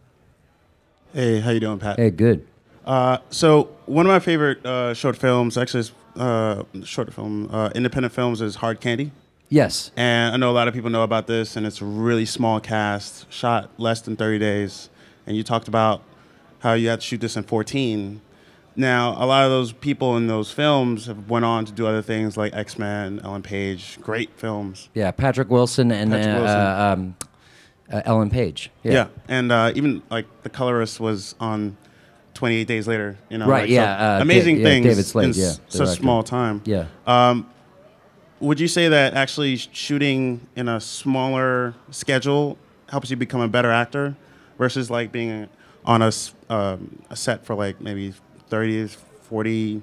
Hey, 1.13 1.39
how 1.39 1.51
you 1.51 1.59
doing, 1.59 1.79
Pat? 1.79 1.97
Hey, 1.97 2.11
good. 2.11 2.45
Uh, 2.85 3.17
so 3.29 3.69
one 3.85 4.05
of 4.05 4.09
my 4.09 4.19
favorite 4.19 4.65
uh, 4.65 4.93
short 4.93 5.17
films, 5.17 5.57
actually, 5.57 5.81
is 5.81 5.91
uh, 6.15 6.63
short 6.83 7.13
film, 7.13 7.49
uh, 7.51 7.69
independent 7.75 8.13
films 8.13 8.41
is 8.41 8.55
Hard 8.55 8.79
Candy. 8.79 9.11
Yes. 9.49 9.91
And 9.95 10.33
I 10.33 10.37
know 10.37 10.51
a 10.51 10.53
lot 10.53 10.67
of 10.67 10.73
people 10.73 10.89
know 10.89 11.03
about 11.03 11.27
this, 11.27 11.55
and 11.55 11.65
it's 11.65 11.81
a 11.81 11.85
really 11.85 12.25
small 12.25 12.59
cast, 12.59 13.31
shot 13.31 13.69
less 13.77 14.01
than 14.01 14.15
30 14.15 14.39
days. 14.39 14.89
And 15.25 15.35
you 15.37 15.43
talked 15.43 15.67
about 15.67 16.01
how 16.59 16.73
you 16.73 16.89
had 16.89 17.01
to 17.01 17.05
shoot 17.05 17.21
this 17.21 17.35
in 17.37 17.43
14. 17.43 18.21
Now, 18.75 19.11
a 19.21 19.25
lot 19.25 19.43
of 19.45 19.51
those 19.51 19.71
people 19.73 20.17
in 20.17 20.27
those 20.27 20.51
films 20.51 21.07
have 21.07 21.29
went 21.29 21.45
on 21.45 21.65
to 21.65 21.71
do 21.71 21.87
other 21.87 22.03
things 22.03 22.37
like 22.37 22.53
X 22.53 22.77
Men, 22.77 23.19
Ellen 23.23 23.41
Page, 23.41 23.97
great 24.01 24.29
films. 24.37 24.89
Yeah, 24.93 25.09
Patrick 25.11 25.49
Wilson 25.49 25.91
and 25.91 26.11
Patrick 26.11 26.35
uh, 26.35 26.39
Wilson. 26.39 26.59
uh, 26.59 26.93
um, 26.93 27.15
uh, 27.91 28.01
Ellen 28.05 28.29
Page. 28.29 28.69
Yeah, 28.83 29.07
and 29.27 29.51
uh, 29.51 29.71
even 29.75 30.03
like 30.11 30.25
the 30.43 30.49
colorist 30.49 30.99
was 30.99 31.33
on 31.39 31.75
28 32.35 32.67
Days 32.67 32.87
Later. 32.87 33.17
You 33.29 33.39
know, 33.39 33.47
Right, 33.47 33.61
like, 33.61 33.69
so 33.69 33.73
yeah, 33.73 34.17
uh, 34.17 34.21
amazing 34.21 34.57
Da- 34.57 34.61
yeah, 34.61 34.67
things 34.67 34.85
David 34.85 35.05
Slade, 35.05 35.29
in 35.35 35.41
yeah, 35.41 35.53
such 35.69 35.97
small 35.97 36.21
time. 36.21 36.61
Yeah. 36.65 36.85
Um, 37.07 37.49
would 38.39 38.59
you 38.59 38.67
say 38.67 38.89
that 38.89 39.15
actually 39.15 39.55
shooting 39.57 40.45
in 40.55 40.67
a 40.67 40.79
smaller 40.79 41.73
schedule 41.89 42.59
helps 42.89 43.09
you 43.09 43.15
become 43.17 43.41
a 43.41 43.47
better 43.47 43.71
actor 43.71 44.15
versus 44.59 44.91
like 44.91 45.11
being 45.11 45.49
on 45.83 46.03
a, 46.03 46.11
um, 46.49 47.01
a 47.09 47.15
set 47.15 47.45
for 47.45 47.55
like 47.55 47.81
maybe 47.81 48.13
30, 48.49 48.87
40, 48.87 49.81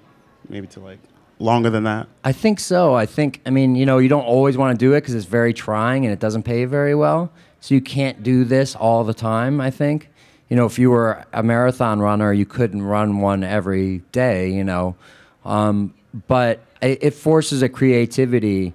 maybe 0.49 0.67
to 0.69 0.81
like 0.81 0.99
longer 1.39 1.71
than 1.71 1.85
that? 1.85 2.09
I 2.23 2.33
think 2.33 2.61
so. 2.61 2.95
I 2.95 3.07
think, 3.07 3.41
I 3.47 3.51
mean, 3.51 3.77
you 3.77 3.87
know, 3.87 3.99
you 3.99 4.09
don't 4.09 4.25
always 4.25 4.57
want 4.57 4.79
to 4.79 4.85
do 4.85 4.93
it 4.93 5.03
because 5.03 5.15
it's 5.15 5.27
very 5.27 5.53
trying 5.53 6.05
and 6.05 6.13
it 6.13 6.21
doesn't 6.21 6.45
pay 6.45 6.65
very 6.65 6.95
well. 6.95 7.33
So 7.61 7.75
you 7.75 7.81
can't 7.81 8.23
do 8.23 8.45
this 8.45 8.75
all 8.75 9.05
the 9.05 9.15
time, 9.15 9.61
I 9.61 9.71
think. 9.71 10.11
You 10.49 10.57
know, 10.57 10.67
if 10.67 10.79
you 10.79 10.91
were 10.91 11.25
a 11.33 11.43
marathon 11.43 12.01
runner, 12.01 12.33
you 12.33 12.45
couldn't 12.45 12.83
run 12.83 13.21
one 13.21 13.43
every 13.43 13.99
day, 14.13 14.51
you 14.51 14.65
know. 14.65 14.97
Um, 15.45 15.95
but 16.29 16.61
it, 16.83 16.99
it 17.03 17.15
forces 17.15 17.63
a 17.63 17.69
creativity 17.69 18.75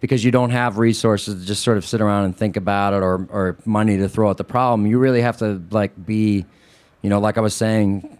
because 0.00 0.24
you 0.24 0.30
don't 0.30 0.50
have 0.50 0.78
resources 0.78 1.40
to 1.40 1.46
just 1.46 1.62
sort 1.62 1.78
of 1.78 1.86
sit 1.86 2.00
around 2.00 2.24
and 2.24 2.36
think 2.36 2.56
about 2.56 2.92
it 2.94 3.02
or, 3.02 3.26
or 3.30 3.56
money 3.64 3.96
to 3.98 4.08
throw 4.08 4.30
at 4.30 4.36
the 4.36 4.44
problem. 4.44 4.86
You 4.86 4.98
really 4.98 5.22
have 5.22 5.38
to, 5.38 5.62
like, 5.70 6.06
be, 6.06 6.46
you 7.02 7.10
know, 7.10 7.20
like 7.20 7.38
I 7.38 7.40
was 7.40 7.54
saying, 7.54 8.18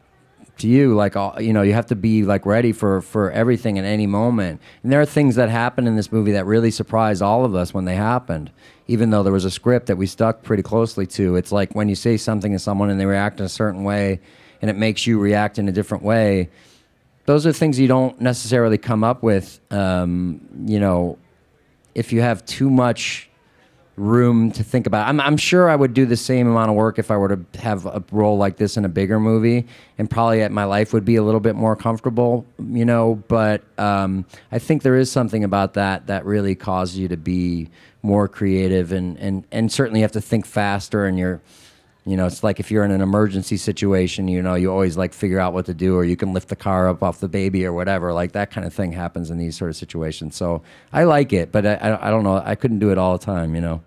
to 0.61 0.69
you 0.69 0.95
like 0.95 1.14
you 1.40 1.55
know 1.55 1.62
you 1.62 1.73
have 1.73 1.87
to 1.87 1.97
be 1.97 2.23
like 2.23 2.45
ready 2.45 2.73
for 2.73 3.01
for 3.01 3.31
everything 3.31 3.79
at 3.79 3.85
any 3.85 4.07
moment. 4.07 4.61
And 4.83 4.93
there 4.93 5.01
are 5.01 5.07
things 5.07 5.37
that 5.37 5.49
happen 5.49 5.87
in 5.87 5.97
this 5.97 6.12
movie 6.12 6.33
that 6.33 6.45
really 6.45 6.71
surprised 6.71 7.23
all 7.23 7.45
of 7.45 7.55
us 7.55 7.73
when 7.73 7.87
they 7.87 7.97
happened. 7.97 8.51
Even 8.87 9.11
though 9.11 9.23
there 9.23 9.33
was 9.33 9.45
a 9.45 9.51
script 9.51 9.87
that 9.87 9.97
we 9.97 10.07
stuck 10.07 10.43
pretty 10.43 10.62
closely 10.62 11.07
to 11.07 11.37
it's 11.37 11.53
like 11.53 11.75
when 11.75 11.88
you 11.88 11.95
say 11.95 12.16
something 12.16 12.53
to 12.53 12.59
someone 12.59 12.90
and 12.90 13.01
they 13.01 13.07
react 13.07 13.40
in 13.40 13.47
a 13.47 13.49
certain 13.49 13.85
way 13.85 14.21
and 14.61 14.71
it 14.71 14.77
makes 14.77 15.07
you 15.07 15.19
react 15.19 15.59
in 15.59 15.69
a 15.69 15.73
different 15.73 16.05
way 16.05 16.51
those 17.27 17.47
are 17.47 17.53
things 17.53 17.79
you 17.79 17.87
don't 17.87 18.21
necessarily 18.21 18.77
come 18.77 19.05
up 19.05 19.23
with 19.23 19.61
um, 19.71 20.40
you 20.66 20.81
know 20.81 21.16
if 21.95 22.12
you 22.12 22.21
have 22.21 22.45
too 22.45 22.69
much 22.69 23.30
room 24.01 24.51
to 24.53 24.65
think 24.65 24.87
about. 24.87 25.07
I'm, 25.07 25.21
I'm 25.21 25.37
sure 25.37 25.69
I 25.69 25.77
would 25.77 25.93
do 25.93 26.07
the 26.07 26.17
same 26.17 26.49
amount 26.49 26.71
of 26.71 26.77
work 26.77 26.99
if 26.99 27.11
I 27.11 27.17
were 27.17 27.37
to 27.37 27.61
have 27.61 27.85
a 27.85 28.03
role 28.11 28.39
like 28.39 28.57
this 28.57 28.77
in 28.77 28.85
a 28.85 28.89
bigger 28.89 29.21
movie, 29.21 29.67
and 29.99 30.11
probably 30.11 30.43
at 30.43 30.51
my 30.51 30.65
life 30.65 30.93
would 30.93 31.05
be 31.05 31.17
a 31.17 31.23
little 31.23 31.41
bit 31.41 31.55
more 31.55 31.77
comfortable, 31.77 32.47
you 32.59 32.85
know. 32.85 33.23
But 33.29 33.63
um, 33.79 34.25
I 34.51 34.59
think 34.59 34.83
there 34.83 34.97
is 34.97 35.13
something 35.13 35.45
about 35.45 35.75
that 35.75 36.07
that 36.07 36.25
really 36.25 36.55
causes 36.55 36.99
you 36.99 37.09
to 37.09 37.17
be 37.17 37.69
more 38.03 38.27
creative, 38.27 38.91
and 38.91 39.19
and 39.19 39.47
and 39.53 39.71
certainly 39.71 40.01
you 40.01 40.05
have 40.05 40.13
to 40.13 40.21
think 40.21 40.47
faster, 40.47 41.05
and 41.05 41.19
you're. 41.19 41.41
You 42.07 42.17
know, 42.17 42.25
it's 42.25 42.43
like 42.43 42.59
if 42.59 42.71
you're 42.71 42.83
in 42.83 42.93
an 42.93 43.03
emergency 43.03 43.59
situation, 43.59 44.27
you 44.27 44.41
know, 44.41 44.55
you 44.55 44.73
always 44.73 44.97
like 44.97 45.13
figure 45.13 45.39
out 45.39 45.53
what 45.53 45.67
to 45.67 45.75
do, 45.75 45.95
or 45.97 46.03
you 46.03 46.17
can 46.17 46.33
lift 46.33 46.49
the 46.49 46.57
car 46.57 46.89
up 46.89 47.03
off 47.03 47.20
the 47.20 47.29
baby 47.29 47.66
or 47.66 47.74
whatever. 47.74 48.14
Like 48.14 48.33
that 48.33 48.51
kind 48.51 48.66
of 48.66 48.72
thing 48.72 48.93
happens 48.93 49.31
in 49.31 49.37
these 49.37 49.55
sort 49.55 49.68
of 49.68 49.77
situations. 49.77 50.35
So 50.35 50.62
I 50.95 51.05
like 51.05 51.35
it, 51.35 51.53
but 51.53 51.66
I, 51.66 51.74
I, 51.74 52.09
I 52.09 52.11
don't 52.11 52.24
know. 52.24 52.43
I 52.43 52.55
couldn't 52.55 52.79
do 52.79 52.91
it 52.91 52.97
all 52.97 53.18
the 53.18 53.24
time, 53.24 53.55
you 53.55 53.61
know. 53.61 53.83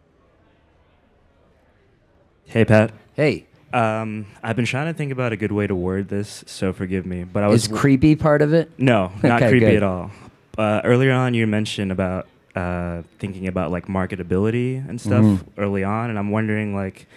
Hey, 2.54 2.66
Pat. 2.66 2.92
Hey. 3.16 3.48
Um, 3.74 4.28
I've 4.44 4.56
been 4.56 4.66
trying 4.66 4.86
to 4.86 4.96
think 4.96 5.12
about 5.12 5.34
a 5.34 5.36
good 5.38 5.52
way 5.52 5.66
to 5.66 5.74
word 5.74 6.08
this, 6.08 6.44
so 6.46 6.72
forgive 6.72 7.04
me. 7.04 7.24
But 7.24 7.42
I 7.42 7.48
was 7.48 7.64
Is 7.64 7.68
creepy 7.80 8.16
part 8.16 8.44
of 8.44 8.54
it? 8.54 8.70
No, 8.78 9.12
not 9.24 9.42
Okay, 9.42 9.50
creepy 9.50 9.66
good. 9.66 9.78
at 9.78 9.84
all. 9.84 10.12
Uh, 10.56 10.80
earlier 10.84 11.12
on, 11.14 11.34
you 11.34 11.48
mentioned 11.48 11.92
about 11.92 12.28
uh, 12.56 13.02
thinking 13.18 13.48
about 13.48 13.72
like 13.72 13.88
marketability 13.88 14.88
and 14.88 15.02
stuff 15.02 15.24
Mhm. 15.26 15.40
early 15.58 15.84
on, 15.84 16.12
and 16.12 16.20
I'm 16.20 16.30
wondering 16.30 16.76
like, 16.76 17.08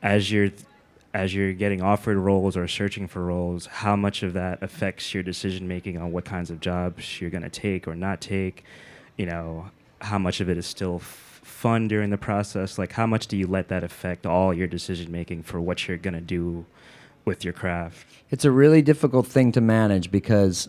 as 0.00 0.30
you're 0.30 0.50
as 1.12 1.34
you're 1.34 1.52
getting 1.52 1.82
offered 1.82 2.16
roles 2.16 2.56
or 2.56 2.68
searching 2.68 3.08
for 3.08 3.22
roles, 3.24 3.66
how 3.66 3.96
much 3.96 4.22
of 4.22 4.32
that 4.34 4.62
affects 4.62 5.12
your 5.12 5.24
decision 5.24 5.66
making 5.68 5.98
on 5.98 6.10
what 6.12 6.24
kinds 6.24 6.48
of 6.50 6.58
jobs 6.60 7.20
you're 7.20 7.28
going 7.30 7.42
to 7.42 7.50
take 7.50 7.86
or 7.88 7.94
not 7.96 8.20
take? 8.20 8.62
You 9.18 9.26
know, 9.26 9.66
how 10.00 10.18
much 10.18 10.40
of 10.40 10.48
it 10.48 10.56
is 10.56 10.64
still 10.64 10.96
f- 11.02 11.31
fun 11.62 11.86
during 11.86 12.10
the 12.10 12.18
process? 12.18 12.76
Like, 12.76 12.90
how 12.90 13.06
much 13.06 13.28
do 13.28 13.36
you 13.36 13.46
let 13.46 13.68
that 13.68 13.84
affect 13.84 14.26
all 14.26 14.52
your 14.52 14.66
decision 14.66 15.12
making 15.12 15.44
for 15.44 15.60
what 15.60 15.86
you're 15.86 15.96
gonna 15.96 16.20
do 16.20 16.66
with 17.24 17.44
your 17.44 17.52
craft? 17.52 18.04
It's 18.30 18.44
a 18.44 18.50
really 18.50 18.82
difficult 18.82 19.28
thing 19.28 19.52
to 19.52 19.60
manage 19.60 20.10
because, 20.10 20.68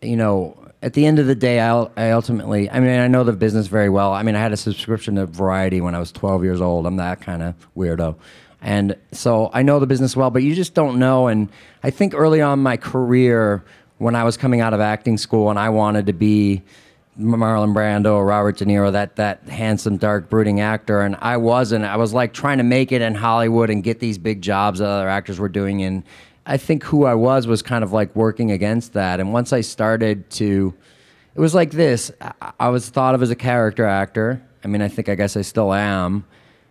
you 0.00 0.16
know, 0.16 0.56
at 0.80 0.94
the 0.94 1.04
end 1.04 1.18
of 1.18 1.26
the 1.26 1.34
day, 1.34 1.60
I, 1.60 1.88
I 1.94 2.10
ultimately, 2.12 2.70
I 2.70 2.80
mean, 2.80 2.98
I 2.98 3.06
know 3.06 3.22
the 3.22 3.34
business 3.34 3.66
very 3.66 3.90
well. 3.90 4.14
I 4.14 4.22
mean, 4.22 4.34
I 4.34 4.40
had 4.40 4.52
a 4.52 4.56
subscription 4.56 5.16
to 5.16 5.26
Variety 5.26 5.82
when 5.82 5.94
I 5.94 5.98
was 5.98 6.10
12 6.10 6.42
years 6.42 6.62
old. 6.62 6.86
I'm 6.86 6.96
that 6.96 7.20
kind 7.20 7.42
of 7.42 7.54
weirdo. 7.76 8.16
And 8.62 8.96
so 9.12 9.50
I 9.52 9.62
know 9.62 9.78
the 9.78 9.86
business 9.86 10.16
well, 10.16 10.30
but 10.30 10.42
you 10.42 10.54
just 10.54 10.72
don't 10.72 10.98
know. 10.98 11.26
And 11.26 11.50
I 11.82 11.90
think 11.90 12.14
early 12.14 12.40
on 12.40 12.60
my 12.60 12.78
career, 12.78 13.62
when 13.98 14.14
I 14.14 14.24
was 14.24 14.38
coming 14.38 14.62
out 14.62 14.72
of 14.72 14.80
acting 14.80 15.18
school 15.18 15.50
and 15.50 15.58
I 15.58 15.68
wanted 15.68 16.06
to 16.06 16.14
be 16.14 16.62
Marlon 17.18 17.74
Brando 17.74 18.14
or 18.14 18.24
Robert 18.24 18.56
De 18.56 18.64
Niro, 18.64 18.92
that 18.92 19.16
that 19.16 19.42
handsome, 19.48 19.96
dark, 19.96 20.30
brooding 20.30 20.60
actor, 20.60 21.00
and 21.00 21.16
I 21.20 21.36
wasn't. 21.36 21.84
I 21.84 21.96
was 21.96 22.12
like 22.12 22.32
trying 22.32 22.58
to 22.58 22.64
make 22.64 22.92
it 22.92 23.02
in 23.02 23.14
Hollywood 23.14 23.70
and 23.70 23.82
get 23.82 23.98
these 23.98 24.18
big 24.18 24.40
jobs 24.40 24.78
that 24.78 24.88
other 24.88 25.08
actors 25.08 25.38
were 25.38 25.48
doing. 25.48 25.82
And 25.82 26.04
I 26.46 26.56
think 26.56 26.84
who 26.84 27.04
I 27.04 27.14
was 27.14 27.46
was 27.46 27.60
kind 27.60 27.82
of 27.82 27.92
like 27.92 28.14
working 28.14 28.52
against 28.52 28.92
that. 28.92 29.20
And 29.20 29.32
once 29.32 29.52
I 29.52 29.62
started 29.62 30.30
to, 30.30 30.74
it 31.34 31.40
was 31.40 31.54
like 31.54 31.72
this. 31.72 32.12
I, 32.20 32.52
I 32.60 32.68
was 32.68 32.88
thought 32.88 33.14
of 33.14 33.22
as 33.22 33.30
a 33.30 33.36
character 33.36 33.84
actor. 33.84 34.42
I 34.64 34.68
mean, 34.68 34.82
I 34.82 34.88
think 34.88 35.08
I 35.08 35.14
guess 35.14 35.36
I 35.36 35.42
still 35.42 35.72
am. 35.72 36.24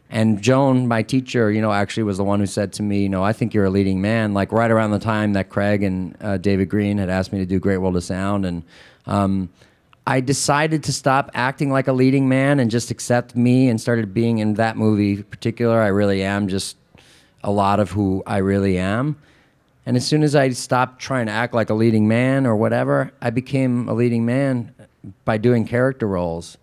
And 0.09 0.41
Joan, 0.41 0.87
my 0.87 1.03
teacher, 1.03 1.51
you 1.51 1.61
know, 1.61 1.73
actually 1.73 2.03
was 2.03 2.17
the 2.17 2.23
one 2.23 2.39
who 2.39 2.45
said 2.45 2.71
to 2.73 2.83
me, 2.83 3.03
you 3.03 3.09
know, 3.09 3.23
I 3.23 3.33
think 3.33 3.53
you're 3.53 3.65
a 3.65 3.69
leading 3.69 3.99
man. 3.99 4.33
Like 4.33 4.53
right 4.53 4.71
around 4.71 4.91
the 4.91 4.99
time 4.99 5.33
that 5.33 5.49
Craig 5.49 5.83
and 5.83 6.15
uh, 6.21 6.37
David 6.37 6.69
Green 6.69 6.97
had 6.97 7.09
asked 7.09 7.33
me 7.33 7.39
to 7.39 7.45
do 7.45 7.59
Great 7.59 7.79
World 7.79 7.97
of 7.97 8.05
Sound, 8.05 8.45
and 8.45 8.63
um, 9.05 9.49
I 10.07 10.21
decided 10.21 10.85
to 10.85 10.93
stop 10.93 11.29
acting 11.33 11.69
like 11.69 11.89
a 11.89 11.93
leading 11.93 12.29
man 12.29 12.61
and 12.61 12.71
just 12.71 12.91
accept 12.91 13.35
me, 13.35 13.67
and 13.67 13.79
started 13.79 14.13
being 14.13 14.37
in 14.37 14.53
that 14.53 14.77
movie 14.77 15.17
in 15.17 15.23
particular. 15.23 15.81
I 15.81 15.87
really 15.87 16.23
am 16.23 16.47
just 16.47 16.77
a 17.43 17.51
lot 17.51 17.79
of 17.81 17.91
who 17.91 18.23
I 18.25 18.37
really 18.37 18.77
am. 18.77 19.17
And 19.85 19.97
as 19.97 20.07
soon 20.07 20.23
as 20.23 20.33
I 20.33 20.49
stopped 20.49 21.01
trying 21.01 21.25
to 21.25 21.33
act 21.33 21.53
like 21.53 21.69
a 21.69 21.73
leading 21.73 22.07
man 22.07 22.45
or 22.45 22.55
whatever, 22.55 23.11
I 23.21 23.29
became 23.31 23.89
a 23.89 23.93
leading 23.93 24.25
man 24.25 24.73
by 25.25 25.37
doing 25.37 25.65
character 25.65 26.07
roles 26.07 26.57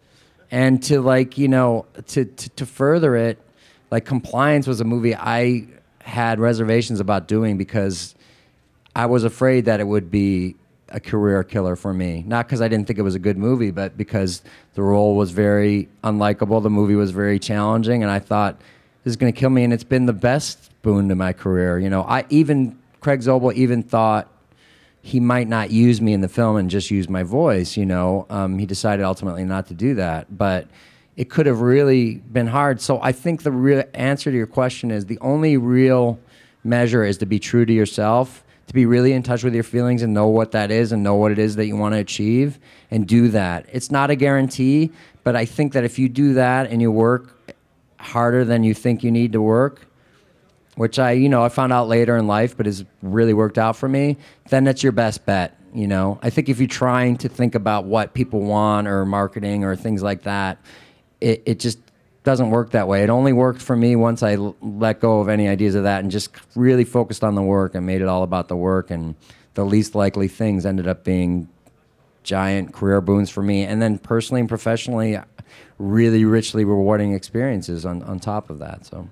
and 0.50 0.82
to 0.84 1.00
like 1.00 1.36
you 1.36 1.48
know 1.48 1.84
to, 2.06 2.24
to 2.24 2.48
to 2.50 2.66
further 2.66 3.16
it 3.16 3.38
like 3.90 4.04
compliance 4.04 4.66
was 4.66 4.80
a 4.80 4.84
movie 4.84 5.14
i 5.16 5.66
had 6.00 6.38
reservations 6.38 7.00
about 7.00 7.26
doing 7.26 7.56
because 7.56 8.14
i 8.94 9.06
was 9.06 9.24
afraid 9.24 9.64
that 9.64 9.80
it 9.80 9.86
would 9.86 10.10
be 10.10 10.54
a 10.90 11.00
career 11.00 11.42
killer 11.42 11.76
for 11.76 11.94
me 11.94 12.24
not 12.26 12.46
because 12.46 12.60
i 12.60 12.68
didn't 12.68 12.86
think 12.86 12.98
it 12.98 13.02
was 13.02 13.14
a 13.14 13.20
good 13.20 13.38
movie 13.38 13.70
but 13.70 13.96
because 13.96 14.42
the 14.74 14.82
role 14.82 15.16
was 15.16 15.30
very 15.30 15.88
unlikable 16.02 16.62
the 16.62 16.70
movie 16.70 16.94
was 16.94 17.10
very 17.10 17.38
challenging 17.38 18.02
and 18.02 18.10
i 18.10 18.18
thought 18.18 18.56
this 19.02 19.12
is 19.12 19.16
going 19.16 19.32
to 19.32 19.38
kill 19.38 19.50
me 19.50 19.64
and 19.64 19.72
it's 19.72 19.84
been 19.84 20.06
the 20.06 20.12
best 20.12 20.70
boon 20.82 21.08
to 21.08 21.14
my 21.14 21.32
career 21.32 21.78
you 21.78 21.90
know 21.90 22.02
i 22.02 22.24
even 22.28 22.78
craig 23.00 23.20
zobel 23.20 23.52
even 23.54 23.82
thought 23.82 24.28
he 25.04 25.20
might 25.20 25.48
not 25.48 25.70
use 25.70 26.00
me 26.00 26.14
in 26.14 26.22
the 26.22 26.28
film 26.30 26.56
and 26.56 26.70
just 26.70 26.90
use 26.90 27.10
my 27.10 27.22
voice. 27.22 27.76
You 27.76 27.84
know, 27.84 28.24
um, 28.30 28.58
he 28.58 28.64
decided 28.64 29.04
ultimately 29.04 29.44
not 29.44 29.66
to 29.66 29.74
do 29.74 29.94
that, 29.96 30.34
but 30.34 30.66
it 31.14 31.28
could 31.28 31.44
have 31.44 31.60
really 31.60 32.14
been 32.14 32.46
hard. 32.46 32.80
So 32.80 32.98
I 33.02 33.12
think 33.12 33.42
the 33.42 33.52
real 33.52 33.84
answer 33.92 34.30
to 34.30 34.36
your 34.36 34.46
question 34.46 34.90
is 34.90 35.04
the 35.04 35.18
only 35.20 35.58
real 35.58 36.18
measure 36.64 37.04
is 37.04 37.18
to 37.18 37.26
be 37.26 37.38
true 37.38 37.66
to 37.66 37.72
yourself, 37.72 38.43
to 38.66 38.74
be 38.74 38.86
really 38.86 39.12
in 39.12 39.22
touch 39.22 39.44
with 39.44 39.54
your 39.54 39.64
feelings 39.64 40.02
and 40.02 40.14
know 40.14 40.28
what 40.28 40.52
that 40.52 40.70
is 40.70 40.92
and 40.92 41.02
know 41.02 41.14
what 41.14 41.32
it 41.32 41.38
is 41.38 41.56
that 41.56 41.66
you 41.66 41.76
want 41.76 41.94
to 41.94 41.98
achieve 41.98 42.58
and 42.90 43.06
do 43.06 43.28
that. 43.28 43.66
It's 43.72 43.90
not 43.90 44.10
a 44.10 44.16
guarantee, 44.16 44.90
but 45.22 45.36
I 45.36 45.44
think 45.44 45.72
that 45.74 45.84
if 45.84 45.98
you 45.98 46.08
do 46.08 46.34
that 46.34 46.70
and 46.70 46.80
you 46.80 46.90
work 46.90 47.54
harder 47.98 48.44
than 48.44 48.64
you 48.64 48.74
think 48.74 49.02
you 49.02 49.10
need 49.10 49.32
to 49.32 49.42
work, 49.42 49.86
which 50.76 50.98
I, 50.98 51.12
you 51.12 51.28
know, 51.28 51.44
I 51.44 51.48
found 51.48 51.72
out 51.72 51.88
later 51.88 52.16
in 52.16 52.26
life, 52.26 52.56
but 52.56 52.66
has 52.66 52.84
really 53.02 53.34
worked 53.34 53.58
out 53.58 53.76
for 53.76 53.88
me, 53.88 54.16
then 54.48 54.64
that's 54.64 54.82
your 54.82 54.92
best 54.92 55.24
bet. 55.24 55.58
You 55.72 55.88
know, 55.88 56.18
I 56.22 56.30
think 56.30 56.48
if 56.48 56.58
you're 56.58 56.68
trying 56.68 57.16
to 57.18 57.28
think 57.28 57.54
about 57.54 57.84
what 57.84 58.14
people 58.14 58.40
want 58.40 58.86
or 58.86 59.04
marketing 59.04 59.64
or 59.64 59.74
things 59.74 60.02
like 60.02 60.22
that, 60.22 60.58
it, 61.20 61.42
it 61.46 61.58
just 61.58 61.78
doesn't 62.24 62.50
work 62.50 62.70
that 62.70 62.88
way. 62.88 63.02
It 63.04 63.10
only 63.10 63.32
worked 63.32 63.62
for 63.62 63.76
me 63.76 63.94
once 63.96 64.22
I 64.22 64.34
l- 64.34 64.56
let 64.62 64.98
go 65.00 65.20
of 65.20 65.28
any 65.28 65.46
ideas 65.46 65.74
of 65.74 65.84
that 65.84 66.02
and 66.02 66.10
just 66.10 66.30
really 66.56 66.84
focused 66.84 67.22
on 67.22 67.34
the 67.34 67.42
work 67.42 67.74
and 67.74 67.86
made 67.86 68.00
it 68.00 68.08
all 68.08 68.22
about 68.22 68.48
the 68.48 68.56
work. 68.56 68.90
And 68.90 69.14
the 69.54 69.64
least 69.64 69.94
likely 69.94 70.26
things 70.26 70.64
ended 70.66 70.88
up 70.88 71.04
being 71.04 71.48
giant 72.22 72.72
career 72.72 73.00
boons 73.02 73.28
for 73.30 73.42
me. 73.42 73.62
And 73.64 73.80
then 73.82 73.98
personally 73.98 74.40
and 74.40 74.48
professionally, 74.48 75.18
really 75.78 76.24
richly 76.24 76.64
rewarding 76.64 77.12
experiences 77.12 77.84
on, 77.84 78.02
on 78.02 78.18
top 78.18 78.48
of 78.48 78.58
that. 78.58 78.86
So. 78.86 79.08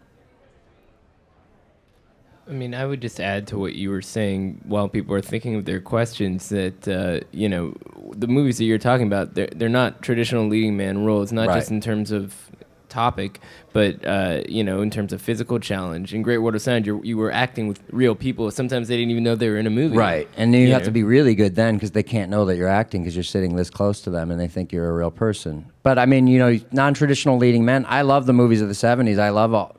I 2.48 2.52
mean, 2.52 2.74
I 2.74 2.84
would 2.86 3.00
just 3.00 3.20
add 3.20 3.46
to 3.48 3.58
what 3.58 3.74
you 3.74 3.90
were 3.90 4.02
saying 4.02 4.62
while 4.64 4.88
people 4.88 5.14
are 5.14 5.20
thinking 5.20 5.54
of 5.54 5.64
their 5.64 5.80
questions 5.80 6.48
that 6.48 6.88
uh, 6.88 7.20
you 7.30 7.48
know 7.48 7.74
the 8.10 8.26
movies 8.26 8.58
that 8.58 8.64
you're 8.64 8.78
talking 8.78 9.06
about 9.06 9.34
they're 9.34 9.48
they're 9.54 9.68
not 9.68 10.02
traditional 10.02 10.48
leading 10.48 10.76
man 10.76 11.04
roles, 11.04 11.30
not 11.32 11.48
Right. 11.48 11.54
just 11.58 11.70
in 11.70 11.80
terms 11.80 12.10
of 12.10 12.50
topic, 12.92 13.40
but 13.72 14.04
uh, 14.04 14.42
you 14.48 14.62
know 14.62 14.82
in 14.82 14.90
terms 14.90 15.12
of 15.12 15.20
physical 15.20 15.58
challenge. 15.58 16.12
In 16.14 16.22
Great 16.22 16.38
World 16.38 16.54
of 16.54 16.62
Sound, 16.62 16.86
you 16.86 17.00
you 17.02 17.16
were 17.16 17.32
acting 17.32 17.66
with 17.66 17.80
real 17.90 18.14
people. 18.14 18.50
Sometimes 18.50 18.88
they 18.88 18.96
didn't 18.96 19.10
even 19.10 19.24
know 19.24 19.34
they 19.34 19.48
were 19.48 19.58
in 19.58 19.66
a 19.66 19.70
movie. 19.70 19.96
Right. 19.96 20.28
And 20.36 20.52
then 20.52 20.60
you, 20.60 20.72
have 20.72 20.82
know? 20.82 20.86
to 20.86 20.90
be 20.90 21.02
really 21.02 21.34
good 21.34 21.54
then 21.54 21.74
because 21.74 21.92
they 21.92 22.02
can't 22.02 22.30
know 22.30 22.44
that 22.44 22.56
you're 22.56 22.68
acting 22.68 23.02
because 23.02 23.16
you're 23.16 23.24
sitting 23.24 23.56
this 23.56 23.70
close 23.70 24.02
to 24.02 24.10
them 24.10 24.30
and 24.30 24.38
they 24.38 24.48
think 24.48 24.72
you're 24.72 24.88
a 24.88 24.92
real 24.92 25.10
person. 25.10 25.66
But 25.82 25.98
I 25.98 26.06
mean, 26.06 26.26
you 26.26 26.38
know, 26.38 26.58
non 26.70 26.94
traditional 26.94 27.38
leading 27.38 27.64
men, 27.64 27.86
I 27.88 28.02
love 28.02 28.26
the 28.26 28.32
movies 28.32 28.60
of 28.60 28.68
the 28.68 28.74
70s. 28.74 29.18
I 29.18 29.30
love 29.30 29.54
all. 29.54 29.76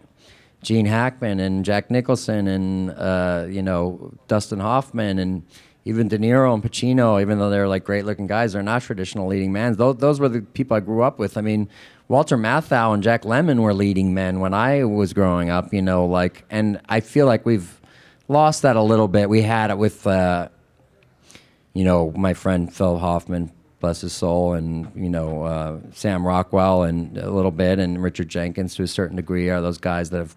Gene 0.64 0.86
Hackman 0.86 1.40
and 1.40 1.66
Jack 1.66 1.92
Nicholson 1.92 2.48
and, 2.48 2.92
uh, 2.92 3.46
you 3.50 3.62
know, 3.62 4.14
Dustin 4.28 4.60
Hoffman 4.60 5.20
and 5.20 5.44
even 5.86 6.08
De 6.08 6.18
Niro 6.18 6.54
and 6.54 6.64
Pacino, 6.64 7.22
even 7.22 7.40
though 7.40 7.50
they're 7.50 7.68
like 7.68 7.84
great 7.84 8.06
looking 8.06 8.28
guys, 8.28 8.54
they're 8.54 8.64
not 8.64 8.82
traditional 8.82 9.28
leading 9.28 9.52
men. 9.52 9.76
Those, 9.76 9.98
those 9.98 10.20
were 10.20 10.30
the 10.30 10.42
people 10.42 10.78
I 10.78 10.80
grew 10.80 11.04
up 11.04 11.20
with. 11.20 11.38
I 11.38 11.42
mean, 11.42 11.70
Walter 12.08 12.38
Matthau 12.38 12.94
and 12.94 13.02
Jack 13.02 13.24
Lemmon 13.24 13.60
were 13.62 13.74
leading 13.74 14.14
men 14.14 14.40
when 14.40 14.54
I 14.54 14.84
was 14.84 15.14
growing 15.14 15.50
up, 15.50 15.74
you 15.74 15.82
know, 15.82 16.06
like, 16.06 16.46
and 16.50 16.80
I 16.88 17.00
feel 17.00 17.26
like 17.26 17.46
we've 17.46 17.82
lost 18.28 18.62
that 18.64 18.76
a 18.76 18.82
little 18.82 19.08
bit. 19.08 19.30
We 19.30 19.42
had 19.42 19.72
it 19.72 19.78
with, 19.78 20.06
uh, 20.06 20.50
you 21.74 21.84
know, 21.84 22.12
my 22.12 22.34
friend 22.34 22.74
Phil 22.74 22.98
Hoffman, 23.00 23.52
bless 23.84 24.00
his 24.00 24.14
soul, 24.14 24.54
and 24.54 24.90
you 24.96 25.10
know 25.10 25.44
uh, 25.44 25.78
Sam 25.92 26.26
Rockwell, 26.26 26.84
and 26.84 27.18
a 27.18 27.30
little 27.30 27.52
bit, 27.52 27.80
and 27.80 28.02
Richard 28.02 28.30
Jenkins 28.30 28.76
to 28.76 28.84
a 28.84 28.88
certain 28.88 29.18
degree 29.18 29.50
are 29.50 29.62
those 29.62 29.78
guys 29.78 30.10
that 30.12 30.20
have 30.20 30.36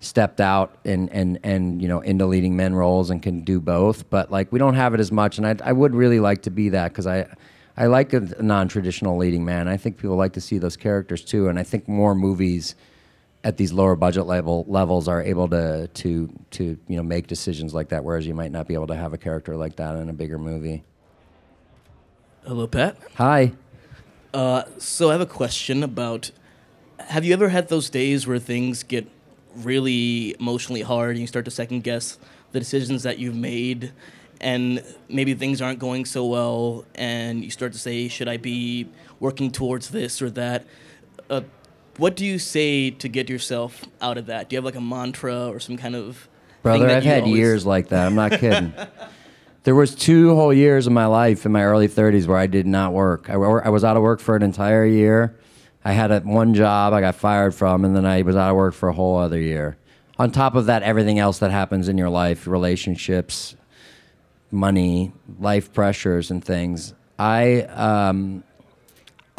stepped 0.00 0.40
out 0.40 0.76
and 0.84 1.10
and 1.10 1.38
and 1.42 1.80
you 1.80 1.88
know 1.88 2.00
into 2.00 2.26
leading 2.26 2.54
men 2.54 2.74
roles 2.74 3.08
and 3.08 3.22
can 3.22 3.44
do 3.44 3.60
both. 3.60 4.10
But 4.10 4.30
like 4.30 4.52
we 4.52 4.58
don't 4.58 4.74
have 4.74 4.92
it 4.92 5.00
as 5.00 5.10
much, 5.10 5.38
and 5.38 5.46
I 5.46 5.56
I 5.64 5.72
would 5.72 5.94
really 5.94 6.20
like 6.20 6.42
to 6.42 6.50
be 6.50 6.68
that 6.70 6.92
because 6.92 7.06
I. 7.06 7.26
I 7.76 7.86
like 7.86 8.12
a 8.12 8.20
non-traditional 8.42 9.16
leading 9.16 9.44
man. 9.44 9.66
I 9.66 9.76
think 9.76 9.96
people 9.96 10.16
like 10.16 10.34
to 10.34 10.40
see 10.40 10.58
those 10.58 10.76
characters 10.76 11.24
too, 11.24 11.48
and 11.48 11.58
I 11.58 11.62
think 11.62 11.88
more 11.88 12.14
movies 12.14 12.74
at 13.44 13.56
these 13.56 13.72
lower 13.72 13.96
budget 13.96 14.26
level 14.26 14.64
levels 14.68 15.08
are 15.08 15.22
able 15.22 15.48
to 15.48 15.88
to 15.88 16.32
to 16.50 16.78
you 16.86 16.96
know 16.96 17.02
make 17.02 17.26
decisions 17.26 17.74
like 17.74 17.88
that, 17.88 18.04
whereas 18.04 18.26
you 18.26 18.34
might 18.34 18.52
not 18.52 18.68
be 18.68 18.74
able 18.74 18.86
to 18.88 18.96
have 18.96 19.12
a 19.12 19.18
character 19.18 19.56
like 19.56 19.76
that 19.76 19.96
in 19.96 20.08
a 20.08 20.12
bigger 20.12 20.38
movie. 20.38 20.84
Hello, 22.44 22.66
Pat. 22.66 22.96
Hi. 23.16 23.52
Uh, 24.34 24.64
so 24.78 25.08
I 25.08 25.12
have 25.12 25.20
a 25.20 25.26
question 25.26 25.82
about: 25.82 26.30
Have 26.98 27.24
you 27.24 27.32
ever 27.32 27.48
had 27.48 27.68
those 27.68 27.88
days 27.88 28.26
where 28.26 28.38
things 28.38 28.82
get 28.82 29.08
really 29.56 30.34
emotionally 30.38 30.82
hard 30.82 31.10
and 31.10 31.20
you 31.20 31.26
start 31.26 31.44
to 31.44 31.50
second 31.50 31.84
guess 31.84 32.18
the 32.52 32.58
decisions 32.58 33.02
that 33.02 33.18
you've 33.18 33.36
made, 33.36 33.92
and 34.42 34.84
maybe 35.08 35.34
things 35.34 35.62
aren't 35.62 35.78
going 35.78 36.04
so 36.04 36.26
well, 36.26 36.84
and 36.94 37.42
you 37.44 37.50
start 37.50 37.72
to 37.72 37.78
say, 37.78 38.08
"Should 38.08 38.28
I 38.28 38.36
be 38.36 38.88
working 39.20 39.50
towards 39.50 39.90
this 39.90 40.20
or 40.20 40.30
that?" 40.30 40.64
Uh, 41.30 41.42
what 41.96 42.16
do 42.16 42.24
you 42.24 42.38
say 42.38 42.90
to 42.90 43.08
get 43.08 43.28
yourself 43.28 43.84
out 44.00 44.18
of 44.18 44.26
that? 44.26 44.48
Do 44.48 44.54
you 44.54 44.58
have 44.58 44.64
like 44.64 44.74
a 44.74 44.80
mantra 44.80 45.48
or 45.48 45.60
some 45.60 45.76
kind 45.76 45.94
of 45.94 46.16
thing 46.16 46.28
Brother, 46.62 46.86
that 46.86 46.96
I've 46.98 47.04
you 47.04 47.10
had 47.10 47.22
always- 47.24 47.38
years 47.38 47.66
like 47.66 47.88
that. 47.88 48.06
I'm 48.06 48.14
not 48.14 48.32
kidding. 48.32 48.72
there 49.64 49.74
was 49.74 49.94
two 49.94 50.34
whole 50.34 50.52
years 50.52 50.86
of 50.86 50.92
my 50.92 51.06
life 51.06 51.44
in 51.46 51.52
my 51.52 51.64
early 51.64 51.88
30s 51.88 52.26
where 52.26 52.38
I 52.38 52.46
did 52.46 52.66
not 52.66 52.92
work. 52.92 53.28
I, 53.28 53.34
I 53.34 53.68
was 53.68 53.84
out 53.84 53.96
of 53.96 54.02
work 54.02 54.20
for 54.20 54.36
an 54.36 54.42
entire 54.42 54.86
year. 54.86 55.38
I 55.84 55.92
had 55.92 56.10
a, 56.10 56.20
one 56.20 56.54
job 56.54 56.92
I 56.92 57.00
got 57.00 57.16
fired 57.16 57.54
from, 57.54 57.84
and 57.84 57.94
then 57.96 58.06
I 58.06 58.22
was 58.22 58.36
out 58.36 58.50
of 58.50 58.56
work 58.56 58.74
for 58.74 58.88
a 58.88 58.92
whole 58.92 59.18
other 59.18 59.40
year. 59.40 59.76
On 60.18 60.30
top 60.30 60.54
of 60.54 60.66
that, 60.66 60.82
everything 60.82 61.18
else 61.18 61.38
that 61.40 61.50
happens 61.50 61.88
in 61.88 61.98
your 61.98 62.10
life, 62.10 62.46
relationships, 62.46 63.56
money, 64.52 65.12
life 65.40 65.72
pressures, 65.72 66.30
and 66.30 66.44
things. 66.44 66.94
I, 67.18 67.62
um, 67.62 68.44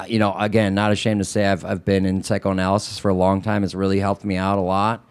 you 0.08 0.20
know, 0.20 0.36
again, 0.38 0.74
not 0.74 0.92
ashamed 0.92 1.22
to 1.22 1.26
say 1.26 1.46
I've, 1.46 1.64
I've 1.64 1.86
been 1.86 2.06
in 2.06 2.24
psychoanalysis 2.24 3.00
for 3.00 3.10
a 3.10 3.14
long 3.14 3.42
time. 3.42 3.64
It's 3.64 3.76
really 3.76 4.00
helped 4.00 4.26
me 4.26 4.36
out 4.36 4.58
a 4.58 4.62
lot. 4.62 5.06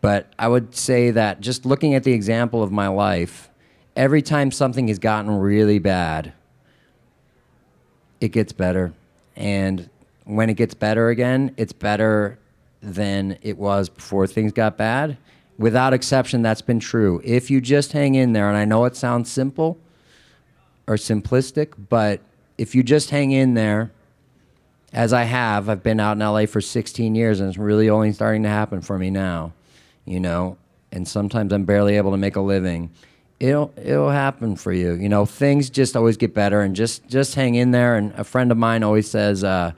But 0.00 0.32
I 0.38 0.48
would 0.48 0.74
say 0.74 1.10
that 1.12 1.40
just 1.40 1.66
looking 1.66 1.94
at 1.94 2.04
the 2.04 2.12
example 2.12 2.62
of 2.62 2.72
my 2.72 2.88
life, 2.88 3.50
every 3.96 4.22
time 4.22 4.50
something 4.50 4.88
has 4.88 4.98
gotten 4.98 5.30
really 5.30 5.78
bad, 5.78 6.32
it 8.20 8.28
gets 8.28 8.52
better. 8.52 8.92
And 9.36 9.88
when 10.24 10.50
it 10.50 10.54
gets 10.54 10.74
better 10.74 11.08
again, 11.08 11.54
it's 11.56 11.72
better 11.72 12.38
than 12.80 13.38
it 13.42 13.58
was 13.58 13.88
before 13.88 14.26
things 14.26 14.52
got 14.52 14.76
bad. 14.76 15.16
Without 15.58 15.92
exception, 15.92 16.42
that's 16.42 16.62
been 16.62 16.80
true. 16.80 17.20
If 17.24 17.50
you 17.50 17.60
just 17.60 17.92
hang 17.92 18.14
in 18.14 18.32
there, 18.32 18.48
and 18.48 18.56
I 18.56 18.64
know 18.64 18.84
it 18.84 18.96
sounds 18.96 19.30
simple 19.30 19.78
or 20.86 20.96
simplistic, 20.96 21.74
but 21.88 22.20
if 22.58 22.74
you 22.74 22.82
just 22.82 23.10
hang 23.10 23.30
in 23.30 23.54
there, 23.54 23.92
as 24.92 25.12
I 25.12 25.22
have, 25.24 25.68
I've 25.68 25.82
been 25.82 26.00
out 26.00 26.12
in 26.12 26.18
LA 26.18 26.46
for 26.46 26.60
16 26.60 27.14
years, 27.14 27.40
and 27.40 27.48
it's 27.48 27.58
really 27.58 27.88
only 27.88 28.12
starting 28.12 28.42
to 28.42 28.48
happen 28.48 28.80
for 28.80 28.98
me 28.98 29.10
now, 29.10 29.52
you 30.04 30.20
know. 30.20 30.58
And 30.90 31.08
sometimes 31.08 31.52
I'm 31.52 31.64
barely 31.64 31.96
able 31.96 32.10
to 32.10 32.18
make 32.18 32.36
a 32.36 32.40
living. 32.42 32.90
It'll 33.40 33.72
it'll 33.76 34.10
happen 34.10 34.56
for 34.56 34.72
you, 34.72 34.92
you 34.92 35.08
know. 35.08 35.24
Things 35.24 35.70
just 35.70 35.96
always 35.96 36.18
get 36.18 36.34
better, 36.34 36.60
and 36.60 36.76
just 36.76 37.08
just 37.08 37.34
hang 37.34 37.54
in 37.54 37.70
there. 37.70 37.96
And 37.96 38.12
a 38.12 38.24
friend 38.24 38.52
of 38.52 38.58
mine 38.58 38.82
always 38.82 39.10
says, 39.10 39.42
uh, 39.42 39.72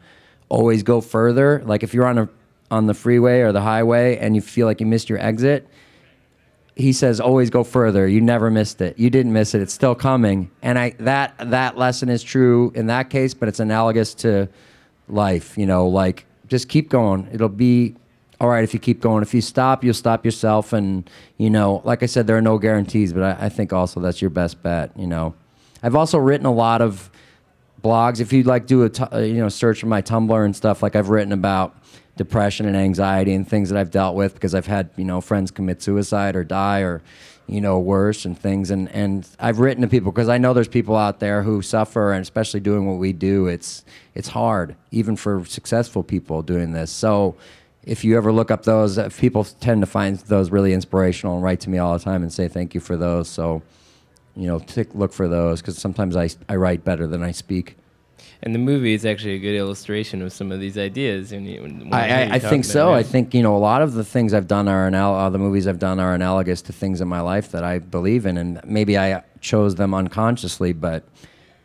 always 0.49 0.83
go 0.83 1.01
further. 1.01 1.63
Like 1.65 1.85
if 1.85 1.95
you're 1.95 2.07
on 2.07 2.19
a 2.19 2.29
on 2.71 2.87
the 2.87 2.95
freeway 2.95 3.41
or 3.41 3.53
the 3.53 3.61
highway 3.61 4.17
and 4.19 4.35
you 4.35 4.41
feel 4.41 4.67
like 4.67 4.81
you 4.81 4.87
missed 4.87 5.09
your 5.09 5.19
exit, 5.19 5.69
he 6.77 6.93
says 6.93 7.21
always 7.21 7.51
go 7.51 7.63
further. 7.63 8.07
You 8.09 8.21
never 8.21 8.51
missed 8.51 8.81
it. 8.81 8.99
You 8.99 9.11
didn't 9.11 9.33
miss 9.33 9.55
it. 9.55 9.63
It's 9.63 9.73
still 9.73 9.95
coming. 9.95 10.51
And 10.63 10.79
i 10.79 10.91
that 10.99 11.35
that 11.51 11.79
lesson 11.79 12.09
is 12.09 12.23
true 12.23 12.73
in 12.75 12.87
that 12.89 13.11
case 13.11 13.35
but 13.35 13.49
it's 13.49 13.61
analogous 13.61 14.15
to 14.15 14.49
life 15.09 15.59
you 15.59 15.67
know 15.67 15.87
like 15.87 16.27
just 16.49 16.69
keep 16.69 16.89
going. 16.89 17.29
It'll 17.33 17.49
be 17.49 17.95
all 18.41 18.49
right 18.49 18.65
if 18.65 18.75
you 18.75 18.81
keep 18.81 19.01
going. 19.01 19.23
If 19.23 19.35
you 19.35 19.41
stop 19.41 19.85
you'll 19.85 19.95
stop 19.95 20.25
yourself 20.25 20.73
and 20.73 21.09
you 21.39 21.51
know 21.51 21.81
like 21.85 22.03
i 22.03 22.07
said 22.07 22.27
there 22.27 22.37
are 22.37 22.43
no 22.43 22.59
guarantees 22.59 23.13
but 23.13 23.23
i, 23.23 23.47
I 23.47 23.49
think 23.49 23.73
also 23.73 24.01
that's 24.01 24.21
your 24.21 24.31
best 24.31 24.63
bet 24.63 24.91
you 24.97 25.07
know. 25.07 25.35
I've 25.83 25.95
also 25.95 26.17
written 26.17 26.47
a 26.47 26.53
lot 26.53 26.81
of 26.81 27.11
blogs. 27.83 28.19
If 28.19 28.33
you 28.33 28.43
like 28.43 28.67
do 28.67 28.85
a 28.85 28.91
uh, 29.13 29.19
you 29.19 29.35
know 29.35 29.51
search 29.51 29.81
for 29.81 29.87
my 29.87 30.03
tumblr 30.03 30.45
and 30.45 30.57
stuff 30.57 30.83
like 30.83 30.97
i've 30.97 31.11
written 31.11 31.33
about 31.33 31.77
depression 32.17 32.67
and 32.67 32.77
anxiety 32.77 33.35
and 33.35 33.49
things 33.49 33.69
that 33.71 33.79
i've 33.79 33.91
dealt 33.91 34.15
with 34.15 34.35
because 34.35 34.55
i've 34.55 34.67
had 34.67 34.91
you 34.97 35.05
know 35.05 35.21
friends 35.21 35.51
commit 35.51 35.83
suicide 35.83 36.37
or 36.37 36.45
die 36.45 36.81
or 36.81 37.03
you 37.47 37.61
know 37.61 37.79
worse 37.79 38.25
and 38.25 38.39
things. 38.39 38.71
And 38.71 38.89
and 38.91 39.29
i've 39.39 39.59
written 39.59 39.83
to 39.83 39.89
people 39.89 40.13
because 40.13 40.29
i 40.29 40.39
know 40.39 40.53
there's 40.55 40.69
people 40.69 40.97
out 40.97 41.21
there 41.21 41.43
who 41.43 41.63
suffer 41.63 42.13
and 42.13 42.23
especially 42.23 42.61
doing 42.61 42.87
what 42.87 42.99
we 42.99 43.13
do 43.13 43.47
it's 43.47 43.85
it's 44.15 44.29
hard 44.29 44.77
even 44.91 45.17
for 45.17 45.45
successful 45.45 46.03
people 46.03 46.43
doing 46.43 46.73
this. 46.73 46.91
So 46.91 47.37
if 47.83 48.05
you 48.05 48.17
ever 48.17 48.33
look 48.33 48.51
up 48.51 48.63
those 48.63 48.97
uh, 48.97 49.11
people 49.19 49.45
tend 49.45 49.83
to 49.83 49.87
find 49.87 50.19
those 50.21 50.51
really 50.51 50.73
inspirational 50.73 51.35
and 51.35 51.43
write 51.43 51.61
to 51.61 51.71
me 51.71 51.79
all 51.79 51.93
the 51.93 52.05
time 52.05 52.23
and 52.23 52.33
say 52.33 52.49
thank 52.49 52.75
you 52.75 52.81
for 52.81 52.97
those. 52.97 53.29
So 53.29 53.63
you 54.37 54.49
know, 54.49 54.61
look 54.95 55.13
for 55.13 55.29
those 55.29 55.61
because 55.61 55.79
sometimes 55.79 56.17
I, 56.17 56.29
I 56.49 56.57
write 56.57 56.85
better 56.85 57.07
than 57.07 57.23
I 57.23 57.31
speak. 57.31 57.77
And 58.45 58.55
the 58.55 58.59
movie 58.59 58.93
is 58.93 59.07
actually 59.07 59.37
a 59.37 59.39
good 59.39 59.57
illustration 59.57 60.21
of 60.21 60.31
some 60.31 60.53
of 60.53 60.61
these 60.61 60.77
ideas. 60.77 61.33
And 61.33 61.49
you, 61.49 61.63
when 61.63 61.89
I, 61.95 62.25
I, 62.25 62.35
I 62.35 62.39
think 62.39 62.67
so. 62.67 62.93
it. 62.93 62.99
I 62.99 63.03
think 63.03 63.33
you 63.33 63.43
know 63.43 63.57
a 63.57 63.59
lot 63.59 63.81
of 63.81 63.95
the 63.95 64.05
things 64.05 64.35
I've 64.35 64.47
done 64.47 64.69
are 64.69 64.87
anal- 64.87 65.15
uh, 65.15 65.31
the 65.31 65.39
movies 65.39 65.67
I've 65.67 65.79
done 65.79 65.99
are 65.99 66.13
analogous 66.13 66.61
to 66.63 66.73
things 66.73 67.01
in 67.01 67.09
my 67.09 67.23
life 67.23 67.51
that 67.53 67.65
I 67.65 67.79
believe 67.79 68.27
in, 68.27 68.37
and 68.37 68.61
maybe 68.63 68.99
I 68.99 69.23
chose 69.41 69.77
them 69.77 69.95
unconsciously, 69.95 70.75
but 70.75 71.05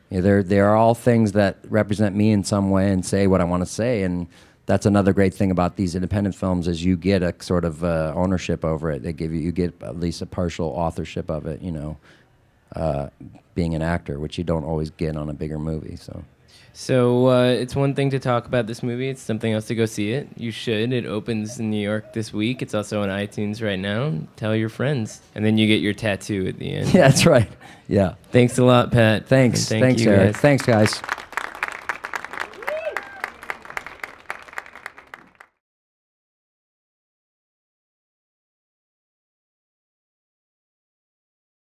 you 0.10 0.18
know, 0.18 0.22
they're 0.22 0.42
they 0.42 0.62
are 0.62 0.74
all 0.74 0.96
things 0.96 1.34
that 1.34 1.58
represent 1.68 2.16
me 2.16 2.32
in 2.32 2.46
some 2.46 2.70
way 2.70 2.90
and 2.90 3.06
say 3.06 3.28
what 3.28 3.42
I 3.42 3.44
want 3.44 3.62
to 3.62 3.70
say, 3.70 4.04
and 4.04 4.28
that's 4.66 4.86
another 4.86 5.12
great 5.12 5.34
thing 5.34 5.52
about 5.52 5.76
these 5.76 5.96
independent 5.96 6.34
films 6.34 6.66
is 6.70 6.86
you 6.86 6.96
get 6.96 7.22
a 7.22 7.36
sort 7.40 7.66
of 7.66 7.84
uh, 7.84 8.14
ownership 8.16 8.64
over 8.64 8.90
it. 8.90 9.04
They 9.04 9.12
give 9.12 9.34
you 9.34 9.42
you 9.42 9.52
get 9.52 9.84
at 9.84 10.00
least 10.00 10.22
a 10.22 10.26
partial 10.26 10.70
authorship 10.70 11.30
of 11.30 11.46
it. 11.46 11.62
You 11.62 11.74
know, 11.74 11.98
uh, 12.74 13.10
being 13.54 13.76
an 13.76 13.82
actor, 13.82 14.18
which 14.18 14.38
you 14.38 14.46
don't 14.46 14.64
always 14.64 14.92
get 14.92 15.18
on 15.18 15.28
a 15.28 15.34
bigger 15.34 15.60
movie. 15.60 15.98
So. 15.98 16.24
So 16.74 17.28
uh, 17.28 17.44
it's 17.46 17.76
one 17.76 17.94
thing 17.94 18.10
to 18.12 18.20
talk 18.20 18.46
about 18.46 18.68
this 18.68 18.82
movie. 18.82 19.10
It's 19.10 19.22
something 19.22 19.52
else 19.52 19.66
to 19.68 19.76
go 19.76 19.86
see 19.86 20.12
it. 20.12 20.28
You 20.38 20.52
should. 20.52 20.94
It 20.94 21.06
opens 21.06 21.60
in 21.60 21.70
New 21.70 21.82
York 21.82 22.14
this 22.14 22.32
week. 22.32 22.62
It's 22.62 22.74
also 22.74 23.02
on 23.02 23.10
iTunes 23.10 23.62
right 23.62 23.80
now. 23.80 24.14
Tell 24.38 24.56
your 24.56 24.70
friends, 24.70 25.22
and 25.36 25.44
then 25.44 25.58
you 25.58 25.68
get 25.68 25.82
your 25.82 25.94
tattoo 25.94 26.48
at 26.48 26.58
the 26.60 26.72
end. 26.74 26.94
Yeah, 26.94 27.08
that's 27.08 27.26
right. 27.26 27.50
Yeah. 27.88 28.16
Thanks 28.32 28.58
a 28.58 28.64
lot, 28.64 28.92
Pat. 28.92 29.28
Thanks. 29.28 29.68
Thank 29.68 29.84
Thanks, 29.84 30.02
you, 30.02 30.12
Eric. 30.12 30.34
guys. 30.34 30.42
Thanks, 30.42 30.66
guys. 30.66 31.02